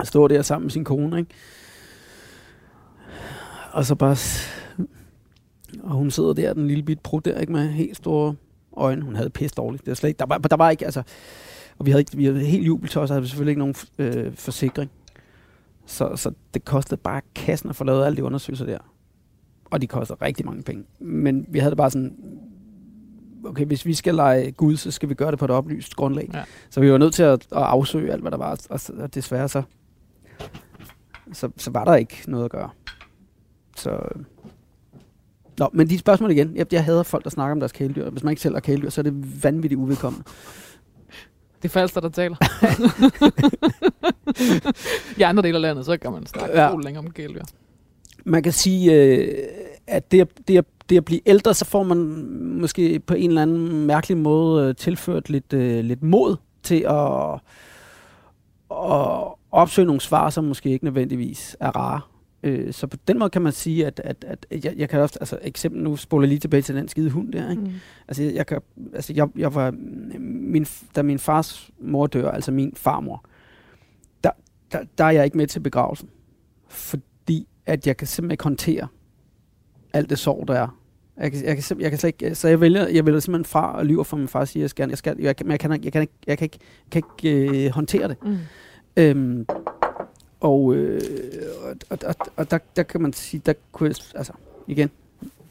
At 0.00 0.06
stå 0.06 0.28
der 0.28 0.42
sammen 0.42 0.64
med 0.64 0.70
sin 0.70 0.84
kone, 0.84 1.18
ikke? 1.18 1.30
Og 3.72 3.84
så 3.86 3.94
bare... 3.94 4.16
Og 5.82 5.90
hun 5.90 6.10
sidder 6.10 6.32
der, 6.32 6.52
den 6.52 6.68
lille 6.68 6.82
bit 6.82 7.00
prut 7.00 7.24
der, 7.24 7.38
ikke? 7.40 7.52
Med 7.52 7.68
helt 7.68 7.96
store 7.96 8.34
øjne. 8.76 9.02
Hun 9.02 9.16
havde 9.16 9.30
pisse 9.30 9.54
dårligt. 9.54 9.84
Det 9.84 9.90
er 9.90 9.94
slet 9.94 10.08
ikke... 10.08 10.18
Der 10.18 10.26
var, 10.26 10.38
der 10.38 10.56
var 10.56 10.70
ikke, 10.70 10.84
altså... 10.84 11.02
Og 11.78 11.86
vi 11.86 11.90
havde, 11.90 12.00
ikke, 12.00 12.16
vi 12.16 12.24
havde 12.24 12.40
helt 12.40 12.66
jubeltøj, 12.66 13.06
så 13.06 13.12
havde 13.12 13.22
vi 13.22 13.28
selvfølgelig 13.28 13.50
ikke 13.50 13.58
nogen 13.58 13.74
øh, 13.98 14.36
forsikring. 14.36 14.90
Så, 15.86 16.16
så 16.16 16.32
det 16.54 16.64
kostede 16.64 17.00
bare 17.04 17.20
kassen 17.34 17.70
at 17.70 17.76
få 17.76 17.84
lavet 17.84 18.06
alle 18.06 18.16
de 18.16 18.24
undersøgelser 18.24 18.66
der. 18.66 18.78
Og 19.64 19.82
de 19.82 19.86
kostede 19.86 20.18
rigtig 20.22 20.46
mange 20.46 20.62
penge. 20.62 20.84
Men 20.98 21.46
vi 21.48 21.58
havde 21.58 21.70
det 21.70 21.76
bare 21.76 21.90
sådan... 21.90 22.16
Okay, 23.44 23.66
hvis 23.66 23.86
vi 23.86 23.94
skal 23.94 24.14
lege 24.14 24.52
Gud, 24.52 24.76
så 24.76 24.90
skal 24.90 25.08
vi 25.08 25.14
gøre 25.14 25.30
det 25.30 25.38
på 25.38 25.44
et 25.44 25.50
oplyst 25.50 25.96
grundlag. 25.96 26.30
Ja. 26.34 26.44
Så 26.70 26.80
vi 26.80 26.92
var 26.92 26.98
nødt 26.98 27.14
til 27.14 27.22
at, 27.22 27.46
at 27.52 27.62
afsøge 27.62 28.12
alt, 28.12 28.20
hvad 28.20 28.30
der 28.30 28.36
var. 28.36 28.60
Og, 28.70 28.80
og 28.98 29.14
desværre 29.14 29.48
så, 29.48 29.62
så, 31.32 31.50
så 31.56 31.70
var 31.70 31.84
der 31.84 31.94
ikke 31.94 32.22
noget 32.26 32.44
at 32.44 32.50
gøre. 32.50 32.70
Så... 33.76 34.08
Nå, 35.58 35.68
men 35.72 35.88
de 35.88 35.98
spørgsmål 35.98 36.30
igen. 36.30 36.56
Jeg, 36.56 36.72
jeg 36.72 36.84
hader 36.84 37.02
folk, 37.02 37.24
der 37.24 37.30
snakker 37.30 37.52
om 37.52 37.60
deres 37.60 37.72
kæledyr. 37.72 38.10
Hvis 38.10 38.22
man 38.22 38.30
ikke 38.30 38.42
selv 38.42 38.54
har 38.54 38.60
kæledyr, 38.60 38.90
så 38.90 39.00
er 39.00 39.02
det 39.02 39.44
vanvittigt 39.44 39.78
uvedkommende. 39.78 40.24
Det 41.64 41.68
er 41.70 41.72
falsk, 41.72 41.94
der 41.94 42.08
taler. 42.08 42.36
I 45.18 45.22
andre 45.22 45.42
dele 45.42 45.54
af 45.56 45.62
landet, 45.62 45.84
så 45.84 45.96
kan 45.96 46.12
man 46.12 46.26
snakke 46.26 46.60
Ja. 46.60 46.70
længere 46.84 47.04
om 47.04 47.10
kæledyr. 47.10 47.42
Man 48.24 48.42
kan 48.42 48.52
sige, 48.52 48.92
øh, 48.92 49.28
at 49.86 50.12
det, 50.12 50.20
at- 50.20 50.48
det, 50.48 50.64
det 50.88 50.96
at 50.96 51.04
blive 51.04 51.20
ældre, 51.26 51.54
så 51.54 51.64
får 51.64 51.82
man 51.82 51.98
måske 52.60 53.00
på 53.00 53.14
en 53.14 53.30
eller 53.30 53.42
anden 53.42 53.86
mærkelig 53.86 54.16
måde 54.16 54.68
øh, 54.68 54.74
tilført 54.76 55.30
lidt, 55.30 55.52
øh, 55.52 55.84
lidt 55.84 56.02
mod 56.02 56.36
til 56.62 56.84
at, 56.88 57.34
at 58.70 59.22
opsøge 59.52 59.86
nogle 59.86 60.00
svar, 60.00 60.30
som 60.30 60.44
måske 60.44 60.70
ikke 60.70 60.84
nødvendigvis 60.84 61.56
er 61.60 61.70
rare. 61.76 62.00
Øh, 62.46 62.72
så 62.72 62.86
på 62.86 62.96
den 63.08 63.18
måde 63.18 63.30
kan 63.30 63.42
man 63.42 63.52
sige, 63.52 63.86
at, 63.86 64.00
at, 64.04 64.24
at 64.50 64.64
jeg, 64.64 64.74
jeg 64.76 64.88
kan 64.88 65.00
også, 65.00 65.16
altså 65.20 65.38
eksempel 65.42 65.82
nu 65.82 65.96
spoler 65.96 66.24
jeg 66.24 66.28
lige 66.28 66.38
tilbage 66.38 66.62
til 66.62 66.74
den 66.74 66.88
skide 66.88 67.10
hund 67.10 67.32
der, 67.32 67.50
ikke? 67.50 67.62
Mm. 67.62 67.70
Altså, 68.08 68.22
jeg, 68.22 68.34
jeg, 68.34 68.46
kan, 68.46 68.60
altså 68.94 69.12
jeg, 69.16 69.28
jeg 69.36 69.54
var, 69.54 69.70
min, 70.18 70.66
da 70.96 71.02
min 71.02 71.18
fars 71.18 71.70
mor 71.80 72.06
dør, 72.06 72.30
altså 72.30 72.52
min 72.52 72.72
farmor, 72.76 73.24
der, 74.24 74.30
der, 74.72 74.78
der 74.98 75.04
er 75.04 75.10
jeg 75.10 75.24
ikke 75.24 75.36
med 75.36 75.46
til 75.46 75.60
begravelsen. 75.60 76.08
Fordi 76.68 77.46
at 77.66 77.86
jeg 77.86 77.96
kan 77.96 78.06
simpelthen 78.06 78.32
ikke 78.32 78.44
håndtere 78.44 78.88
alt 79.92 80.10
det 80.10 80.18
sorg, 80.18 80.48
der 80.48 80.54
er. 80.54 80.78
Jeg 81.20 81.32
kan, 81.32 81.44
jeg 81.44 81.56
kan, 81.56 81.80
jeg 81.80 81.90
kan 81.90 81.98
slet 81.98 82.22
ikke, 82.22 82.34
så 82.34 82.48
jeg 82.48 82.60
vælger, 82.60 82.88
jeg 82.88 83.06
vælger 83.06 83.20
simpelthen 83.20 83.44
fra 83.44 83.76
og 83.76 83.86
lyver 83.86 84.04
for 84.04 84.16
min 84.16 84.28
far 84.28 84.40
og 84.40 84.48
siger, 84.48 84.62
jeg 84.62 84.70
skal, 84.70 84.88
jeg 84.88 84.98
skal, 84.98 85.16
jeg 85.18 85.36
kan, 85.36 85.46
men 85.46 85.52
jeg 85.52 85.60
kan, 85.60 85.72
ikke- 85.72 85.84
jeg 85.84 85.92
kan 85.92 86.00
ikke, 86.02 86.12
jeg 86.26 86.38
kan 86.38 86.44
ikke, 86.44 86.58
jeg 86.94 87.02
kan 87.02 87.02
ikke 87.20 87.66
øh, 87.66 87.70
håndtere 87.70 88.08
det. 88.08 88.16
Mm. 88.22 88.36
Øhm, 88.96 89.46
og, 90.44 90.74
øh, 90.74 91.00
og, 91.90 91.98
og, 92.06 92.14
og, 92.36 92.50
der, 92.50 92.58
der 92.76 92.82
kan 92.82 93.02
man 93.02 93.12
sige, 93.12 93.42
der 93.46 93.52
kunne 93.72 93.88
jeg, 93.88 93.96
altså 94.14 94.32
igen, 94.66 94.90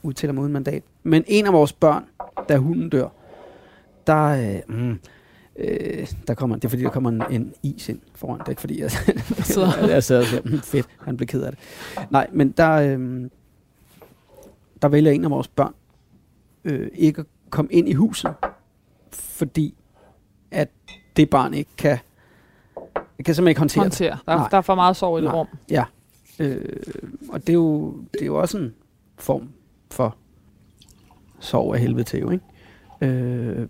udtaler 0.04 0.34
mig 0.34 0.42
uden 0.42 0.54
mandat. 0.54 0.84
Men 1.04 1.24
en 1.28 1.46
af 1.46 1.54
vores 1.54 1.74
børn, 1.74 2.06
da 2.50 2.58
hunden 2.58 2.90
dør, 2.90 3.08
der, 4.08 4.26
øh, 4.26 4.76
mm, 4.78 5.00
øh, 5.56 6.08
der 6.28 6.34
kommer, 6.34 6.56
det 6.56 6.66
er 6.66 6.70
fordi, 6.70 6.84
der 6.84 6.90
kommer 6.90 7.10
en, 7.10 7.24
en 7.30 7.54
is 7.64 7.90
ind 7.90 8.00
foran. 8.16 8.40
Det 8.40 8.46
er 8.46 8.50
ikke 8.50 8.62
fordi, 8.62 8.82
jeg, 8.82 8.92
sidder- 9.54 9.88
jeg 9.88 10.04
sad 10.04 10.20
og 10.20 10.26
siger, 10.26 10.42
mm, 10.46 10.60
fedt, 10.60 10.88
han 11.00 11.18
blev 11.18 11.28
ked 11.28 11.42
af 11.42 11.52
det. 11.52 11.60
Nej, 12.12 12.28
men 12.34 12.52
der, 12.52 12.72
øh, 12.72 13.30
der 14.82 14.88
vælger 14.88 15.12
en 15.12 15.24
af 15.26 15.32
vores 15.32 15.48
børn 15.48 15.74
øh, 16.64 16.90
ikke 16.94 17.20
at 17.20 17.26
komme 17.50 17.72
ind 17.72 17.90
i 17.90 17.94
huset, 17.94 18.34
fordi 19.12 19.76
at 20.52 20.70
det 21.18 21.30
barn 21.30 21.54
ikke 21.54 21.72
kan, 21.78 21.98
kan 23.26 23.36
simpelthen 23.36 23.48
ikke 23.52 23.60
håndtere 23.60 23.84
det. 23.84 23.92
Håndtere. 23.92 24.18
Der, 24.26 24.34
er- 24.44 24.48
der 24.50 24.58
er 24.58 24.62
for 24.62 24.76
meget 24.76 24.96
sorg 24.96 25.20
i 25.20 25.22
det 25.22 25.30
Nej. 25.32 25.36
rum. 25.40 25.48
Øh, 26.40 26.66
og 27.30 27.42
det 27.42 27.50
er, 27.50 27.54
jo, 27.54 27.98
det 28.14 28.22
er 28.22 28.26
jo 28.26 28.40
også 28.40 28.58
en 28.58 28.74
form 29.18 29.50
for 29.92 30.16
sorg 31.40 31.74
af 31.74 31.80
helvede 31.82 32.04
til, 32.04 32.20
jo, 32.20 32.30
ikke? 32.30 32.44
Øh, 33.02 33.68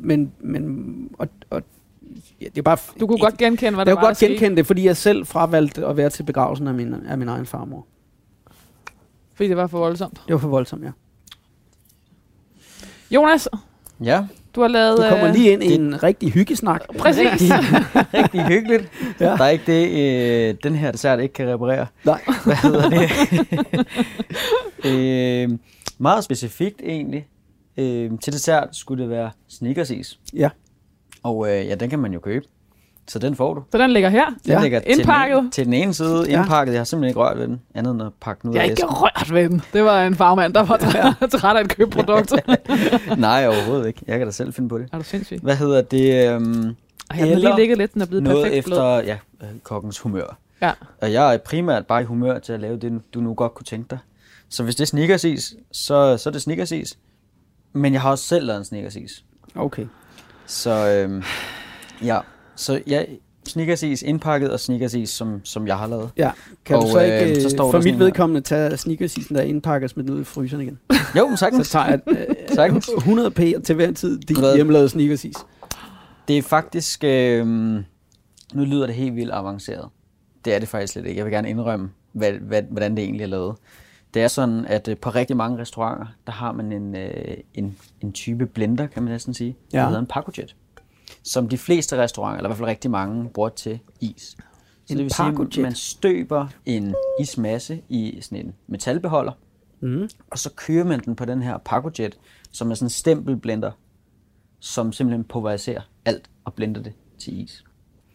men, 0.00 0.32
men 0.40 1.08
og, 1.18 1.28
og, 1.50 1.62
ja, 2.40 2.46
det 2.46 2.58
er 2.58 2.62
bare... 2.62 2.76
Du 3.00 3.06
kunne 3.06 3.18
godt 3.18 3.36
genkende, 3.36 3.74
hvad 3.74 3.86
der 3.86 3.90
jeg 3.90 3.96
var, 3.96 4.00
kunne 4.02 4.06
godt 4.06 4.10
der 4.10 4.14
skete. 4.26 4.32
genkende 4.32 4.56
det, 4.56 4.66
fordi 4.66 4.84
jeg 4.84 4.96
selv 4.96 5.26
fravalgte 5.26 5.86
at 5.86 5.96
være 5.96 6.10
til 6.10 6.22
begravelsen 6.22 6.68
af 6.68 6.74
min, 6.74 6.94
af 6.94 7.18
min 7.18 7.28
egen 7.28 7.46
farmor. 7.46 7.86
Fordi 9.34 9.48
det 9.48 9.56
var 9.56 9.66
for 9.66 9.78
voldsomt. 9.78 10.20
Det 10.26 10.32
var 10.34 10.38
for 10.40 10.48
voldsomt, 10.48 10.84
ja. 10.84 10.90
Jonas, 13.10 13.48
Ja, 14.04 14.26
du 14.56 14.60
har 14.60 14.68
lavet... 14.68 14.96
Du 14.98 15.02
kommer 15.08 15.28
øh, 15.28 15.34
lige 15.34 15.50
ind 15.52 15.62
i 15.64 15.68
det- 15.68 15.74
en 15.80 16.02
rigtig 16.02 16.32
hyggesnak. 16.32 16.80
Præcis. 16.98 17.26
rigtig, 17.32 17.50
rigtig 18.20 18.42
hyggeligt. 18.46 18.88
Ja. 19.20 19.24
Ja. 19.30 19.36
Der 19.36 19.44
er 19.44 19.48
ikke 19.48 19.64
det, 19.66 19.90
øh, 20.50 20.54
den 20.62 20.74
her 20.74 20.90
dessert 20.92 21.20
ikke 21.20 21.32
kan 21.32 21.48
reparere. 21.52 21.86
Nej. 22.04 22.20
Hvad 22.44 22.54
hedder 22.56 22.88
det? 22.90 23.10
øh, 24.84 25.58
meget 25.98 26.24
specifikt 26.24 26.80
egentlig. 26.84 27.26
Øh, 27.76 28.10
til 28.22 28.32
dessert 28.32 28.68
skulle 28.76 29.02
det 29.02 29.10
være 29.10 29.30
sneakersis. 29.48 30.18
Ja. 30.34 30.48
Og 31.22 31.48
øh, 31.50 31.66
ja, 31.66 31.74
den 31.74 31.90
kan 31.90 31.98
man 31.98 32.12
jo 32.12 32.20
købe. 32.20 32.46
Så 33.08 33.18
den 33.18 33.36
får 33.36 33.54
du. 33.54 33.62
Så 33.72 33.78
den 33.78 33.90
ligger 33.90 34.08
her. 34.08 34.26
Den 34.26 34.36
Ja. 34.46 34.62
ligger 34.62 34.78
til 34.80 34.88
den, 34.90 34.98
Indpakket. 35.00 35.38
ene, 35.38 35.50
til 35.50 35.64
den 35.64 35.72
ene 35.72 35.94
side 35.94 36.24
Ja. 36.28 36.38
indpakket. 36.40 36.72
Jeg 36.72 36.80
har 36.80 36.84
simpelthen 36.84 37.08
ikke 37.10 37.20
rørt 37.20 37.38
ved 37.38 37.48
den, 37.48 37.60
andet 37.74 37.92
end 37.92 38.02
at 38.02 38.12
pakke 38.20 38.42
den 38.42 38.50
ud 38.50 38.54
Jeg 38.54 38.62
af 38.62 38.66
er 38.66 38.70
ikke 38.70 38.82
æsken. 38.82 38.90
rørt 38.96 39.34
ved 39.34 39.48
den. 39.48 39.62
Det 39.72 39.84
var 39.84 40.02
en 40.06 40.14
farmand, 40.14 40.54
der 40.54 40.62
var 40.64 40.76
træt, 40.76 41.30
træt 41.40 41.56
af 41.56 41.60
et 41.60 41.76
købprodukt. 41.76 42.32
Nej, 43.18 43.46
overhovedet 43.46 43.86
ikke. 43.86 44.00
Jeg 44.06 44.18
kan 44.18 44.26
da 44.26 44.32
selv 44.32 44.52
finde 44.52 44.68
på 44.68 44.78
det. 44.78 44.88
er 44.92 44.98
du 44.98 45.04
sindssyg? 45.04 45.38
Hvad 45.42 45.56
hedder 45.56 45.82
det? 45.82 46.32
Øhm, 46.32 46.52
Ej, 47.10 47.16
den 47.16 47.28
har 47.28 47.34
lige 47.34 47.56
ligget 47.56 47.78
lidt, 47.78 47.94
den 47.94 48.02
er 48.02 48.06
blevet 48.06 48.22
noget 48.22 48.44
perfekt 48.44 48.58
efter 48.58 48.98
blød. 48.98 49.04
ja, 49.06 49.16
øh, 49.42 49.48
kokkens 49.62 49.98
humør. 49.98 50.36
Ja. 50.62 50.72
Og 51.02 51.12
jeg 51.12 51.34
er 51.34 51.38
primært 51.38 51.86
bare 51.86 52.00
i 52.02 52.04
humør 52.04 52.38
til 52.38 52.52
at 52.52 52.60
lave 52.60 52.76
det, 52.76 53.00
du 53.14 53.20
nu 53.20 53.34
godt 53.34 53.54
kunne 53.54 53.64
tænke 53.64 53.86
dig. 53.90 53.98
Så 54.48 54.62
hvis 54.62 54.74
det 54.74 54.82
er 54.82 54.86
sneakersis, 54.86 55.54
så, 55.72 56.16
så 56.16 56.28
er 56.28 56.32
det 56.32 56.42
sneakersis. 56.42 56.98
Men 57.72 57.92
jeg 57.92 58.00
har 58.02 58.10
også 58.10 58.24
selv 58.24 58.46
lavet 58.46 58.58
en 58.58 58.64
sneakersis. 58.64 59.24
Okay. 59.54 59.86
Så 60.46 60.70
øhm, 60.88 61.22
ja, 62.04 62.18
så 62.56 62.80
ja, 62.86 63.04
sneakersis 63.46 64.02
indpakket 64.02 64.50
og 64.52 64.60
sneakersis, 64.60 65.10
som, 65.10 65.40
som 65.44 65.66
jeg 65.66 65.78
har 65.78 65.86
lavet. 65.86 66.10
Ja. 66.16 66.30
Kan 66.64 66.76
Og, 66.76 66.82
du 66.82 66.88
så 66.88 67.04
øh, 67.04 67.20
ikke, 67.20 67.34
så 67.34 67.48
så 67.48 67.56
står 67.56 67.64
der 67.64 67.70
for 67.80 67.90
mit 67.90 67.98
vedkommende, 67.98 68.40
tage 68.40 68.76
sneakersisen 68.76 69.34
der 69.36 69.42
indpakker 69.42 69.86
og 69.86 69.90
smide 69.90 70.06
den 70.08 70.14
ud 70.16 70.20
i 70.20 70.24
fryseren 70.24 70.62
igen? 70.62 70.78
Jo, 71.16 71.26
men 71.26 71.36
Så 71.36 71.40
sagtens. 71.40 71.70
tager 71.70 71.86
jeg 71.86 72.00
øh, 72.06 72.26
Sagtens. 72.54 72.88
100 72.96 73.30
p 73.30 73.40
til 73.64 73.74
hver 73.74 73.92
tid 73.92 74.18
din 74.18 74.38
Hvad? 74.38 74.54
hjemmelavede 74.54 74.88
sneakersis. 74.88 75.36
Det 76.28 76.38
er 76.38 76.42
faktisk, 76.42 77.04
øhm, 77.04 77.84
nu 78.54 78.64
lyder 78.64 78.86
det 78.86 78.94
helt 78.94 79.16
vildt 79.16 79.30
avanceret. 79.32 79.88
Det 80.44 80.54
er 80.54 80.58
det 80.58 80.68
faktisk 80.68 80.92
slet 80.92 81.06
ikke. 81.06 81.16
Jeg 81.18 81.24
vil 81.24 81.32
gerne 81.32 81.50
indrømme, 81.50 81.90
hvad, 82.12 82.32
hvad, 82.32 82.62
hvordan 82.70 82.96
det 82.96 83.04
egentlig 83.04 83.22
er 83.24 83.28
lavet. 83.28 83.56
Det 84.14 84.22
er 84.22 84.28
sådan, 84.28 84.64
at 84.64 84.88
øh, 84.88 84.96
på 84.96 85.10
rigtig 85.10 85.36
mange 85.36 85.58
restauranter, 85.58 86.06
der 86.26 86.32
har 86.32 86.52
man 86.52 86.72
en, 86.72 86.96
øh, 86.96 87.36
en, 87.54 87.76
en 88.00 88.12
type 88.12 88.46
blender, 88.46 88.86
kan 88.86 89.02
man 89.02 89.12
næsten 89.12 89.34
sige, 89.34 89.56
ja. 89.72 89.78
Der 89.78 89.84
hedder 89.86 90.00
en 90.00 90.06
pacojet. 90.06 90.56
Som 91.26 91.48
de 91.48 91.58
fleste 91.58 91.96
restauranter, 91.96 92.36
eller 92.36 92.48
i 92.48 92.50
hvert 92.50 92.58
fald 92.58 92.68
rigtig 92.68 92.90
mange, 92.90 93.28
bruger 93.28 93.48
til 93.48 93.78
is. 94.00 94.22
Så 94.86 94.92
En 94.92 94.96
det 94.96 95.04
vil 95.04 95.12
sige, 95.14 95.26
at 95.58 95.62
man 95.62 95.74
støber 95.74 96.46
en 96.66 96.94
ismasse 97.20 97.82
i 97.88 98.18
sådan 98.22 98.46
en 98.46 98.54
metalbeholder, 98.66 99.32
Mm. 99.80 100.08
og 100.30 100.38
så 100.38 100.50
kører 100.56 100.84
man 100.84 101.00
den 101.00 101.16
på 101.16 101.24
den 101.24 101.42
her 101.42 101.58
pacojet, 101.58 102.18
som 102.52 102.70
er 102.70 102.74
sådan 102.74 102.86
en 102.86 102.90
stempelblender, 102.90 103.70
som 104.60 104.92
simpelthen 104.92 105.24
pulveriserer 105.24 105.80
alt 106.04 106.30
og 106.44 106.54
blender 106.54 106.82
det 106.82 106.92
til 107.18 107.40
is. 107.44 107.64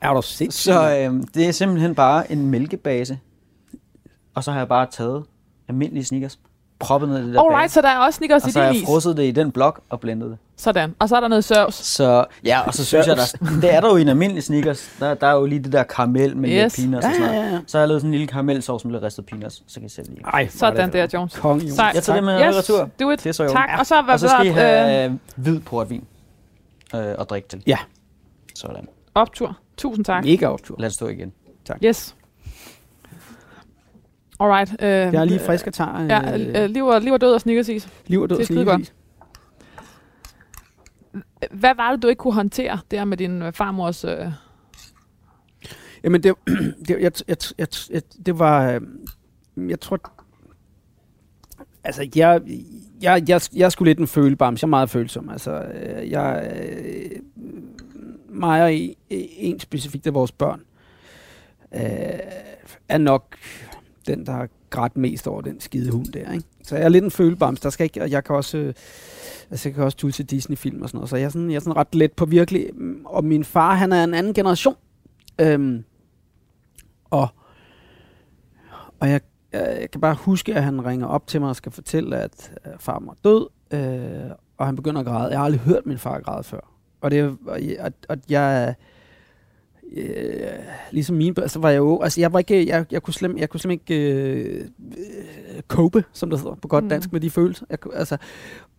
Er 0.02 0.14
du 0.14 0.22
sindssyg? 0.22 0.64
Så 0.74 0.98
øh, 0.98 1.24
det 1.34 1.48
er 1.48 1.52
simpelthen 1.52 1.96
bare 1.96 2.32
en 2.32 2.48
mælkebase, 2.50 3.20
og 4.34 4.44
så 4.44 4.52
har 4.52 4.60
jeg 4.60 4.68
bare 4.68 4.88
taget 4.92 5.24
almindelige 5.68 6.04
sneakers, 6.04 6.40
proppet 6.82 7.10
ned 7.10 7.20
i 7.20 7.26
det 7.26 7.34
der 7.34 7.40
Alright, 7.42 7.62
bag, 7.64 7.72
så 7.72 7.82
der 7.82 7.88
er 7.90 7.98
også 7.98 8.18
sneakers 8.18 8.44
og 8.44 8.50
i 8.50 8.52
så 8.52 8.60
har 8.60 8.68
din 8.68 8.76
jeg 8.76 8.82
is. 8.84 8.88
frosset 8.88 9.18
det 9.18 9.24
i 9.24 9.32
den 9.32 9.52
blok 9.52 9.82
og 9.90 10.00
blendet 10.00 10.30
det. 10.30 10.38
Sådan. 10.58 10.96
Og 11.00 11.10
så 11.10 11.16
er 11.16 11.20
der 11.20 11.28
noget 11.28 11.44
sørgs. 11.44 11.76
Så 11.76 12.26
ja, 12.46 12.60
og 12.62 12.74
så 12.74 12.86
synes 12.86 13.08
jeg, 13.08 13.18
der, 13.18 13.24
det 13.62 13.74
er 13.74 13.82
der 13.82 13.90
jo 13.90 13.96
i 13.98 14.02
en 14.02 14.08
almindelig 14.08 14.44
sneakers, 14.44 14.90
der, 15.00 15.14
der 15.14 15.28
er 15.28 15.34
jo 15.34 15.46
lige 15.46 15.60
det 15.64 15.72
der 15.72 15.84
karamel 15.84 16.38
med 16.38 16.50
Yes. 16.50 16.58
yes. 16.58 16.76
peanuts 16.76 17.06
Ja, 17.06 17.10
og 17.10 17.16
sådan 17.16 17.30
ja, 17.34 17.36
noget. 17.38 17.50
ja, 17.50 17.56
ja. 17.56 17.60
Så 17.68 17.78
har 17.78 17.82
jeg 17.82 17.88
lavet 17.88 18.02
sådan 18.02 18.08
en 18.10 18.12
lille 18.12 18.28
karamelsovs 18.28 18.86
med 18.86 18.92
lidt 18.94 19.04
ristet 19.04 19.26
peanuts, 19.26 19.56
så 19.68 19.74
kan 19.74 19.84
jeg 19.84 19.92
selv 19.92 20.10
lige. 20.10 20.22
Ej, 20.34 20.48
Sådan 20.48 20.94
der, 20.94 21.08
Jones. 21.14 21.38
Kong, 21.38 21.62
Jonas. 21.62 21.76
Sejt. 21.76 21.96
Jeg 21.96 22.04
tager 22.04 22.18
det 22.18 22.24
med 22.24 22.48
Yes, 22.48 22.56
retur. 22.58 22.90
do 23.00 23.10
it. 23.12 23.24
Det 23.24 23.30
er 23.30 23.34
så 23.34 23.44
jo. 23.44 23.50
Tak. 23.52 23.70
Og 23.80 23.86
så, 23.86 24.02
hvad 24.02 24.14
Og 24.14 24.20
så 24.20 24.28
skal 24.28 24.46
I 24.48 24.50
have 24.50 25.06
øh, 25.06 25.12
hvid 25.36 25.60
portvin 25.60 26.04
øh, 26.96 27.06
og 27.18 27.30
drikke 27.30 27.48
til. 27.48 27.64
Ja. 27.68 27.78
Sådan. 28.56 28.88
optur. 29.16 29.58
Tusind 29.78 30.06
tak. 30.06 30.24
Mega 30.26 30.48
optur. 30.48 30.76
Lad 30.80 30.88
os 30.88 30.94
stå 30.94 31.08
igen. 31.08 31.34
Yes. 31.84 32.16
Alright. 34.42 34.72
Øh, 34.82 34.88
Jeg 34.90 35.14
er 35.16 35.24
lige 35.26 35.40
frisk 35.40 35.68
og 35.68 35.74
tager 35.74 36.02
Ja, 36.04 36.38
øh, 36.40 36.64
øh, 36.64 36.70
liv, 36.70 36.86
og, 36.86 37.02
liv 37.02 37.14
og 37.14 37.22
død 37.22 37.34
og 37.34 37.42
sneakersis. 37.42 37.90
liv 38.08 38.22
og 38.22 38.30
død 38.30 38.44
skide 38.44 38.64
sneakersis. 38.64 38.94
Hvad 41.52 41.76
var 41.76 41.92
det, 41.92 42.04
du 42.04 42.08
ikke 42.08 42.20
kunne 42.20 42.34
håndtere 42.34 42.80
der 42.92 43.06
med 43.06 43.18
din 43.18 43.42
øh, 43.42 43.54
farmors... 43.54 44.04
Øh, 44.06 44.26
Jamen, 46.04 46.24
det, 46.24 46.36
det, 46.88 46.90
jeg, 46.90 47.12
jeg, 47.28 47.38
jeg, 47.58 47.68
jeg, 47.90 48.02
det 48.26 48.40
var... 48.40 48.80
øh, 49.58 49.70
Jeg 49.70 49.80
tror... 49.80 50.00
Altså, 51.84 52.10
jeg, 52.16 52.42
jeg, 53.02 53.24
jeg, 53.30 53.42
jeg 53.56 53.66
er 53.66 53.70
sgu 53.70 53.84
lidt 53.84 54.00
en 54.00 54.08
følebams. 54.08 54.62
Jeg 54.62 54.68
er 54.68 54.70
meget 54.70 54.90
følsom. 54.90 55.30
Altså, 55.30 55.52
øh, 55.62 56.12
jeg... 56.12 56.52
Øh, 56.56 57.12
mig 58.30 58.64
og 58.64 58.74
en, 58.74 58.96
en 59.38 59.60
specifikt 59.60 60.08
af 60.08 60.14
vores 60.14 60.32
børn 60.32 60.62
øh, 61.76 62.20
er 62.90 62.98
nok 62.98 63.36
den, 64.08 64.26
der 64.26 64.32
har 64.32 64.48
grædt 64.70 64.98
mest 64.98 65.28
over 65.28 65.42
den 65.42 65.60
skide 65.60 65.92
hund 65.92 66.06
der, 66.06 66.32
ikke? 66.32 66.46
Så 66.64 66.76
jeg 66.76 66.86
er 66.86 66.90
lidt 66.90 67.04
en 67.04 67.12
følebams. 67.12 67.60
Der 67.60 67.70
skal 67.70 67.84
ikke, 67.84 68.02
og 68.02 68.12
jeg 68.12 68.24
kan 68.24 68.36
også, 68.36 68.58
øh, 68.58 68.74
altså 69.52 69.70
jeg 69.70 69.76
kan 69.76 69.84
også 69.84 69.98
tulle 69.98 70.12
til 70.12 70.26
Disney-film 70.26 70.82
og 70.82 70.90
sådan 70.90 70.98
noget, 70.98 71.10
så 71.10 71.16
jeg 71.16 71.26
er 71.26 71.30
sådan, 71.30 71.50
jeg 71.50 71.56
er 71.56 71.60
sådan 71.60 71.76
ret 71.76 71.96
let 71.96 72.12
på 72.12 72.26
virkelig. 72.26 72.70
Mm, 72.74 73.06
og 73.06 73.24
min 73.24 73.44
far, 73.44 73.76
han 73.76 73.94
er 73.94 74.04
en 74.04 74.14
anden 74.14 74.34
generation. 74.34 74.76
Øhm, 75.42 75.84
og 77.10 77.28
og 79.02 79.10
jeg, 79.10 79.22
jeg, 79.52 79.78
jeg 79.82 79.92
kan 79.92 80.02
bare 80.02 80.16
huske, 80.16 80.56
at 80.56 80.64
han 80.64 80.86
ringer 80.86 81.08
op 81.08 81.28
til 81.28 81.42
mig 81.42 81.50
og 81.50 81.56
skal 81.56 81.72
fortælle, 81.72 82.18
at 82.18 82.52
øh, 82.66 82.74
far 82.80 83.04
var 83.06 83.16
død, 83.24 83.48
øh, 83.74 84.32
og 84.58 84.66
han 84.66 84.76
begynder 84.76 85.00
at 85.00 85.08
græde. 85.08 85.30
Jeg 85.30 85.40
har 85.40 85.46
aldrig 85.46 85.62
hørt 85.62 85.86
min 85.86 85.98
far 85.98 86.20
græde 86.20 86.44
før. 86.44 86.60
Og, 87.02 87.12
det, 87.12 87.38
og, 87.48 87.60
og, 87.80 87.92
og 88.10 88.18
jeg, 88.30 88.76
øh, 89.98 90.48
ligesom 90.92 91.16
mine 91.16 91.34
børn, 91.36 91.50
så 91.50 91.60
var 91.60 91.70
jeg 91.70 91.78
jo, 91.78 92.02
altså 92.02 92.22
jeg 92.22 92.34
var 92.34 92.40
ikke, 92.40 92.68
jeg, 92.68 92.86
jeg 92.92 93.04
kunne 93.04 93.14
slet, 93.14 93.36
jeg 93.38 93.50
kunne 93.50 93.60
slet 93.60 93.72
ikke 93.72 94.12
øh, 94.12 94.68
cope, 95.68 96.04
som 96.14 96.30
det 96.30 96.40
hedder 96.40 96.56
på 96.56 96.68
godt 96.68 96.84
Mm. 96.84 96.90
dansk, 96.90 97.12
med 97.12 97.22
de 97.22 97.30
følelser. 97.30 97.66
Jeg, 97.70 97.78
altså, 97.94 98.18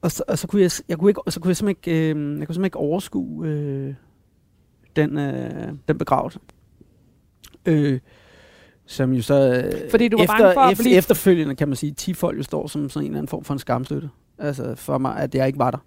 og, 0.00 0.10
så, 0.12 0.24
og 0.28 0.38
så 0.38 0.46
kunne 0.46 0.62
jeg, 0.62 0.70
jeg 0.88 0.98
kunne 0.98 1.10
ikke, 1.10 1.20
så 1.28 1.40
kunne 1.40 1.48
jeg 1.48 1.56
simpelthen 1.56 1.92
ikke, 1.94 2.00
øh, 2.00 2.08
jeg 2.08 2.16
kunne 2.16 2.54
simpelthen 2.54 2.64
ikke 2.64 2.76
overskue 2.78 3.46
øh, 3.48 3.94
den, 4.96 5.18
øh, 5.18 5.68
den 5.88 5.98
begravelse. 5.98 6.38
Øh, 7.66 8.00
som 8.86 9.12
jo 9.12 9.22
så 9.22 9.62
øh, 9.74 9.90
Fordi 9.90 10.08
du 10.08 10.16
var 10.16 10.24
efter, 10.24 10.36
bange 10.38 10.54
for 10.54 10.60
at 10.60 10.72
efter, 10.72 10.84
blive- 10.84 10.96
efterfølgende 10.96 11.54
kan 11.56 11.68
man 11.68 11.76
sige, 11.76 11.92
10 11.92 12.14
folk 12.14 12.38
jo 12.38 12.42
står 12.42 12.66
som 12.66 12.88
sådan 12.90 13.04
en 13.04 13.10
eller 13.10 13.18
anden 13.18 13.28
form 13.28 13.44
for 13.44 13.52
en 13.52 13.58
skamstøtte. 13.58 14.10
Altså 14.38 14.74
for 14.74 14.98
mig, 14.98 15.16
at 15.16 15.34
jeg 15.34 15.46
ikke 15.46 15.58
var 15.58 15.70
der. 15.70 15.78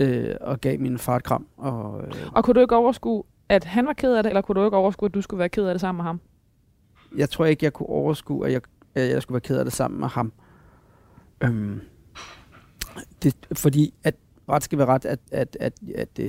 øh, 0.00 0.34
og 0.40 0.60
gav 0.60 0.80
min 0.80 0.98
far 0.98 1.16
et 1.16 1.24
kram. 1.24 1.46
Og, 1.56 2.00
øh, 2.06 2.12
Og 2.32 2.44
kunne 2.44 2.54
du 2.54 2.60
ikke 2.60 2.76
overskue, 2.76 3.22
at 3.52 3.64
han 3.64 3.86
var 3.86 3.92
ked 3.92 4.14
af 4.14 4.22
det, 4.22 4.30
eller 4.30 4.40
kunne 4.42 4.60
du 4.60 4.64
ikke 4.64 4.76
overskue, 4.76 5.06
at 5.06 5.14
du 5.14 5.20
skulle 5.22 5.38
være 5.38 5.48
ked 5.48 5.66
af 5.66 5.74
det 5.74 5.80
sammen 5.80 5.96
med 5.96 6.04
ham? 6.04 6.20
jeg 7.16 7.30
tror 7.30 7.44
ikke, 7.44 7.64
jeg 7.64 7.72
kunne 7.72 7.88
overskue, 7.88 8.46
at 8.46 8.52
jeg, 8.52 8.60
at 8.94 9.10
jeg 9.10 9.22
skulle 9.22 9.34
være 9.34 9.40
ked 9.40 9.58
af 9.58 9.64
det 9.64 9.72
sammen 9.72 10.00
med 10.00 10.08
ham. 10.08 10.32
Øhm, 11.44 11.80
det, 13.22 13.34
fordi 13.52 13.94
at 14.04 14.14
ret 14.48 14.62
skal 14.62 14.78
være 14.78 14.86
ret, 14.86 15.04
at, 15.04 15.20
at, 15.30 15.56
at, 15.60 15.72
at 15.94 16.18
øh, 16.18 16.26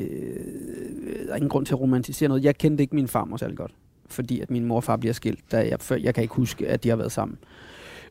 der 1.27 1.31
er 1.31 1.35
ingen 1.35 1.49
grund 1.49 1.65
til 1.65 1.73
at 1.73 1.79
romantisere 1.79 2.29
noget. 2.29 2.43
Jeg 2.43 2.57
kendte 2.57 2.83
ikke 2.83 2.95
min 2.95 3.07
farmor 3.07 3.37
særlig 3.37 3.57
godt, 3.57 3.71
fordi 4.05 4.39
at 4.39 4.51
min 4.51 4.65
mor 4.65 4.75
og 4.75 4.83
far 4.83 4.97
bliver 4.97 5.13
skilt, 5.13 5.51
da 5.51 5.67
jeg, 5.67 5.79
før, 5.81 5.95
jeg 5.95 6.15
kan 6.15 6.21
ikke 6.21 6.35
huske, 6.35 6.67
at 6.67 6.83
de 6.83 6.89
har 6.89 6.95
været 6.95 7.11
sammen. 7.11 7.37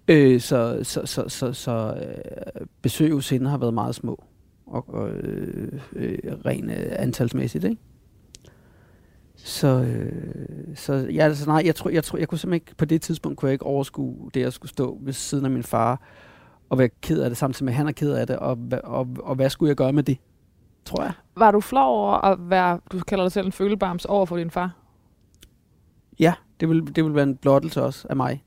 Øh, 0.09 0.41
så 0.41 0.79
så, 0.83 1.07
så, 1.07 1.29
så, 1.29 1.53
så 1.53 1.95
øh, 2.01 2.67
besøg 2.83 3.13
hos 3.13 3.29
hende 3.29 3.51
har 3.51 3.59
været 3.59 3.75
meget 3.75 3.95
små, 3.95 4.25
og, 4.67 4.95
og 4.95 5.11
øh, 5.11 5.81
øh, 5.93 6.19
rent 6.47 6.71
øh, 6.71 6.87
antalsmæssigt, 6.91 7.65
ikke? 7.65 7.81
Så, 9.45 9.69
øh, 9.69 10.77
så 10.77 10.93
ja, 10.95 11.25
altså, 11.25 11.47
nej, 11.47 11.63
jeg 11.65 11.75
tror, 11.75 11.91
jeg 11.91 12.05
tror, 12.05 12.19
jeg 12.19 12.29
kunne 12.29 12.39
simpelthen 12.39 12.55
ikke, 12.67 12.77
på 12.77 12.85
det 12.85 13.03
tidspunkt 13.03 13.39
kunne 13.39 13.47
jeg 13.49 13.53
ikke 13.53 13.67
overskue 13.67 14.31
det, 14.35 14.45
at 14.45 14.53
skulle 14.53 14.71
stå 14.71 14.99
ved 15.01 15.13
siden 15.13 15.45
af 15.45 15.51
min 15.51 15.63
far, 15.63 16.01
og 16.71 16.79
være 16.79 16.89
ked 16.89 17.21
af 17.23 17.31
det, 17.31 17.37
samtidig 17.37 17.65
med, 17.65 17.73
at 17.73 17.77
han 17.77 17.89
er 17.89 17.93
ked 17.93 18.13
af 18.13 18.27
det, 18.27 18.37
og, 18.37 18.59
hva- 18.73 18.81
og, 18.85 19.09
og 19.23 19.35
hvad 19.35 19.51
skulle 19.51 19.69
jeg 19.69 19.77
gøre 19.77 19.93
med 19.93 20.03
det, 20.03 20.19
tror 20.85 21.03
jeg. 21.03 21.13
Var 21.37 21.51
du 21.51 21.61
flov 21.61 21.97
over 21.99 22.13
at 22.13 22.39
være, 22.51 22.81
du 22.93 23.01
kalder 23.01 23.25
dig 23.25 23.33
selv 23.33 23.47
en 23.47 23.53
følebams, 23.53 24.05
over 24.05 24.27
for 24.27 24.37
din 24.37 24.51
far? 24.51 24.77
Ja, 26.19 26.35
det 26.61 26.69
vil, 26.69 26.97
det 26.97 27.05
vil 27.05 27.15
være 27.15 27.23
en 27.23 27.37
blottelse 27.37 27.83
også 27.83 28.07
af 28.11 28.17
mig. 28.17 28.45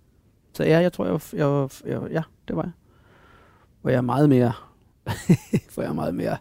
Så 0.53 0.63
ja, 0.63 0.79
jeg 0.79 0.93
tror, 0.93 1.05
jeg, 1.05 1.13
var- 1.13 1.29
jeg, 1.33 1.47
var- 1.47 1.81
jeg, 1.85 2.01
var- 2.01 2.07
ja, 2.07 2.21
det 2.47 2.55
var 2.55 2.63
jeg. 2.63 2.71
Hvor 3.81 3.89
jeg 3.89 3.97
er 3.97 4.01
meget 4.01 4.29
mere, 4.29 4.51
hvor 5.73 5.83
jeg 5.83 5.89
er 5.89 5.93
meget 5.93 6.15
mere, 6.15 6.37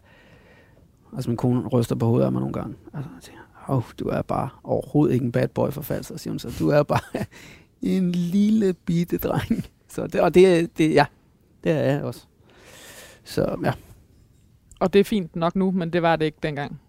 altså 1.15 1.29
min 1.29 1.37
kone 1.37 1.67
ryster 1.67 1.95
på 1.95 2.05
hovedet 2.05 2.25
af 2.25 2.31
mig 2.31 2.39
nogle 2.39 2.53
gange. 2.53 2.75
Altså, 2.93 3.09
jeg 3.15 3.21
tænker, 3.21 3.41
oh, 3.67 3.83
du 3.99 4.07
er 4.07 4.21
bare 4.21 4.49
overhovedet 4.63 5.13
ikke 5.13 5.25
en 5.25 5.31
bad 5.31 5.47
boy 5.47 5.69
for 5.69 5.81
falsk, 5.81 6.11
siger 6.17 6.31
hun 6.31 6.39
så. 6.39 6.55
Du 6.59 6.69
er 6.69 6.83
bare 6.83 7.25
en 7.81 8.11
lille 8.11 8.73
bitte 8.73 9.17
dreng. 9.17 9.65
Så 9.87 10.07
det, 10.07 10.21
og 10.21 10.33
det, 10.33 10.77
det, 10.77 10.93
ja, 10.93 11.05
det 11.63 11.71
er 11.71 11.81
jeg 11.81 12.03
også. 12.03 12.25
Så 13.23 13.57
ja, 13.63 13.71
Og 14.79 14.93
det 14.93 14.99
er 14.99 15.03
fint 15.03 15.35
nok 15.35 15.55
nu, 15.55 15.71
men 15.71 15.93
det 15.93 16.01
var 16.01 16.15
det 16.15 16.25
ikke 16.25 16.37
dengang. 16.43 16.79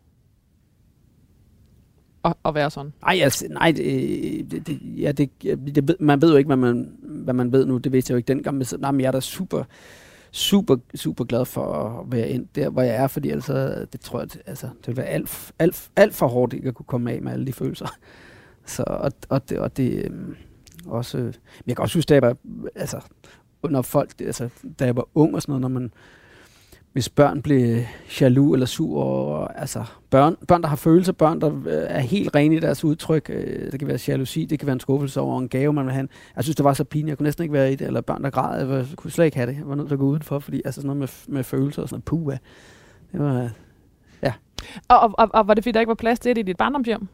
At, 2.24 2.34
at 2.44 2.54
være 2.54 2.70
sådan. 2.70 2.92
Ej, 3.02 3.18
altså, 3.22 3.46
nej, 3.50 3.70
det, 3.70 4.50
det, 4.50 4.66
det, 4.66 4.80
ja, 4.82 5.12
det, 5.12 5.42
det, 5.42 5.96
man 6.00 6.22
ved 6.22 6.30
jo 6.30 6.36
ikke, 6.36 6.48
hvad 6.48 6.56
man, 6.56 6.96
hvad 7.02 7.34
man 7.34 7.52
ved 7.52 7.66
nu. 7.66 7.78
Det 7.78 7.92
vidste 7.92 8.10
jeg 8.10 8.14
jo 8.14 8.16
ikke 8.16 8.28
dengang. 8.28 8.56
Men, 8.56 8.66
nej, 8.78 8.90
men 8.90 9.00
jeg 9.00 9.06
er 9.06 9.12
da 9.12 9.20
super, 9.20 9.64
super, 10.36 10.76
super 10.94 11.24
glad 11.24 11.44
for 11.44 11.72
at 11.72 12.12
være 12.12 12.28
ind 12.28 12.46
der, 12.54 12.68
hvor 12.68 12.82
jeg 12.82 12.94
er, 12.94 13.06
fordi 13.06 13.30
altså, 13.30 13.86
det 13.92 14.00
tror 14.00 14.20
jeg, 14.20 14.28
altså, 14.46 14.66
det 14.66 14.86
ville 14.86 14.96
være 14.96 15.06
alt, 15.06 15.52
alt, 15.58 15.90
alt 15.96 16.14
for 16.14 16.26
hårdt 16.26 16.52
ikke 16.52 16.68
at 16.68 16.74
kunne 16.74 16.86
komme 16.86 17.12
af 17.12 17.22
med 17.22 17.32
alle 17.32 17.46
de 17.46 17.52
følelser. 17.52 17.86
Så, 18.66 18.84
og, 18.86 19.12
og 19.28 19.48
det, 19.48 19.58
og 19.58 19.76
det 19.76 20.04
øhm, 20.04 20.36
også, 20.86 21.16
men 21.16 21.32
jeg 21.66 21.76
kan 21.76 21.82
også 21.82 21.98
huske, 21.98 22.08
da 22.08 22.14
jeg 22.14 22.22
var, 22.22 22.36
altså, 22.74 23.00
når 23.70 23.82
folk, 23.82 24.20
altså, 24.20 24.48
da 24.78 24.84
jeg 24.84 24.96
var 24.96 25.08
ung 25.14 25.34
og 25.34 25.42
sådan 25.42 25.50
noget, 25.50 25.60
når 25.60 25.80
man, 25.80 25.92
hvis 26.96 27.08
børn 27.08 27.42
blev 27.42 27.82
jaloux 28.20 28.52
eller 28.54 28.66
sur 28.66 29.02
over, 29.02 29.46
altså 29.46 29.84
børn, 30.10 30.36
børn, 30.48 30.62
der 30.62 30.68
har 30.68 30.76
følelser, 30.76 31.12
børn, 31.12 31.40
der 31.40 31.52
øh, 31.56 31.62
er 31.66 32.00
helt 32.00 32.36
rene 32.36 32.56
i 32.56 32.60
deres 32.60 32.84
udtryk, 32.84 33.30
øh, 33.30 33.72
det 33.72 33.78
kan 33.78 33.88
være 33.88 33.98
jalousi, 34.08 34.44
det 34.44 34.58
kan 34.58 34.66
være 34.66 34.72
en 34.72 34.80
skuffelse 34.80 35.20
over 35.20 35.38
en 35.38 35.48
gave, 35.48 35.72
man 35.72 35.84
vil 35.84 35.94
have. 35.94 36.08
Jeg 36.36 36.44
synes, 36.44 36.56
det 36.56 36.64
var 36.64 36.72
så 36.72 36.84
pinligt, 36.84 37.08
jeg 37.08 37.18
kunne 37.18 37.24
næsten 37.24 37.42
ikke 37.42 37.52
være 37.52 37.72
i 37.72 37.76
det, 37.76 37.86
eller 37.86 38.00
børn, 38.00 38.22
der 38.22 38.30
græd, 38.30 38.68
jeg 38.68 38.86
kunne 38.96 39.10
slet 39.10 39.24
ikke 39.24 39.36
have 39.36 39.50
det, 39.50 39.56
jeg 39.56 39.68
var 39.68 39.74
nødt 39.74 39.88
til 39.88 39.94
at 39.94 39.98
gå 39.98 40.06
udenfor, 40.06 40.38
fordi 40.38 40.62
altså 40.64 40.80
sådan 40.80 40.96
noget 40.96 40.98
med, 40.98 41.34
med 41.34 41.44
følelser 41.44 41.82
og 41.82 41.88
sådan 41.88 42.02
noget, 42.10 42.24
puha, 42.24 42.36
det 43.12 43.20
var, 43.20 43.50
Og, 44.88 45.00
og, 45.00 45.14
og, 45.18 45.30
og 45.34 45.48
var 45.48 45.54
det 45.54 45.64
fordi, 45.64 45.72
der 45.72 45.80
ikke 45.80 45.88
var 45.88 45.94
plads 45.94 46.18
til 46.18 46.36
det 46.36 46.42
i 46.42 46.42
dit 46.42 46.56
barndomshjem? 46.56 47.08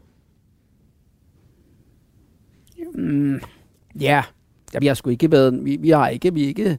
Mm, 2.95 3.41
ja, 3.99 4.23
ja, 4.73 4.79
vi 4.79 4.87
har 4.87 4.93
sgu 4.93 5.09
ikke 5.09 5.31
været, 5.31 5.65
vi, 5.65 5.77
vi 5.81 5.89
har 5.89 6.07
ikke, 6.07 6.33
vi 6.33 6.41
ikke, 6.41 6.77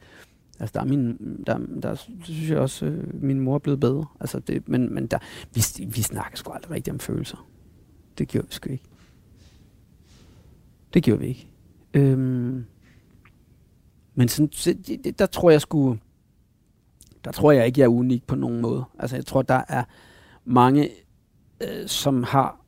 altså 0.64 0.72
der 0.74 0.80
er 0.80 0.84
min, 0.84 1.16
der, 1.46 1.58
der 1.82 1.94
synes 2.22 2.50
jeg 2.50 2.58
også, 2.58 2.86
øh, 2.86 3.22
min 3.22 3.40
mor 3.40 3.54
er 3.54 3.58
blevet 3.58 3.80
bedre, 3.80 4.06
altså 4.20 4.38
det, 4.38 4.68
men, 4.68 4.94
men 4.94 5.06
der, 5.06 5.18
vi, 5.54 5.62
vi 5.86 6.02
snakker 6.02 6.36
sgu 6.36 6.52
aldrig 6.52 6.70
rigtig 6.70 6.92
om 6.92 6.98
følelser. 6.98 7.48
Det 8.18 8.28
gjorde 8.28 8.46
vi 8.48 8.52
sgu 8.54 8.70
ikke. 8.70 8.84
Det 10.94 11.02
gjorde 11.02 11.20
vi 11.20 11.26
ikke. 11.26 11.48
Øhm, 11.94 12.64
men 14.14 14.28
sådan, 14.28 14.52
så 14.52 14.74
det, 14.86 15.18
der 15.18 15.26
tror 15.26 15.50
jeg 15.50 15.60
sgu, 15.60 15.98
der 17.24 17.32
tror 17.32 17.52
jeg 17.52 17.66
ikke, 17.66 17.80
jeg 17.80 17.84
er 17.84 17.88
unik 17.88 18.26
på 18.26 18.34
nogen 18.34 18.60
måde. 18.60 18.84
Altså 18.98 19.16
jeg 19.16 19.26
tror, 19.26 19.42
der 19.42 19.62
er 19.68 19.84
mange, 20.44 20.90
øh, 21.60 21.86
som 21.86 22.22
har 22.22 22.60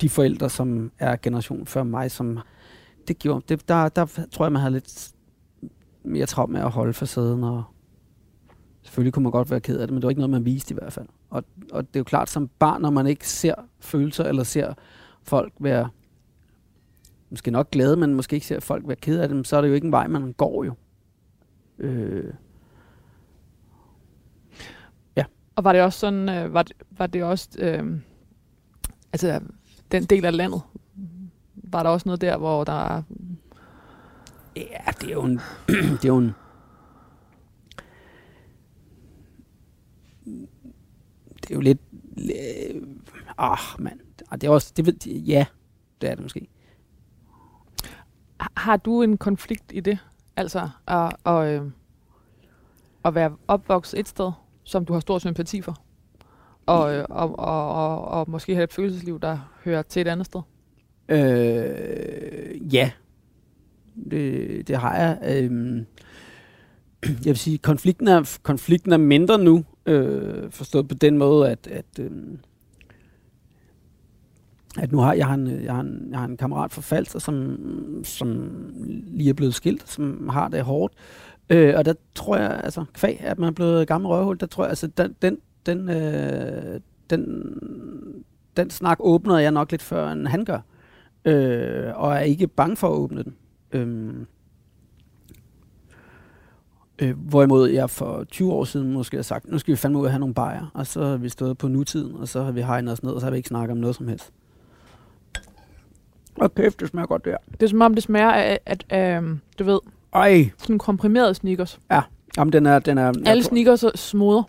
de 0.00 0.08
forældre, 0.08 0.50
som 0.50 0.92
er 0.98 1.16
generation 1.16 1.66
før 1.66 1.82
mig, 1.82 2.10
som 2.10 2.38
det 3.08 3.18
gjorde, 3.18 3.44
det, 3.48 3.68
der, 3.68 3.88
der 3.88 4.26
tror 4.32 4.44
jeg, 4.44 4.52
man 4.52 4.60
havde 4.60 4.72
lidt 4.72 5.15
mere 6.06 6.26
travlt 6.26 6.52
med 6.52 6.60
at 6.60 6.70
holde 6.70 6.92
facaden, 6.92 7.44
og 7.44 7.64
selvfølgelig 8.82 9.12
kunne 9.12 9.22
man 9.22 9.32
godt 9.32 9.50
være 9.50 9.60
ked 9.60 9.78
af 9.78 9.86
det, 9.86 9.94
men 9.94 10.02
det 10.02 10.06
var 10.06 10.10
ikke 10.10 10.20
noget, 10.20 10.30
man 10.30 10.44
viste 10.44 10.74
i 10.74 10.78
hvert 10.80 10.92
fald. 10.92 11.06
Og, 11.30 11.44
og 11.72 11.86
det 11.86 11.96
er 11.96 12.00
jo 12.00 12.04
klart, 12.04 12.30
som 12.30 12.50
barn, 12.58 12.82
når 12.82 12.90
man 12.90 13.06
ikke 13.06 13.28
ser 13.28 13.54
følelser, 13.80 14.24
eller 14.24 14.42
ser 14.42 14.74
folk 15.22 15.52
være 15.58 15.88
måske 17.30 17.50
nok 17.50 17.70
glade, 17.70 17.96
men 17.96 18.14
måske 18.14 18.34
ikke 18.34 18.46
ser 18.46 18.60
folk 18.60 18.86
være 18.86 18.96
ked 18.96 19.20
af 19.20 19.28
dem, 19.28 19.44
så 19.44 19.56
er 19.56 19.60
det 19.60 19.68
jo 19.68 19.74
ikke 19.74 19.84
en 19.84 19.92
vej, 19.92 20.06
man 20.06 20.32
går 20.32 20.64
jo. 20.64 20.74
Øh, 21.78 22.34
Ja. 25.16 25.24
Og 25.56 25.64
var 25.64 25.72
det 25.72 25.82
også 25.82 25.98
sådan, 25.98 26.28
øh, 26.28 26.54
var, 26.54 26.62
det, 26.62 26.76
var 26.90 27.06
det 27.06 27.24
også, 27.24 27.48
øh, 27.58 28.00
altså 29.12 29.40
den 29.92 30.04
del 30.04 30.24
af 30.24 30.36
landet, 30.36 30.62
var 31.54 31.82
der 31.82 31.90
også 31.90 32.08
noget 32.08 32.20
der, 32.20 32.36
hvor 32.36 32.64
der, 32.64 33.02
Ja, 34.56 34.90
det 35.00 35.08
er 35.08 35.12
jo 35.12 35.22
en... 35.22 35.40
det 35.68 36.04
er 36.04 36.08
jo 36.08 36.18
en 36.18 36.34
det 41.42 41.50
er 41.50 41.54
jo 41.54 41.60
lidt... 41.60 41.78
Øh, 42.18 42.82
ah, 43.38 43.58
mand. 43.78 44.00
Ah, 44.30 44.40
Det 44.40 44.46
er 44.46 44.50
også... 44.50 44.72
Det 44.76 44.86
ved, 44.86 45.06
ja, 45.06 45.46
det 46.00 46.10
er 46.10 46.14
det 46.14 46.22
måske. 46.22 46.48
har- 48.40 48.52
har 48.56 48.76
du 48.76 49.02
en 49.02 49.16
konflikt 49.18 49.72
i 49.74 49.80
det? 49.80 49.98
Altså 50.36 50.68
at, 50.86 51.16
at, 51.26 51.46
øh, 51.62 51.70
at 53.04 53.14
være 53.14 53.36
opvokset 53.48 54.00
et 54.00 54.08
sted, 54.08 54.32
som 54.64 54.84
du 54.84 54.92
har 54.92 55.00
stor 55.00 55.18
sympati 55.18 55.62
for? 55.62 55.76
Og, 56.66 56.94
øh, 56.94 57.04
og, 57.10 57.38
og, 57.38 57.72
og, 57.74 58.04
og 58.08 58.30
måske 58.30 58.54
have 58.54 58.64
et 58.64 58.72
følelsesliv, 58.72 59.20
der 59.20 59.38
hører 59.64 59.82
til 59.82 60.00
et 60.00 60.08
andet 60.08 60.26
sted? 60.26 60.40
Øh, 61.08 62.74
ja. 62.74 62.90
Det, 64.10 64.68
det 64.68 64.76
har 64.76 64.96
jeg. 64.96 65.18
Øh, 65.42 65.82
jeg 67.02 67.26
vil 67.26 67.36
sige, 67.36 67.58
konflikten 67.58 68.08
er, 68.08 68.38
konflikten 68.42 68.92
er 68.92 68.96
mindre 68.96 69.38
nu, 69.38 69.64
øh, 69.86 70.50
forstået 70.50 70.88
på 70.88 70.94
den 70.94 71.18
måde, 71.18 71.50
at, 71.50 71.66
at, 71.66 71.98
øh, 72.00 72.10
at 74.78 74.92
nu 74.92 74.98
har 74.98 75.12
jeg 75.12 75.26
har 75.26 75.34
en, 75.34 75.64
jeg 75.64 75.74
har 75.74 75.80
en, 75.80 76.08
jeg 76.10 76.18
har 76.18 76.26
en 76.26 76.36
kammerat 76.36 76.72
fra 76.72 76.82
Falster, 76.82 77.18
som, 77.18 77.58
som 78.04 78.50
lige 79.06 79.30
er 79.30 79.34
blevet 79.34 79.54
skilt, 79.54 79.88
som 79.88 80.28
har 80.28 80.48
det 80.48 80.62
hårdt. 80.62 80.94
Øh, 81.50 81.74
og 81.76 81.84
der 81.84 81.94
tror 82.14 82.36
jeg, 82.36 82.60
altså 82.64 82.84
kvæg, 82.94 83.20
at 83.20 83.38
man 83.38 83.48
er 83.48 83.52
blevet 83.52 83.88
gammel 83.88 84.08
røvhul, 84.08 84.40
der 84.40 84.46
tror 84.46 84.64
jeg, 84.64 84.68
altså 84.68 84.86
den, 84.86 85.14
den, 85.22 85.38
den, 85.66 85.88
øh, 85.88 86.80
den, 87.10 87.52
den 88.56 88.70
snak 88.70 88.96
åbner 89.00 89.38
jeg 89.38 89.50
nok 89.50 89.70
lidt 89.70 89.82
før, 89.82 90.10
end 90.10 90.26
han 90.26 90.44
gør 90.44 90.60
øh, 91.26 91.92
og 91.94 92.14
er 92.14 92.20
ikke 92.20 92.46
bange 92.46 92.76
for 92.76 92.88
at 92.88 92.92
åbne 92.92 93.22
den. 93.22 93.34
Øhm, 93.80 94.26
øh, 96.98 97.16
hvorimod 97.18 97.68
jeg 97.68 97.90
for 97.90 98.24
20 98.24 98.52
år 98.52 98.64
siden 98.64 98.92
måske 98.92 99.16
har 99.16 99.22
sagt, 99.22 99.48
nu 99.50 99.58
skal 99.58 99.72
vi 99.72 99.76
fandme 99.76 99.98
ud 99.98 100.04
og 100.04 100.10
have 100.10 100.20
nogle 100.20 100.34
bajer, 100.34 100.70
og 100.74 100.86
så 100.86 101.04
har 101.04 101.16
vi 101.16 101.28
stået 101.28 101.58
på 101.58 101.68
nutiden, 101.68 102.14
og 102.16 102.28
så 102.28 102.42
har 102.42 102.52
vi 102.52 102.62
hegnet 102.62 102.92
os 102.92 103.02
ned, 103.02 103.12
og 103.12 103.20
så 103.20 103.26
har 103.26 103.30
vi 103.30 103.36
ikke 103.36 103.48
snakket 103.48 103.72
om 103.72 103.78
noget 103.78 103.96
som 103.96 104.08
helst. 104.08 104.32
Og 106.36 106.54
kæft, 106.54 106.80
det 106.80 106.88
smager 106.88 107.06
godt 107.06 107.24
der. 107.24 107.36
Det 107.52 107.62
er 107.62 107.66
som 107.68 107.80
om, 107.80 107.94
det 107.94 108.02
smager 108.02 108.30
af, 108.32 108.58
at, 108.66 108.84
at 108.90 109.22
øh, 109.24 109.38
du 109.58 109.64
ved, 109.64 109.78
Ej, 110.14 110.50
sådan 110.58 110.74
en 110.74 110.78
komprimeret 110.78 111.36
sneakers. 111.36 111.80
jamen 112.36 112.52
den 112.52 112.66
er, 112.66 112.78
den 112.78 112.98
er, 112.98 113.12
Alle 113.26 113.42
sneakers 113.42 113.82
er 113.82 113.90
smoder. 113.94 114.42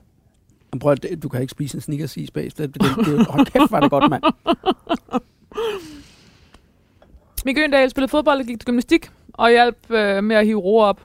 prøv, 0.71 0.79
prøv, 0.79 0.91
at- 0.91 1.23
du 1.23 1.29
kan 1.29 1.41
ikke 1.41 1.51
spise 1.51 1.77
en 1.77 1.81
Snickers 1.81 2.17
is 2.17 2.31
bag. 2.31 2.43
Det, 2.43 2.57
det, 2.57 2.73
det, 2.73 2.83
det, 3.05 3.25
hold 3.27 3.45
kæft, 3.45 3.71
var 3.71 3.79
det 3.79 3.89
godt, 3.89 4.09
mand. 4.09 4.23
Mikke 7.45 7.63
Øndal 7.63 7.89
spillede 7.89 8.09
fodbold 8.09 8.39
og 8.39 8.45
gik 8.45 8.59
til 8.59 8.65
gymnastik, 8.65 9.09
og 9.37 9.49
hjalp 9.49 9.91
øh, 9.91 10.23
med 10.23 10.35
at 10.35 10.45
hive 10.45 10.59
ro 10.59 10.77
op. 10.77 11.01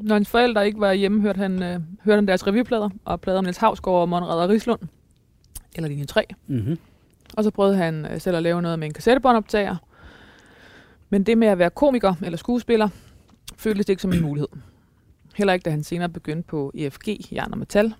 Når 0.00 0.14
hans 0.14 0.28
forældre 0.28 0.66
ikke 0.66 0.80
var 0.80 0.92
hjemme, 0.92 1.20
hørte 1.20 1.38
han, 1.38 1.62
øh, 1.62 1.80
hørte 2.04 2.16
han 2.16 2.28
deres 2.28 2.46
revyplader, 2.46 2.90
og 3.04 3.20
plader 3.20 3.38
om 3.38 3.44
Niels 3.44 3.56
Havsgaard 3.56 4.00
og 4.00 4.08
Monrad 4.08 4.42
og 4.42 4.48
Rislund. 4.48 4.80
Eller 5.76 5.88
linje 5.88 6.04
3. 6.04 6.26
Mm-hmm. 6.46 6.78
Og 7.36 7.44
så 7.44 7.50
prøvede 7.50 7.76
han 7.76 8.06
øh, 8.06 8.20
selv 8.20 8.36
at 8.36 8.42
lave 8.42 8.62
noget 8.62 8.78
med 8.78 8.86
en 8.86 8.94
kassettebåndoptager. 8.94 9.76
Men 11.10 11.22
det 11.22 11.38
med 11.38 11.48
at 11.48 11.58
være 11.58 11.70
komiker 11.70 12.14
eller 12.22 12.38
skuespiller, 12.38 12.88
føltes 13.56 13.88
ikke 13.88 14.02
som 14.02 14.12
en 14.12 14.22
mulighed. 14.22 14.48
Heller 15.34 15.52
ikke, 15.52 15.64
da 15.64 15.70
han 15.70 15.82
senere 15.82 16.08
begyndte 16.08 16.46
på 16.48 16.72
EFG, 16.74 17.08
Jern 17.32 17.52
og 17.52 17.58
Metal. 17.58 17.94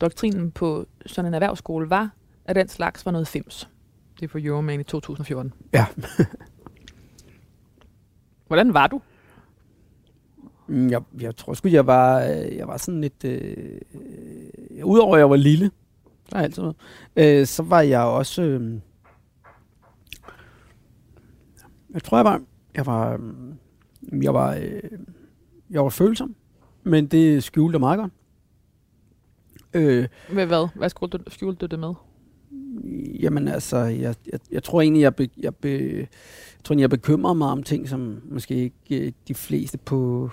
doktrinen 0.00 0.50
på 0.50 0.86
sådan 1.06 1.28
en 1.28 1.34
erhvervsskole 1.34 1.90
var, 1.90 2.10
at 2.44 2.56
den 2.56 2.68
slags 2.68 3.06
var 3.06 3.12
noget 3.12 3.28
fims. 3.28 3.68
Det 4.20 4.24
er 4.24 4.28
for 4.28 4.38
Euroman 4.42 4.80
i 4.80 4.84
2014. 4.84 5.52
Ja. 5.72 5.86
Hvordan 8.48 8.74
var 8.74 8.86
du? 8.86 9.00
Mm, 10.68 10.90
Jeg, 10.90 11.02
jeg 11.20 11.36
tror 11.36 11.54
sgu, 11.54 11.68
jeg 11.68 11.86
var, 11.86 12.22
øh, 12.22 12.56
jeg 12.56 12.68
var 12.68 12.76
sådan 12.76 13.00
lidt... 13.00 13.24
Øh, 13.24 13.80
øh, 13.94 14.84
Udover 14.86 15.14
at 15.16 15.18
jeg 15.20 15.30
var 15.30 15.36
lille, 15.36 15.70
der 16.30 16.36
er 16.38 16.42
altid 16.42 16.62
noget, 16.62 16.76
øh, 17.16 17.46
så 17.46 17.62
var 17.62 17.80
jeg 17.80 18.00
også... 18.02 18.42
Øh, 18.42 18.80
jeg 21.94 22.02
tror, 22.02 22.18
jeg 22.18 22.24
var... 22.24 22.42
Jeg 22.74 22.86
var, 22.86 23.12
øh, 24.12 24.24
jeg 24.24 24.34
var, 24.34 24.54
øh, 24.54 24.82
jeg 25.70 25.82
var 25.82 25.88
følsom, 25.88 26.34
men 26.82 27.06
det 27.06 27.42
skjulte 27.44 27.74
jeg 27.76 27.80
meget 27.80 27.98
godt. 27.98 28.12
Øh, 29.74 30.08
Med 30.32 30.46
hvad? 30.46 30.68
Hvad 30.74 30.88
skjulte 30.88 31.18
du, 31.18 31.24
skjulte 31.30 31.66
du 31.66 31.66
det 31.66 31.78
med? 31.78 31.94
Jamen 33.20 33.48
altså, 33.48 33.76
jeg, 33.78 34.14
jeg, 34.32 34.40
jeg 34.50 34.62
tror 34.62 34.80
egentlig, 34.80 35.00
jeg, 35.02 35.14
be, 35.16 35.28
jeg, 35.38 35.54
be, 35.56 36.06
jeg 36.58 36.64
tror 36.64 36.76
jeg 36.78 36.90
bekymrer 36.90 37.34
mig 37.34 37.48
om 37.48 37.62
ting, 37.62 37.88
som 37.88 38.20
måske 38.30 38.54
ikke 38.54 39.06
øh, 39.06 39.12
de 39.28 39.34
fleste 39.34 39.78
på 39.78 40.30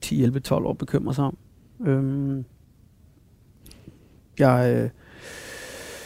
10, 0.00 0.22
11, 0.22 0.40
12 0.40 0.66
år 0.66 0.72
bekymrer 0.72 1.12
sig 1.12 1.24
om. 1.24 1.38
Øhm, 1.86 2.44
jeg, 4.38 4.76
øh, 4.76 4.90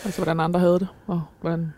Altså, 0.04 0.18
hvordan 0.18 0.40
andre 0.40 0.60
havde 0.60 0.78
det, 0.78 0.88
og 1.06 1.22
hvordan 1.40 1.72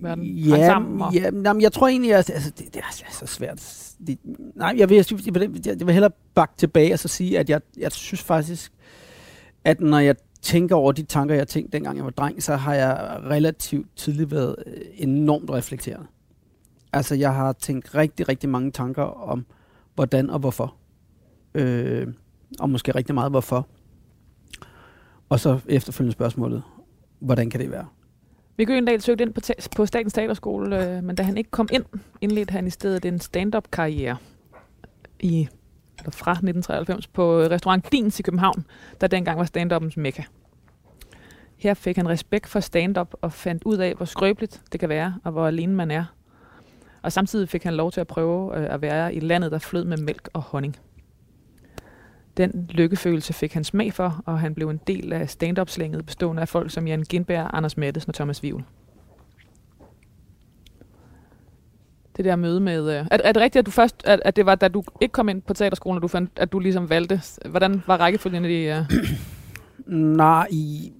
verden 0.00 0.24
ja, 0.24 0.66
sammen. 0.66 1.02
Og... 1.02 1.14
ja, 1.14 1.30
jamen, 1.44 1.62
jeg 1.62 1.72
tror 1.72 1.88
egentlig, 1.88 2.14
at 2.14 2.30
altså, 2.30 2.50
det, 2.50 2.74
det 2.74 2.80
er 2.80 3.12
så 3.12 3.26
svært. 3.26 3.84
Det, 4.06 4.18
nej, 4.54 4.74
jeg 4.76 4.88
vil, 4.88 4.96
jeg, 5.26 5.34
vil, 5.34 5.62
jeg 5.66 5.86
vil 5.86 5.92
hellere 5.92 6.12
bakke 6.34 6.54
tilbage 6.56 6.92
og 6.92 6.98
så 6.98 7.08
sige, 7.08 7.38
at 7.38 7.50
jeg, 7.50 7.60
jeg 7.76 7.92
synes 7.92 8.22
faktisk, 8.22 8.72
at 9.64 9.80
når 9.80 9.98
jeg 9.98 10.16
tænker 10.42 10.76
over 10.76 10.92
de 10.92 11.02
tanker, 11.02 11.34
jeg 11.34 11.48
tænkte, 11.48 11.76
dengang 11.76 11.96
jeg 11.96 12.04
var 12.04 12.10
dreng, 12.10 12.42
så 12.42 12.56
har 12.56 12.74
jeg 12.74 13.20
relativt 13.24 13.96
tidligt 13.96 14.30
været 14.30 14.56
øh, 14.66 14.80
enormt 14.94 15.50
reflekteret. 15.50 16.06
Altså, 16.92 17.14
jeg 17.14 17.34
har 17.34 17.52
tænkt 17.52 17.94
rigtig, 17.94 18.28
rigtig 18.28 18.48
mange 18.48 18.70
tanker 18.70 19.02
om, 19.02 19.46
hvordan 19.94 20.30
og 20.30 20.38
hvorfor. 20.38 20.74
Øh, 21.54 22.06
og 22.60 22.70
måske 22.70 22.94
rigtig 22.94 23.14
meget, 23.14 23.32
hvorfor. 23.32 23.68
Og 25.28 25.40
så 25.40 25.60
efterfølgende 25.68 26.12
spørgsmålet, 26.12 26.62
hvordan 27.18 27.50
kan 27.50 27.60
det 27.60 27.70
være? 27.70 27.86
Viggo 28.56 28.72
Øgendal 28.72 29.00
søgte 29.00 29.24
ind 29.24 29.32
på, 29.34 29.40
ta- 29.40 29.68
på 29.76 29.86
Statens 29.86 30.12
Teaterskole, 30.12 30.96
øh, 30.96 31.04
men 31.04 31.16
da 31.16 31.22
han 31.22 31.36
ikke 31.36 31.50
kom 31.50 31.68
ind, 31.72 31.84
indledte 32.20 32.52
han 32.52 32.66
i 32.66 32.70
stedet 32.70 33.04
en 33.04 33.20
stand-up-karriere 33.20 34.16
i, 35.20 35.48
eller 35.98 36.10
fra 36.10 36.30
1993 36.30 37.06
på 37.06 37.40
restaurant 37.40 37.92
Dins 37.92 38.20
i 38.20 38.22
København, 38.22 38.64
der 39.00 39.06
dengang 39.06 39.38
var 39.38 39.44
stand-uppens 39.44 39.96
mekka. 39.96 40.22
Her 41.56 41.74
fik 41.74 41.96
han 41.96 42.08
respekt 42.08 42.46
for 42.46 42.60
stand-up 42.60 43.14
og 43.22 43.32
fandt 43.32 43.64
ud 43.64 43.76
af, 43.76 43.94
hvor 43.94 44.06
skrøbeligt 44.06 44.62
det 44.72 44.80
kan 44.80 44.88
være, 44.88 45.14
og 45.24 45.32
hvor 45.32 45.46
alene 45.46 45.74
man 45.74 45.90
er. 45.90 46.04
Og 47.08 47.12
samtidig 47.12 47.48
fik 47.48 47.64
han 47.64 47.74
lov 47.74 47.92
til 47.92 48.00
at 48.00 48.06
prøve 48.06 48.58
øh, 48.58 48.74
at 48.74 48.82
være 48.82 49.14
i 49.14 49.20
landet, 49.20 49.52
der 49.52 49.58
flød 49.58 49.84
med 49.84 49.96
mælk 49.96 50.28
og 50.32 50.42
honning. 50.42 50.76
Den 52.36 52.66
lykkefølelse 52.70 53.32
fik 53.32 53.52
han 53.52 53.64
smag 53.64 53.92
for, 53.92 54.22
og 54.26 54.40
han 54.40 54.54
blev 54.54 54.70
en 54.70 54.80
del 54.86 55.12
af 55.12 55.30
stand-up-slænget, 55.30 56.06
bestående 56.06 56.42
af 56.42 56.48
folk 56.48 56.70
som 56.70 56.88
Jan 56.88 57.02
Gindberg, 57.02 57.50
Anders 57.52 57.76
Mattes 57.76 58.04
og 58.04 58.14
Thomas 58.14 58.42
Vivl. 58.42 58.64
Det 62.16 62.24
der 62.24 62.36
møde 62.36 62.60
med... 62.60 62.90
Øh, 62.90 63.06
er, 63.10 63.18
er 63.24 63.32
det 63.32 63.42
rigtigt, 63.42 63.60
at 63.60 63.66
du 63.66 63.70
først, 63.70 64.02
at, 64.04 64.20
at 64.24 64.36
det 64.36 64.46
var, 64.46 64.54
da 64.54 64.68
du 64.68 64.82
ikke 65.00 65.12
kom 65.12 65.28
ind 65.28 65.42
på 65.42 65.54
teaterskolen, 65.54 65.96
at 65.96 66.02
du, 66.02 66.08
fandt, 66.08 66.30
at 66.36 66.52
du 66.52 66.58
ligesom 66.58 66.90
valgte... 66.90 67.22
Hvordan 67.50 67.82
var 67.86 67.96
rækkefølgen 67.96 68.44
i 68.44 68.48
det? 68.48 68.76
Øh? 68.76 68.84
Nej, 70.16 70.46
i, 70.50 70.92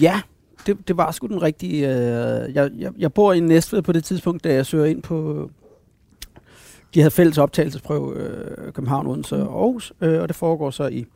ja, 0.00 0.20
det, 0.66 0.88
det 0.88 0.96
var 0.96 1.10
sgu 1.10 1.26
den 1.26 1.42
rigtige. 1.42 1.88
Øh, 1.88 2.54
jeg, 2.54 2.70
jeg, 2.78 2.92
jeg 2.98 3.12
bor 3.12 3.32
i 3.32 3.40
Næstved 3.40 3.82
på 3.82 3.92
det 3.92 4.04
tidspunkt, 4.04 4.44
da 4.44 4.54
jeg 4.54 4.66
søger 4.66 4.84
ind 4.84 5.02
på... 5.02 5.50
De 6.94 7.00
havde 7.00 7.10
fælles 7.10 7.38
optagelsesprøve 7.38 8.16
øh, 8.16 8.72
København, 8.72 9.06
Odense 9.06 9.36
og 9.36 9.62
Aarhus, 9.62 9.92
øh, 10.00 10.20
og 10.22 10.28
det 10.28 10.36
foregår 10.36 10.70
så 10.70 10.86
i 10.86 11.06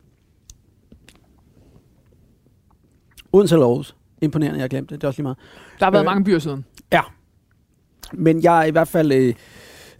Odense 3.33 3.55
eller 3.55 3.65
Aarhus. 3.65 3.95
Imponerende, 4.21 4.59
jeg 4.59 4.69
glemte 4.69 4.95
det. 4.95 5.01
Det 5.01 5.07
er 5.07 5.07
også 5.07 5.17
lige 5.19 5.23
meget. 5.23 5.37
Der 5.79 5.85
har 5.85 5.91
været 5.91 6.03
Øh, 6.03 6.05
mange 6.05 6.23
byer 6.23 6.39
siden. 6.39 6.65
Men 8.13 8.43
jeg 8.43 8.59
er 8.59 8.63
i 8.63 8.71
hvert 8.71 8.87
fald... 8.87 9.11
Øh, 9.11 9.33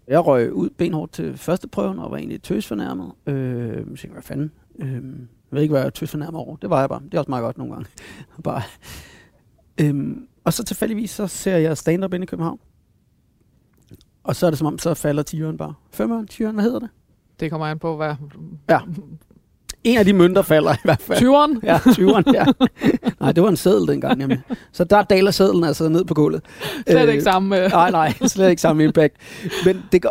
jeg 0.08 0.26
røg 0.26 0.54
ud 0.54 0.70
benhårdt 0.70 1.12
til 1.12 1.38
første 1.38 1.68
prøven, 1.68 2.00
og 2.00 2.12
var 2.12 2.18
egentlig 2.18 2.42
tøsfornærmet. 2.42 3.12
Øh, 3.26 3.68
jeg 3.68 3.86
tænkte, 3.86 4.08
hvad 4.10 4.22
fanden? 4.22 4.52
Øh, 4.80 4.94
jeg 4.94 5.02
ved 5.52 5.62
ikke, 5.62 5.72
hvad 5.72 5.82
jeg 5.82 5.88
er 5.88 5.92
tøsfornærmet 5.92 6.42
over. 6.42 6.56
Det 6.56 6.70
var 6.70 6.80
jeg 6.80 6.90
bare. 6.90 7.02
Det 7.06 7.14
er 7.14 7.20
også 7.20 7.30
meget 7.30 7.44
godt 7.44 7.58
nogle 7.58 7.74
gange. 7.74 7.90
bare. 8.44 8.62
Øhm, 9.82 10.28
og 10.44 10.54
så 10.54 10.64
tilfældigvis, 10.64 11.12
så 11.12 11.28
ser 11.28 11.58
jeg 11.58 11.78
stand-up 11.78 12.14
inde 12.14 12.24
i 12.24 12.26
København. 12.26 12.60
Og 14.24 14.36
så 14.36 14.46
er 14.46 14.50
det 14.50 14.58
som 14.60 14.68
om, 14.68 14.80
så 14.80 14.94
falder 14.94 15.24
10'eren 15.34 15.58
bare. 15.58 15.74
5'eren, 15.94 16.26
10'eren, 16.34 16.52
hvad 16.52 16.64
hedder 16.64 16.80
det? 16.80 16.90
Det 17.40 17.52
kommer 17.52 17.68
an 17.68 17.80
på, 17.80 17.96
hvad... 17.96 18.16
Ja. 18.70 18.80
En 19.84 19.98
af 19.98 20.06
de 20.06 20.14
mønter 20.14 20.42
falder 20.42 20.74
i 20.74 20.78
hvert 20.84 21.02
fald. 21.02 21.20
20'eren? 21.20 21.60
Ja, 21.64 21.78
20'eren, 21.78 22.34
ja. 22.34 22.46
Nej, 23.20 23.32
det 23.32 23.44
var 23.44 23.50
en 23.50 23.58
seddel 23.58 23.88
dengang, 23.88 24.18
nemlig. 24.18 24.42
Så 24.72 24.84
der 24.84 25.02
daler 25.02 25.32
sedlen 25.32 25.64
altså 25.64 25.90
ned 25.90 26.06
på 26.06 26.14
gulvet. 26.14 26.42
Slet 26.88 27.08
Øh, 27.08 27.12
ikke 27.14 27.24
samme... 27.24 27.66
Øh. 27.66 27.72
Nej, 27.72 27.92
nej, 27.92 28.14
slet 28.14 28.50
ikke 28.50 28.62
samme 28.62 28.84
impact. 28.84 29.16
Men, 29.66 29.84
det 29.92 30.02
gør, 30.02 30.10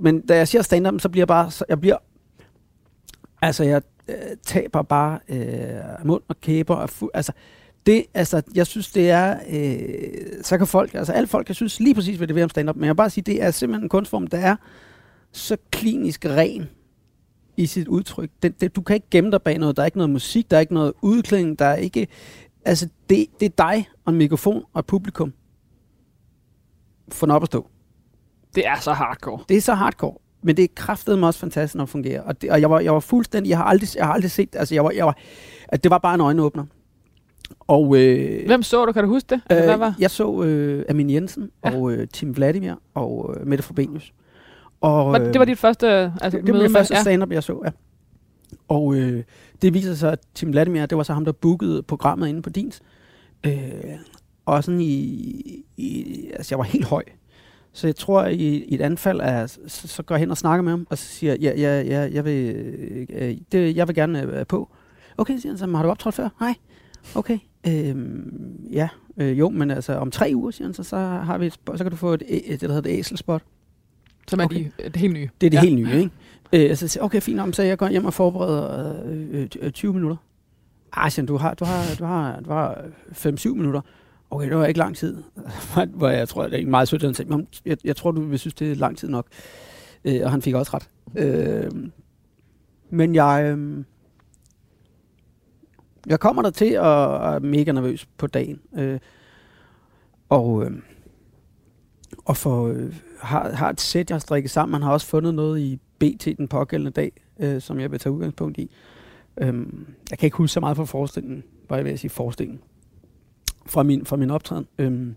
men 0.00 0.26
da 0.26 0.36
jeg 0.36 0.48
siger 0.48 0.62
stand-up, 0.62 1.00
så 1.00 1.08
bliver 1.08 1.20
jeg 1.22 1.28
bare, 1.28 1.50
så 1.50 1.64
jeg 1.68 1.80
bliver, 1.80 1.96
altså 3.42 3.64
jeg 3.64 3.82
øh, 4.08 4.14
taber 4.42 4.82
bare 4.82 5.18
øh, 5.28 6.06
mund 6.06 6.22
og 6.28 6.36
kæber 6.40 6.74
og 6.74 6.88
fu- 6.90 7.08
altså 7.14 7.32
det, 7.86 8.04
altså, 8.14 8.42
jeg 8.54 8.66
synes, 8.66 8.92
det 8.92 9.10
er, 9.10 9.38
øh, 9.50 10.42
så 10.42 10.58
kan 10.58 10.66
folk, 10.66 10.94
altså 10.94 11.12
alle 11.12 11.26
folk 11.26 11.46
kan 11.46 11.54
synes 11.54 11.80
lige 11.80 11.94
præcis, 11.94 12.16
hvad 12.16 12.26
det 12.26 12.34
vil 12.34 12.44
om 12.44 12.50
stand-up, 12.50 12.76
men 12.76 12.84
jeg 12.84 12.90
vil 12.90 12.96
bare 12.96 13.10
sige, 13.10 13.24
det 13.24 13.42
er 13.42 13.50
simpelthen 13.50 13.84
en 13.84 13.88
kunstform, 13.88 14.26
der 14.26 14.38
er 14.38 14.56
så 15.32 15.56
klinisk 15.70 16.26
ren 16.26 16.68
i 17.56 17.66
sit 17.66 17.88
udtryk. 17.88 18.30
Det, 18.42 18.60
det, 18.60 18.76
du 18.76 18.82
kan 18.82 18.94
ikke 18.94 19.10
gemme 19.10 19.30
dig 19.30 19.42
bag 19.42 19.58
noget, 19.58 19.76
der 19.76 19.82
er 19.82 19.86
ikke 19.86 19.98
noget 19.98 20.10
musik, 20.10 20.50
der 20.50 20.56
er 20.56 20.60
ikke 20.60 20.74
noget 20.74 20.92
udklædning, 21.02 21.58
der 21.58 21.64
er 21.64 21.76
ikke, 21.76 22.08
altså 22.64 22.88
det, 23.10 23.26
det 23.40 23.46
er 23.46 23.64
dig 23.72 23.88
og 24.04 24.12
en 24.12 24.18
mikrofon 24.18 24.64
og 24.72 24.78
et 24.78 24.86
publikum. 24.86 25.32
Få 27.12 27.26
den 27.26 27.30
op 27.30 27.42
at 27.42 27.46
stå. 27.46 27.68
Det 28.54 28.66
er 28.66 28.80
så 28.80 28.92
hardcore. 28.92 29.44
Det 29.48 29.56
er 29.56 29.60
så 29.60 29.74
hardcore. 29.74 30.14
Men 30.42 30.56
det 30.56 30.62
er 30.62 30.68
kraftedeme 30.74 31.26
også 31.26 31.40
fantastisk, 31.40 31.74
når 31.74 31.84
det 31.84 31.90
fungerer. 31.90 32.22
Og, 32.22 32.42
det, 32.42 32.50
og 32.50 32.60
jeg, 32.60 32.70
var, 32.70 32.80
jeg 32.80 32.94
var 32.94 33.00
fuldstændig, 33.00 33.50
jeg 33.50 33.58
har 33.58 33.64
aldrig, 33.64 33.88
jeg 33.96 34.06
har 34.06 34.12
aldrig 34.12 34.30
set, 34.30 34.56
altså 34.56 34.74
jeg 34.74 34.84
var, 34.84 34.90
jeg 34.90 35.06
var, 35.06 35.16
at 35.68 35.82
det 35.82 35.90
var 35.90 35.98
bare 35.98 36.14
en 36.14 36.20
øjenåbner. 36.20 36.64
Og, 37.60 37.96
øh, 37.98 38.46
Hvem 38.46 38.62
så 38.62 38.84
du? 38.86 38.92
Kan 38.92 39.02
du 39.04 39.08
huske 39.08 39.26
det? 39.30 39.40
Altså, 39.50 39.64
hvad 39.66 39.76
var? 39.76 39.88
øh, 39.88 39.94
jeg 40.02 40.10
så 40.10 40.42
øh, 40.42 40.84
Amin 40.88 41.10
Jensen 41.10 41.50
Ja. 41.64 41.76
og 41.76 41.92
øh, 41.92 42.08
Tim 42.08 42.36
Vladimir 42.36 42.74
og 42.94 43.36
øh, 43.40 43.46
Mette 43.46 43.64
Frobenius. 43.64 44.12
Og, 44.80 45.20
det 45.20 45.38
var 45.38 45.44
dit 45.44 45.58
første 45.58 45.86
øh, 45.86 46.10
altså, 46.20 46.38
det, 46.38 46.46
det 46.46 46.54
var 46.54 46.60
det 46.60 46.70
første 46.70 46.96
stand-up, 47.00 47.32
jeg 47.32 47.42
så, 47.42 47.62
ja. 47.64 47.70
Og 48.68 48.94
øh, 48.94 49.22
det 49.62 49.74
viser 49.74 49.94
sig, 49.94 50.12
at 50.12 50.18
Tim 50.34 50.52
Vladimir, 50.52 50.86
det 50.86 50.98
var 50.98 51.04
så 51.04 51.12
ham, 51.12 51.24
der 51.24 51.32
bookede 51.32 51.82
programmet 51.82 52.28
inde 52.28 52.42
på 52.42 52.50
Dins. 52.50 52.82
Øh, 53.46 53.52
og 54.46 54.64
sådan 54.64 54.80
i, 54.80 54.86
i, 55.76 56.20
altså 56.32 56.52
jeg 56.54 56.58
var 56.58 56.64
helt 56.64 56.84
høj. 56.84 57.02
Så 57.72 57.86
jeg 57.86 57.96
tror, 57.96 58.24
i, 58.24 58.36
i 58.64 58.74
et 58.74 58.80
anfald, 58.80 59.20
er, 59.22 59.46
så, 59.46 59.88
så 59.88 60.02
går 60.02 60.14
jeg 60.14 60.20
hen 60.20 60.30
og 60.30 60.36
snakker 60.36 60.62
med 60.62 60.72
ham, 60.72 60.86
og 60.90 60.98
så 60.98 61.04
siger 61.04 61.36
jeg, 61.40 61.40
ja, 61.40 61.80
ja, 61.80 61.80
ja, 61.82 62.10
jeg, 62.12 62.24
vil, 62.24 62.56
øh, 63.10 63.36
det, 63.52 63.76
jeg 63.76 63.88
vil 63.88 63.94
gerne 63.94 64.22
øh, 64.22 64.46
på. 64.46 64.68
Okay, 65.18 65.36
siger 65.38 65.52
han 65.52 65.58
så, 65.58 65.66
"Men 65.66 65.74
har 65.74 65.82
du 65.82 65.90
optrådt 65.90 66.14
før? 66.14 66.28
Nej. 66.40 66.54
Okay. 67.14 67.38
Øhm, 67.66 68.56
ja, 68.72 68.88
øh, 69.16 69.38
jo, 69.38 69.48
men 69.48 69.70
altså 69.70 69.94
om 69.94 70.10
tre 70.10 70.32
uger, 70.34 70.50
siger 70.50 70.68
han 70.68 70.74
så, 70.74 70.82
så, 70.82 70.96
har 70.96 71.38
vi 71.38 71.46
et, 71.46 71.52
spot- 71.52 71.76
så 71.76 71.84
kan 71.84 71.90
du 71.90 71.96
få 71.96 72.12
et, 72.14 72.22
et, 72.28 72.42
det, 72.48 72.60
der 72.60 72.74
hedder 72.74 72.90
et 72.90 72.98
æselspot. 72.98 73.42
Som 74.28 74.40
er 74.40 74.44
Okay. 74.44 74.56
de, 74.78 74.84
det 74.88 74.96
helt 74.96 75.14
nye. 75.14 75.28
Det 75.40 75.46
er 75.46 75.50
det 75.50 75.56
Ja. 75.56 75.60
helt 75.62 75.76
nye, 75.76 75.92
ikke? 76.52 76.70
Øh, 76.70 76.76
så 76.76 76.88
siger 76.88 77.00
jeg, 77.00 77.04
okay, 77.04 77.20
fint, 77.20 77.40
om, 77.40 77.52
så 77.52 77.62
jeg 77.62 77.78
går 77.78 77.88
hjem 77.88 78.04
og 78.04 78.14
forbereder 78.14 78.94
øh, 79.06 79.48
øh, 79.60 79.70
20 79.70 79.92
minutter. 79.94 80.16
Ah, 80.92 81.10
siger 81.10 81.22
han, 81.22 81.26
du 81.26 81.36
har, 81.36 81.54
du 81.54 81.64
har, 81.64 81.82
du 81.98 82.04
har, 82.04 82.40
du 82.40 82.50
har 82.50 82.84
5-7 83.12 83.48
minutter. 83.48 83.80
Okay, 84.30 84.48
det 84.48 84.56
var 84.56 84.66
ikke 84.66 84.78
lang 84.78 84.96
tid. 84.96 85.16
Hvor 85.94 86.08
jeg 86.08 86.28
tror, 86.28 86.46
det 86.48 86.62
er 86.62 86.66
meget 86.66 86.88
sødt, 86.88 87.02
han 87.02 87.14
sagde, 87.14 87.30
"Nå, 87.30 87.42
jeg, 87.66 87.76
jeg 87.84 87.96
tror, 87.96 88.10
du 88.10 88.20
vil 88.20 88.38
synes, 88.38 88.54
det 88.54 88.70
er 88.72 88.74
lang 88.76 88.98
tid 88.98 89.08
nok. 89.08 89.26
Øh, 90.04 90.20
og 90.24 90.30
han 90.30 90.42
fik 90.42 90.54
også 90.54 90.70
ret. 90.74 90.88
Øh, 91.24 91.70
men 92.90 93.14
jeg, 93.14 93.44
øh, 93.58 93.84
jeg 96.06 96.20
kommer 96.20 96.42
der 96.42 96.50
til 96.50 96.78
og 96.78 97.34
er 97.34 97.38
mega 97.38 97.72
nervøs 97.72 98.06
på 98.18 98.26
dagen. 98.26 98.60
Øh, 98.76 98.98
og, 100.28 100.64
øh, 100.64 100.70
og 102.24 102.36
for, 102.36 102.66
øh, 102.66 102.94
har, 103.20 103.50
har 103.50 103.70
et 103.70 103.80
sæt, 103.80 104.10
jeg 104.10 104.14
har 104.14 104.20
strikket 104.20 104.50
sammen. 104.50 104.72
Man 104.72 104.82
har 104.82 104.92
også 104.92 105.06
fundet 105.06 105.34
noget 105.34 105.60
i 105.60 105.78
BT 105.98 106.24
den 106.36 106.48
pågældende 106.48 106.90
dag, 106.90 107.12
øh, 107.38 107.60
som 107.60 107.80
jeg 107.80 107.90
vil 107.90 108.00
tage 108.00 108.12
udgangspunkt 108.12 108.58
i. 108.58 108.70
Øh, 109.38 109.66
jeg 110.10 110.18
kan 110.18 110.26
ikke 110.26 110.36
huske 110.36 110.52
så 110.52 110.60
meget 110.60 110.76
fra 110.76 110.84
forestillingen, 110.84 111.44
var 111.68 111.76
jeg 111.76 111.84
vil 111.84 111.98
sige 111.98 112.10
forestillingen, 112.10 112.60
fra 113.66 113.82
min, 113.82 114.06
fra 114.06 114.16
min 114.16 114.30
optræden. 114.30 114.66
Øh, 114.78 115.08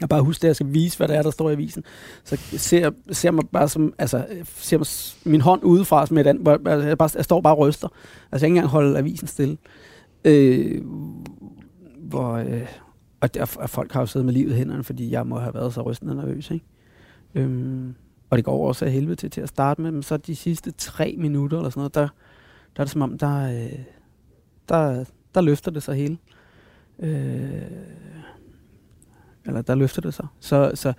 jeg 0.00 0.08
bare 0.08 0.22
husker, 0.22 0.44
at 0.44 0.48
jeg 0.48 0.56
skal 0.56 0.74
vise, 0.74 0.96
hvad 0.96 1.08
det 1.08 1.16
er, 1.16 1.22
der 1.22 1.30
står 1.30 1.50
i 1.50 1.52
avisen. 1.52 1.84
Så 2.24 2.36
ser, 2.36 2.90
ser 3.10 3.30
mig 3.30 3.44
bare 3.52 3.68
som, 3.68 3.94
altså, 3.98 4.26
ser 4.44 4.78
mig 4.78 4.86
min 5.32 5.40
hånd 5.40 5.64
udefra 5.64 6.06
som 6.06 6.18
et 6.18 6.26
andet, 6.26 6.42
hvor 6.42 6.52
altså, 6.66 6.88
jeg, 6.88 6.98
bare, 6.98 7.10
jeg 7.14 7.24
står 7.24 7.40
bare 7.40 7.54
og 7.54 7.58
ryster. 7.58 7.88
Altså, 7.88 7.98
jeg 8.32 8.40
kan 8.40 8.46
ikke 8.46 8.56
engang 8.56 8.68
holde 8.68 8.98
avisen 8.98 9.26
stille. 9.26 9.56
Øh, 10.24 10.82
hvor, 11.98 12.32
øh, 12.32 12.66
og, 13.20 13.34
der, 13.34 13.56
og 13.58 13.70
folk 13.70 13.92
har 13.92 14.00
jo 14.00 14.06
siddet 14.06 14.26
med 14.26 14.34
livet 14.34 14.52
i 14.52 14.56
hænderne, 14.56 14.84
fordi 14.84 15.10
jeg 15.10 15.26
må 15.26 15.38
have 15.38 15.54
været 15.54 15.74
så 15.74 15.82
rystende 15.82 16.14
nervøs. 16.14 16.50
Ikke? 16.50 16.64
Øhm, 17.34 17.94
og 18.30 18.36
det 18.36 18.44
går 18.44 18.68
også 18.68 18.84
af 18.84 18.92
helvede 18.92 19.16
til, 19.16 19.30
til 19.30 19.40
at 19.40 19.48
starte 19.48 19.82
med, 19.82 19.90
men 19.90 20.02
så 20.02 20.16
de 20.16 20.36
sidste 20.36 20.70
tre 20.70 21.14
minutter 21.18 21.58
eller 21.58 21.70
sådan 21.70 21.80
noget, 21.80 21.94
der, 21.94 22.08
der 22.76 22.80
er 22.80 22.84
det 22.84 22.90
som 22.90 23.02
om, 23.02 23.18
der, 23.18 23.62
øh, 23.62 23.78
der, 24.68 25.04
der 25.34 25.40
løfter 25.40 25.70
det 25.70 25.82
sig 25.82 25.94
hele. 25.94 26.18
Øh, 26.98 27.62
eller 29.46 29.62
der 29.62 29.74
løfter 29.74 30.02
det 30.02 30.14
sig. 30.14 30.26
Så, 30.40 30.70
så, 30.74 30.92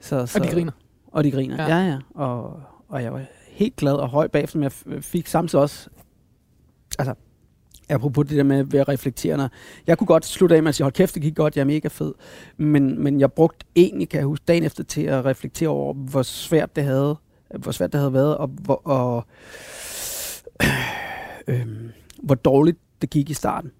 så, 0.00 0.26
så, 0.26 0.38
Og 0.38 0.44
de 0.44 0.50
griner. 0.50 0.72
Og 1.06 1.24
de 1.24 1.30
griner, 1.30 1.66
Ja. 1.66 1.76
ja, 1.78 1.86
ja. 1.86 1.98
Og, 2.14 2.60
og 2.88 3.02
jeg 3.02 3.12
var 3.12 3.22
helt 3.48 3.76
glad 3.76 3.92
og 3.92 4.08
høj 4.08 4.28
bagefter, 4.28 4.58
men 4.58 4.70
jeg 4.94 5.04
fik 5.04 5.26
samtidig 5.26 5.62
også, 5.62 5.88
altså, 6.98 7.14
apropos 7.88 8.26
det 8.26 8.36
der 8.36 8.42
med 8.42 8.74
at 8.74 8.88
reflektere, 8.88 9.36
når, 9.36 9.48
jeg 9.86 9.98
kunne 9.98 10.06
godt 10.06 10.26
slutte 10.26 10.56
af 10.56 10.62
med 10.62 10.68
at 10.68 10.74
sige, 10.74 10.84
hold 10.84 10.92
kæft, 10.92 11.14
det 11.14 11.22
gik 11.22 11.36
godt, 11.36 11.56
jeg 11.56 11.60
er 11.60 11.66
mega 11.66 11.88
fed, 11.88 12.14
men, 12.56 13.02
men 13.02 13.20
jeg 13.20 13.32
brugte 13.32 13.66
egentlig, 13.76 14.08
kan 14.08 14.18
jeg 14.18 14.26
huske, 14.26 14.44
dagen 14.48 14.62
efter 14.64 14.84
til 14.84 15.02
at 15.02 15.24
reflektere 15.24 15.68
over, 15.68 15.94
hvor 15.94 16.22
svært 16.22 16.76
det 16.76 16.84
havde, 16.84 17.16
hvor 17.58 17.72
svært 17.72 17.92
det 17.92 18.00
havde 18.00 18.12
været, 18.12 18.36
og 18.36 18.48
hvor, 18.48 18.82
og, 18.84 19.26
øh, 21.48 21.66
hvor 22.22 22.34
dårligt 22.34 22.78
det 23.02 23.10
gik 23.10 23.30
i 23.30 23.34
starten. 23.34 23.70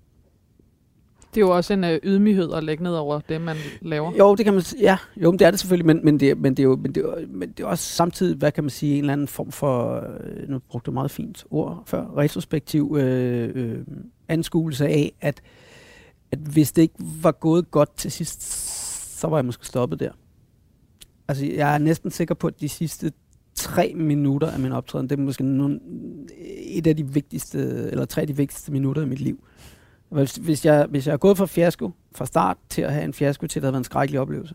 Det 1.37 1.43
er 1.43 1.47
jo 1.47 1.57
også 1.57 1.72
en 1.72 1.84
ø, 1.84 1.99
ydmyghed 2.03 2.53
at 2.53 2.64
lægge 2.64 2.84
ned 2.84 2.93
over 2.93 3.20
det, 3.28 3.41
man 3.41 3.57
laver. 3.80 4.12
Jo, 4.18 4.34
det 4.34 4.45
kan 4.45 4.55
man 4.55 4.62
sige. 4.62 4.82
Ja, 4.82 4.97
jo, 5.16 5.30
men 5.30 5.39
det 5.39 5.47
er 5.47 5.51
det 5.51 5.61
selvfølgelig, 5.61 5.87
men, 5.87 6.01
men, 6.05 6.20
det, 6.20 6.39
men, 6.39 6.55
det 6.55 6.62
er 6.62 6.64
jo, 6.64 6.76
men, 6.76 6.95
det 6.95 7.05
er, 7.05 7.26
men 7.28 7.51
det 7.51 7.61
er 7.61 7.66
også 7.66 7.84
samtidig, 7.84 8.37
hvad 8.37 8.53
kan 8.53 8.64
man 8.64 8.70
sige, 8.70 8.93
en 8.93 8.99
eller 8.99 9.12
anden 9.12 9.28
form 9.28 9.53
for, 9.53 9.97
øh, 9.97 10.49
nu 10.49 10.59
brugte 10.59 10.87
du 10.87 10.91
meget 10.91 11.11
fint 11.11 11.45
ord 11.51 11.82
før, 11.87 12.16
retrospektiv 12.16 12.97
øh, 13.01 13.51
øh, 13.55 13.78
anskuelse 14.28 14.87
af, 14.87 15.12
at, 15.20 15.43
at 16.32 16.39
hvis 16.39 16.72
det 16.72 16.82
ikke 16.82 16.95
var 16.99 17.32
gået 17.32 17.70
godt 17.70 17.97
til 17.97 18.12
sidst, 18.12 18.43
så 19.20 19.26
var 19.26 19.37
jeg 19.37 19.45
måske 19.45 19.66
stoppet 19.66 20.01
der. 20.01 20.11
Altså, 21.28 21.47
jeg 21.47 21.74
er 21.74 21.78
næsten 21.78 22.11
sikker 22.11 22.34
på, 22.34 22.47
at 22.47 22.61
de 22.61 22.68
sidste 22.68 23.12
tre 23.55 23.93
minutter 23.97 24.51
af 24.51 24.61
min 24.61 24.72
optræden, 24.72 25.09
det 25.11 25.18
er 25.18 25.22
måske 25.22 25.45
nogle, 25.45 25.80
et 26.66 26.87
af 26.87 26.97
de 26.97 27.07
vigtigste, 27.07 27.59
eller 27.91 28.05
tre 28.05 28.20
af 28.20 28.26
de 28.26 28.37
vigtigste 28.37 28.72
minutter 28.72 29.03
i 29.03 29.07
mit 29.07 29.20
liv. 29.20 29.45
Hvis, 30.09 30.37
hvis, 30.37 30.65
jeg, 30.65 30.87
hvis 30.91 31.07
jeg 31.07 31.13
er 31.13 31.17
gået 31.17 31.39
fra 31.39 31.47
fiasko, 31.47 31.91
fra 32.15 32.27
start 32.27 32.57
til 32.69 32.83
at 32.83 32.93
have 32.93 33.05
en 33.05 33.13
fiasko 33.13 33.47
til, 33.47 33.59
at 33.59 33.63
det 33.63 33.67
har 33.67 33.73
været 33.73 33.81
en 33.81 33.85
skrækkelig 33.85 34.21
oplevelse, 34.21 34.55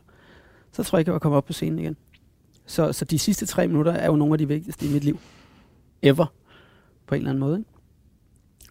så 0.72 0.84
tror 0.84 0.98
jeg 0.98 1.02
ikke, 1.02 1.10
jeg 1.10 1.14
var 1.14 1.20
kommet 1.20 1.38
op 1.38 1.46
på 1.46 1.54
scenen 1.54 1.80
igen. 1.80 1.98
Så, 2.66 2.94
så 2.94 3.06
de 3.06 3.20
sidste 3.20 3.46
tre 3.46 3.68
minutter 3.68 3.92
er 3.92 4.06
jo 4.06 4.16
nogle 4.16 4.34
af 4.34 4.38
de 4.38 4.48
vigtigste 4.48 4.86
i 4.86 4.94
mit 4.94 5.04
liv. 5.04 5.20
Ever. 6.02 6.26
På 7.08 7.16
en 7.16 7.20
eller 7.20 7.30
anden 7.30 7.40
måde. 7.40 7.58
Ikke? 7.58 7.70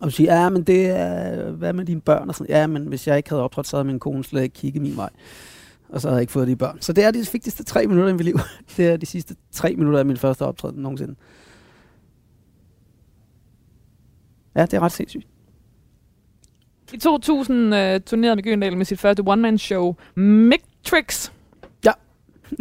Og 0.00 0.06
du 0.06 0.10
siger, 0.10 0.42
ja, 0.42 0.48
men 0.48 0.62
det 0.62 0.90
er, 0.90 1.50
hvad 1.50 1.72
med 1.72 1.84
dine 1.84 2.00
børn? 2.00 2.28
Og 2.28 2.34
sådan, 2.34 2.56
ja, 2.56 2.66
men 2.66 2.86
hvis 2.86 3.06
jeg 3.06 3.16
ikke 3.16 3.28
havde 3.28 3.42
optrådt, 3.42 3.66
så 3.66 3.76
havde 3.76 3.86
min 3.86 3.98
kone 3.98 4.24
slet 4.24 4.42
ikke 4.42 4.54
kigget 4.54 4.82
min 4.82 4.96
vej. 4.96 5.10
Og 5.88 6.00
så 6.00 6.08
havde 6.08 6.16
jeg 6.16 6.22
ikke 6.22 6.32
fået 6.32 6.48
de 6.48 6.56
børn. 6.56 6.80
Så 6.80 6.92
det 6.92 7.04
er 7.04 7.10
de 7.10 7.18
vigtigste 7.32 7.64
tre 7.64 7.86
minutter 7.86 8.10
i 8.10 8.12
mit 8.12 8.24
liv. 8.24 8.38
Det 8.76 8.86
er 8.86 8.96
de 8.96 9.06
sidste 9.06 9.36
tre 9.50 9.76
minutter 9.76 9.98
af 9.98 10.06
min 10.06 10.16
første 10.16 10.42
optræden 10.42 10.82
nogensinde. 10.82 11.14
Ja, 14.54 14.62
det 14.62 14.74
er 14.74 14.80
ret 14.80 14.92
sindssygt. 14.92 15.26
I 16.92 16.98
2000 16.98 17.74
øh, 17.74 18.00
turnerede 18.00 18.36
Mick 18.36 18.46
Øgendal 18.46 18.76
med 18.76 18.84
sit 18.84 19.00
første 19.00 19.22
one-man-show, 19.26 19.94
Mictrix. 20.14 21.30
Ja. 21.84 21.92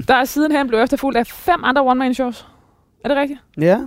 Der 0.07 0.15
er 0.15 0.25
sidenhen 0.25 0.67
blev 0.67 0.80
efterfulgt 0.80 1.17
af 1.17 1.27
fem 1.27 1.63
andre 1.63 1.82
one-man-shows. 1.82 2.47
Er 3.03 3.07
det 3.07 3.17
rigtigt? 3.17 3.39
Ja, 3.57 3.80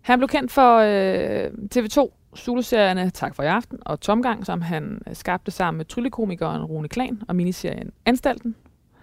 Han 0.00 0.18
blev 0.18 0.28
kendt 0.28 0.52
for 0.52 0.76
øh, 0.78 1.50
TV2 1.74 2.16
Zulu-serierne 2.36 3.10
Tak 3.10 3.34
for 3.34 3.42
i 3.42 3.46
aften 3.46 3.78
og 3.80 4.00
Tomgang, 4.00 4.46
som 4.46 4.60
han 4.60 5.02
øh, 5.08 5.16
skabte 5.16 5.50
sammen 5.50 5.78
med 5.78 5.84
tryllekomikeren 5.84 6.64
Rune 6.64 6.88
Klan 6.88 7.22
og 7.28 7.36
miniserien 7.36 7.90
Anstalten. 8.06 8.54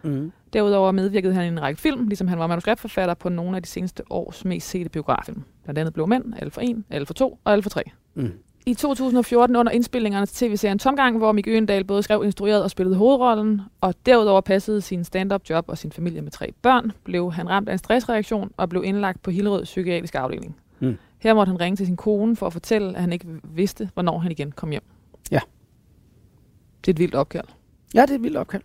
mm. 0.03 0.31
Derudover 0.53 0.91
medvirkede 0.91 1.33
han 1.33 1.45
i 1.45 1.47
en 1.47 1.61
række 1.61 1.81
film, 1.81 2.07
ligesom 2.07 2.27
han 2.27 2.39
var 2.39 2.47
manuskriptforfatter 2.47 3.13
på 3.13 3.29
nogle 3.29 3.55
af 3.55 3.63
de 3.63 3.69
seneste 3.69 4.03
års 4.09 4.45
mest 4.45 4.69
sete 4.69 4.89
biograffilm. 4.89 5.43
Blandt 5.63 5.79
andet 5.79 5.93
Blå 5.93 6.05
Mænd, 6.05 6.33
for 6.51 6.61
1, 6.61 6.83
Alle 6.89 7.05
for 7.05 7.13
2 7.13 7.39
og 7.43 7.53
for 7.63 7.69
3. 7.69 7.83
Mm. 8.15 8.31
I 8.67 8.73
2014 8.73 9.55
under 9.55 9.71
indspillingerne 9.71 10.25
til 10.25 10.49
tv-serien 10.49 10.79
Tomgang, 10.79 11.17
hvor 11.17 11.31
Mick 11.31 11.47
Øgendal 11.47 11.83
både 11.83 12.03
skrev, 12.03 12.23
instruerede 12.23 12.63
og 12.63 12.71
spillede 12.71 12.97
hovedrollen, 12.97 13.61
og 13.81 13.95
derudover 14.05 14.41
passede 14.41 14.81
sin 14.81 15.03
stand-up 15.03 15.41
job 15.49 15.65
og 15.67 15.77
sin 15.77 15.91
familie 15.91 16.21
med 16.21 16.31
tre 16.31 16.53
børn, 16.61 16.91
blev 17.03 17.31
han 17.31 17.49
ramt 17.49 17.69
af 17.69 17.73
en 17.73 17.77
stressreaktion 17.77 18.51
og 18.57 18.69
blev 18.69 18.83
indlagt 18.83 19.23
på 19.23 19.31
Hillerød 19.31 19.63
Psykiatrisk 19.63 20.15
Afdeling. 20.15 20.55
Mm. 20.79 20.97
Her 21.19 21.33
måtte 21.33 21.49
han 21.49 21.59
ringe 21.59 21.75
til 21.75 21.85
sin 21.85 21.97
kone 21.97 22.35
for 22.35 22.47
at 22.47 22.53
fortælle, 22.53 22.95
at 22.95 23.01
han 23.01 23.13
ikke 23.13 23.27
vidste, 23.43 23.89
hvornår 23.93 24.17
han 24.17 24.31
igen 24.31 24.51
kom 24.51 24.69
hjem. 24.69 24.83
Ja. 25.31 25.39
Det 26.81 26.91
er 26.91 26.93
et 26.93 26.99
vildt 26.99 27.15
opkald. 27.15 27.45
ja, 27.93 28.01
det 28.01 28.11
er 28.11 28.15
et 28.15 28.23
vildt 28.23 28.37
opkald. 28.37 28.63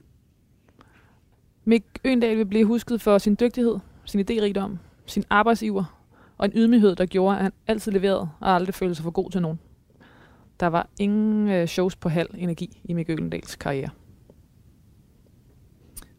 Mick 1.65 1.85
Øgendal 2.05 2.39
vil 2.39 2.47
blive 2.47 2.65
husket 2.65 3.01
for 3.01 3.19
sin 3.19 3.37
dygtighed, 3.41 3.79
sin 4.05 4.21
idérigdom, 4.21 4.71
sin 5.07 5.25
arbejdsiver 5.31 5.99
og 6.39 6.47
en 6.47 6.53
ydmyghed, 6.55 6.97
der 6.97 7.07
gjorde, 7.07 7.37
at 7.37 7.43
han 7.43 7.53
altid 7.67 7.93
leverede 7.93 8.29
og 8.41 8.55
aldrig 8.55 8.75
følte 8.75 8.95
sig 8.95 9.03
for 9.03 9.11
god 9.11 9.31
til 9.31 9.43
nogen. 9.43 9.59
Der 10.63 10.69
var 10.69 10.89
ingen 10.99 11.49
øh, 11.49 11.67
shows 11.67 11.97
på 11.97 12.09
halv 12.09 12.31
energi 12.35 12.83
i 12.85 12.93
Mick 12.93 13.11
Øgendals 13.11 13.57
karriere. 13.57 13.91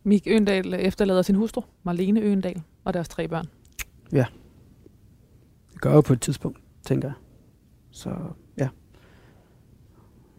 Mick 0.04 0.28
Øgendal 0.28 0.74
efterlader 0.74 1.22
sin 1.22 1.36
hustru, 1.36 1.62
Marlene 1.84 2.22
Øgendal, 2.22 2.62
og 2.84 2.94
deres 2.94 3.10
tre 3.10 3.28
børn. 3.28 3.46
Det 5.74 5.82
gør 5.82 5.90
jeg 5.90 5.96
jo 5.96 6.02
på 6.02 6.14
et 6.14 6.22
tidspunkt, 6.22 6.60
tænker 6.86 7.08
jeg. 7.08 7.16
Så 7.92 8.16
ja, 8.58 8.70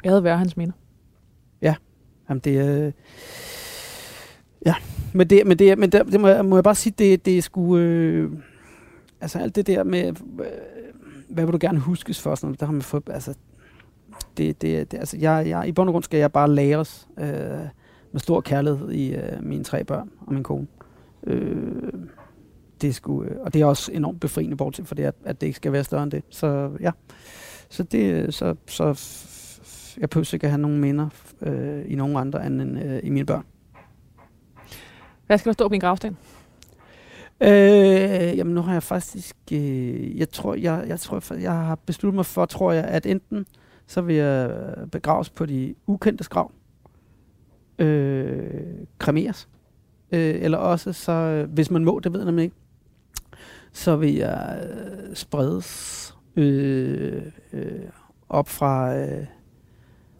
Æret 0.05 0.25
være 0.25 0.39
hans 0.39 0.57
minder. 0.57 0.75
Jamen, 2.29 2.41
det 2.41 2.59
er... 2.59 2.93
Ja, 4.67 4.75
men 5.15 5.31
det, 5.31 5.47
men 5.47 5.59
det, 5.59 5.79
men 5.79 5.93
det, 5.93 6.07
det 6.07 6.21
må, 6.21 6.29
jeg, 6.29 6.45
må 6.45 6.57
jeg 6.57 6.65
bare 6.65 6.75
sige, 6.75 6.95
det, 6.99 7.25
det 7.25 7.39
er 7.39 7.43
sgu... 7.43 7.77
Øh, 7.77 8.33
altså 9.21 9.39
alt 9.39 9.57
det 9.57 9.67
der 9.67 9.85
med, 9.85 10.09
øh, 10.09 10.15
hvad 11.29 11.45
vil 11.45 11.53
du 11.53 11.59
gerne 11.61 11.79
huskes 11.79 12.21
for, 12.21 12.35
sådan 12.35 12.47
noget, 12.47 12.61
der 12.61 12.67
har 12.67 12.73
man 12.73 12.83
fået, 12.83 13.09
altså, 13.11 13.35
det, 14.37 14.63
det, 14.63 14.93
det, 14.93 14.99
altså 14.99 15.17
jeg, 15.17 15.45
jeg, 15.49 15.69
i 15.69 15.73
bund 15.73 15.89
og 15.89 15.93
grund 15.93 16.05
skal 16.05 16.19
jeg 16.19 16.33
bare 16.33 16.51
læres 16.51 17.09
øh, 17.19 17.29
med 18.13 18.21
stor 18.21 18.41
kærlighed 18.41 18.91
i 18.91 19.15
øh, 19.15 19.43
mine 19.43 19.65
tre 19.65 19.85
børn 19.85 20.11
og 20.27 20.35
min 20.35 20.43
kone. 20.43 20.67
Øh, 21.27 21.93
det 22.81 22.95
sgu, 22.95 23.23
øh, 23.23 23.37
og 23.41 23.55
det 23.55 23.63
er 23.63 23.67
også 23.67 23.93
enormt 23.93 24.21
befriende, 24.21 24.57
bortset 24.57 24.89
for 24.89 24.95
det, 24.95 25.03
at, 25.03 25.15
at 25.25 25.41
det 25.41 25.47
ikke 25.47 25.57
skal 25.57 25.73
være 25.73 25.85
større 25.85 26.03
end 26.03 26.11
det. 26.11 26.23
Så 26.31 26.71
ja, 26.81 26.91
så 27.69 27.83
det, 27.83 28.35
så, 28.35 28.55
så 28.67 28.85
jeg 30.01 30.11
behøver 30.11 30.35
ikke 30.35 30.47
at 30.47 30.51
have 30.51 30.61
nogen 30.61 30.81
minder 30.81 31.09
øh, 31.43 31.83
i 31.87 31.95
nogen 31.95 32.17
andre 32.17 32.47
end 32.47 32.79
øh, 32.79 33.01
i 33.03 33.11
mine 33.11 33.27
børn. 33.27 33.45
Hvad 35.27 35.39
skal 35.39 35.51
der 35.51 35.55
stå 35.55 35.69
på 35.69 35.73
din 35.73 35.81
gravsten? 35.81 36.17
Øh, 37.41 38.39
jamen 38.39 38.55
nu 38.55 38.61
har 38.61 38.73
jeg 38.73 38.83
faktisk, 38.83 39.37
øh, 39.53 40.19
jeg 40.19 40.31
tror, 40.31 40.55
jeg, 40.55 40.85
jeg 40.89 41.01
tror, 41.01 41.35
jeg 41.35 41.53
har 41.53 41.79
besluttet 41.87 42.15
mig 42.15 42.27
for, 42.27 42.47
tror 42.47 42.73
jeg, 42.73 42.85
at 42.85 43.07
enten 43.07 43.47
så 43.87 44.01
vil 44.01 44.17
jeg 44.17 44.51
begraves 44.93 45.31
på 45.31 45.47
de 45.47 45.75
ukendte 45.87 46.25
grav, 46.25 46.53
øh, 47.79 48.61
kremeres, 48.99 49.49
øh, 50.13 50.35
eller 50.43 50.59
også 50.59 50.93
så, 50.93 51.13
øh, 51.13 51.51
hvis 51.51 51.71
man 51.71 51.85
må, 51.85 52.01
det 52.01 52.13
ved 52.13 52.25
nemlig 52.25 52.45
ikke, 52.45 52.57
så 53.73 53.97
vil 53.97 54.15
jeg 54.15 54.69
øh, 54.71 55.15
spredes 55.17 56.17
øh, 56.37 57.23
øh, 57.53 57.81
op 58.29 58.49
fra 58.49 58.97
øh, 58.97 59.27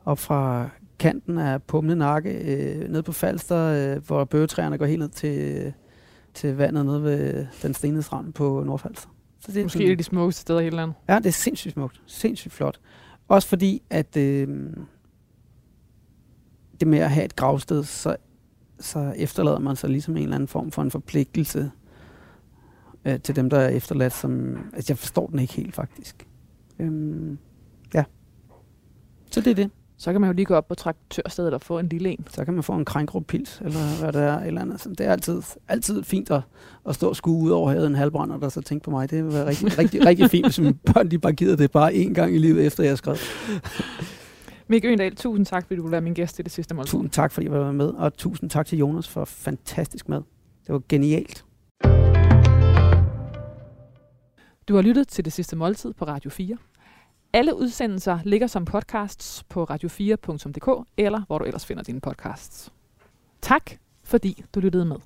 op 0.05 0.19
fra 0.19 0.69
kanten 0.99 1.39
af 1.39 1.63
Pumle 1.63 1.97
Nakke, 1.97 2.31
øh, 2.31 2.91
ned 2.91 3.03
på 3.03 3.13
Falster, 3.13 3.95
øh, 3.97 4.07
hvor 4.07 4.25
bøgetræerne 4.25 4.79
går 4.79 4.87
helt 4.87 5.01
ned 5.01 5.09
til, 5.09 5.73
til 6.35 6.57
vandet 6.57 6.87
nede 6.87 7.03
ved 7.03 7.47
den 7.63 7.75
stenede 7.75 8.03
strand 8.03 8.33
på 8.33 8.63
Nordfalster. 8.67 9.09
Så 9.41 9.53
det 9.53 9.61
er 9.61 9.65
Måske 9.65 9.85
et 9.85 9.91
af 9.91 9.99
de 9.99 10.05
smukkeste 10.05 10.41
steder 10.41 10.61
i 10.61 10.63
hele 10.63 10.77
landet. 10.77 10.97
Ja, 11.09 11.19
det 11.19 11.27
er 11.27 11.31
sindssygt 11.31 11.73
smukt. 11.73 12.01
Sindssygt 12.07 12.55
flot. 12.55 12.81
Også 13.29 13.49
fordi, 13.49 13.83
at 13.91 14.17
øh, 14.17 14.49
det 16.81 16.89
med 16.89 16.99
at 16.99 17.11
have 17.11 17.25
et 17.25 17.37
gravsted, 17.37 17.85
så, 17.85 18.17
så 18.81 19.15
efterlader 19.17 19.59
man 19.59 19.77
sig 19.77 19.91
ligesom 19.91 20.17
en 20.17 20.23
eller 20.23 20.35
anden 20.35 20.49
form 20.49 20.71
for 20.71 20.83
en 20.83 20.91
forpligtelse 20.91 21.71
øh, 23.05 23.21
til 23.21 23.37
dem, 23.37 23.51
der 23.51 23.59
er 23.59 23.69
efterladt, 23.69 24.13
som... 24.13 24.59
Altså, 24.75 24.93
jeg 24.93 24.99
forstår 24.99 25.27
den 25.27 25.39
ikke 25.39 25.55
helt, 25.55 25.75
faktisk. 25.75 26.29
Øh, 26.79 27.37
ja. 27.95 28.05
Så 29.31 29.41
det 29.41 29.51
er 29.51 29.55
det. 29.55 29.71
Så 29.99 30.13
kan 30.13 30.21
man 30.21 30.31
jo 30.31 30.35
lige 30.35 30.47
gå 30.47 30.55
op 30.55 30.69
på 30.69 30.75
traktørstedet 30.75 31.55
og 31.55 31.63
få 31.63 31.79
en 31.79 31.89
lille 31.89 32.09
en. 32.09 32.27
Så 32.31 32.45
kan 32.45 32.55
man 32.55 32.63
få 32.63 32.73
en 32.73 32.85
krænkruppils, 32.85 33.61
eller 33.65 34.01
hvad 34.01 34.13
det 34.13 34.23
er, 34.23 34.41
eller 34.41 34.61
andet. 34.61 34.81
Så 34.81 34.89
det 34.89 35.01
er 35.01 35.13
altid, 35.13 35.43
altid 35.69 36.03
fint 36.03 36.31
at, 36.31 36.41
at 36.89 36.95
stå 36.95 37.09
og 37.09 37.17
skue 37.17 37.43
ud 37.43 37.51
over 37.51 37.71
havet 37.71 37.87
en 37.87 37.95
halvbrænd, 37.95 38.33
og 38.33 38.41
der 38.41 38.49
så 38.49 38.61
tænke 38.61 38.85
på 38.85 38.91
mig. 38.91 39.11
Det 39.11 39.25
vil 39.25 39.33
være 39.33 39.47
rigtig, 39.47 39.79
rigtig, 39.79 40.07
rigtig 40.07 40.31
fint, 40.31 40.47
hvis 40.47 40.59
mine 40.59 40.75
børn 40.75 41.11
de 41.11 41.19
bare 41.19 41.33
gider 41.33 41.57
det 41.57 41.71
bare 41.71 41.93
én 41.93 42.13
gang 42.13 42.35
i 42.35 42.39
livet, 42.39 42.67
efter 42.67 42.83
jeg 42.83 42.91
har 42.91 42.97
skrevet. 42.97 43.21
Mick 44.69 44.85
Øgendal, 44.85 45.17
tusind 45.17 45.47
tak, 45.47 45.67
fordi 45.67 45.77
du 45.81 45.87
være 45.87 46.01
min 46.01 46.15
gæst 46.15 46.39
i 46.39 46.43
det 46.43 46.53
sidste 46.53 46.75
måltid. 46.75 46.93
Tusind 46.93 47.11
tak, 47.11 47.33
fordi 47.33 47.47
I 47.47 47.51
var 47.51 47.73
med, 47.73 47.89
og 47.89 48.17
tusind 48.17 48.51
tak 48.51 48.67
til 48.67 48.79
Jonas 48.79 49.09
for 49.09 49.25
fantastisk 49.25 50.09
mad. 50.09 50.23
Det 50.67 50.73
var 50.73 50.83
genialt. 50.89 51.45
Du 54.69 54.75
har 54.75 54.83
lyttet 54.83 55.09
til 55.09 55.25
det 55.25 55.33
sidste 55.33 55.57
måltid 55.57 55.93
på 55.93 56.05
Radio 56.05 56.31
4. 56.31 56.57
Alle 57.35 57.57
udsendelser 57.57 58.19
ligger 58.25 58.47
som 58.47 58.65
podcasts 58.65 59.45
på 59.49 59.65
radio4.dk, 59.65 60.89
eller 60.97 61.23
hvor 61.27 61.39
du 61.39 61.45
ellers 61.45 61.67
finder 61.67 61.83
dine 61.83 62.01
podcasts. 62.01 62.73
Tak, 63.41 63.71
fordi 64.05 64.45
du 64.55 64.61
lyttede 64.61 64.85
med. 64.85 64.97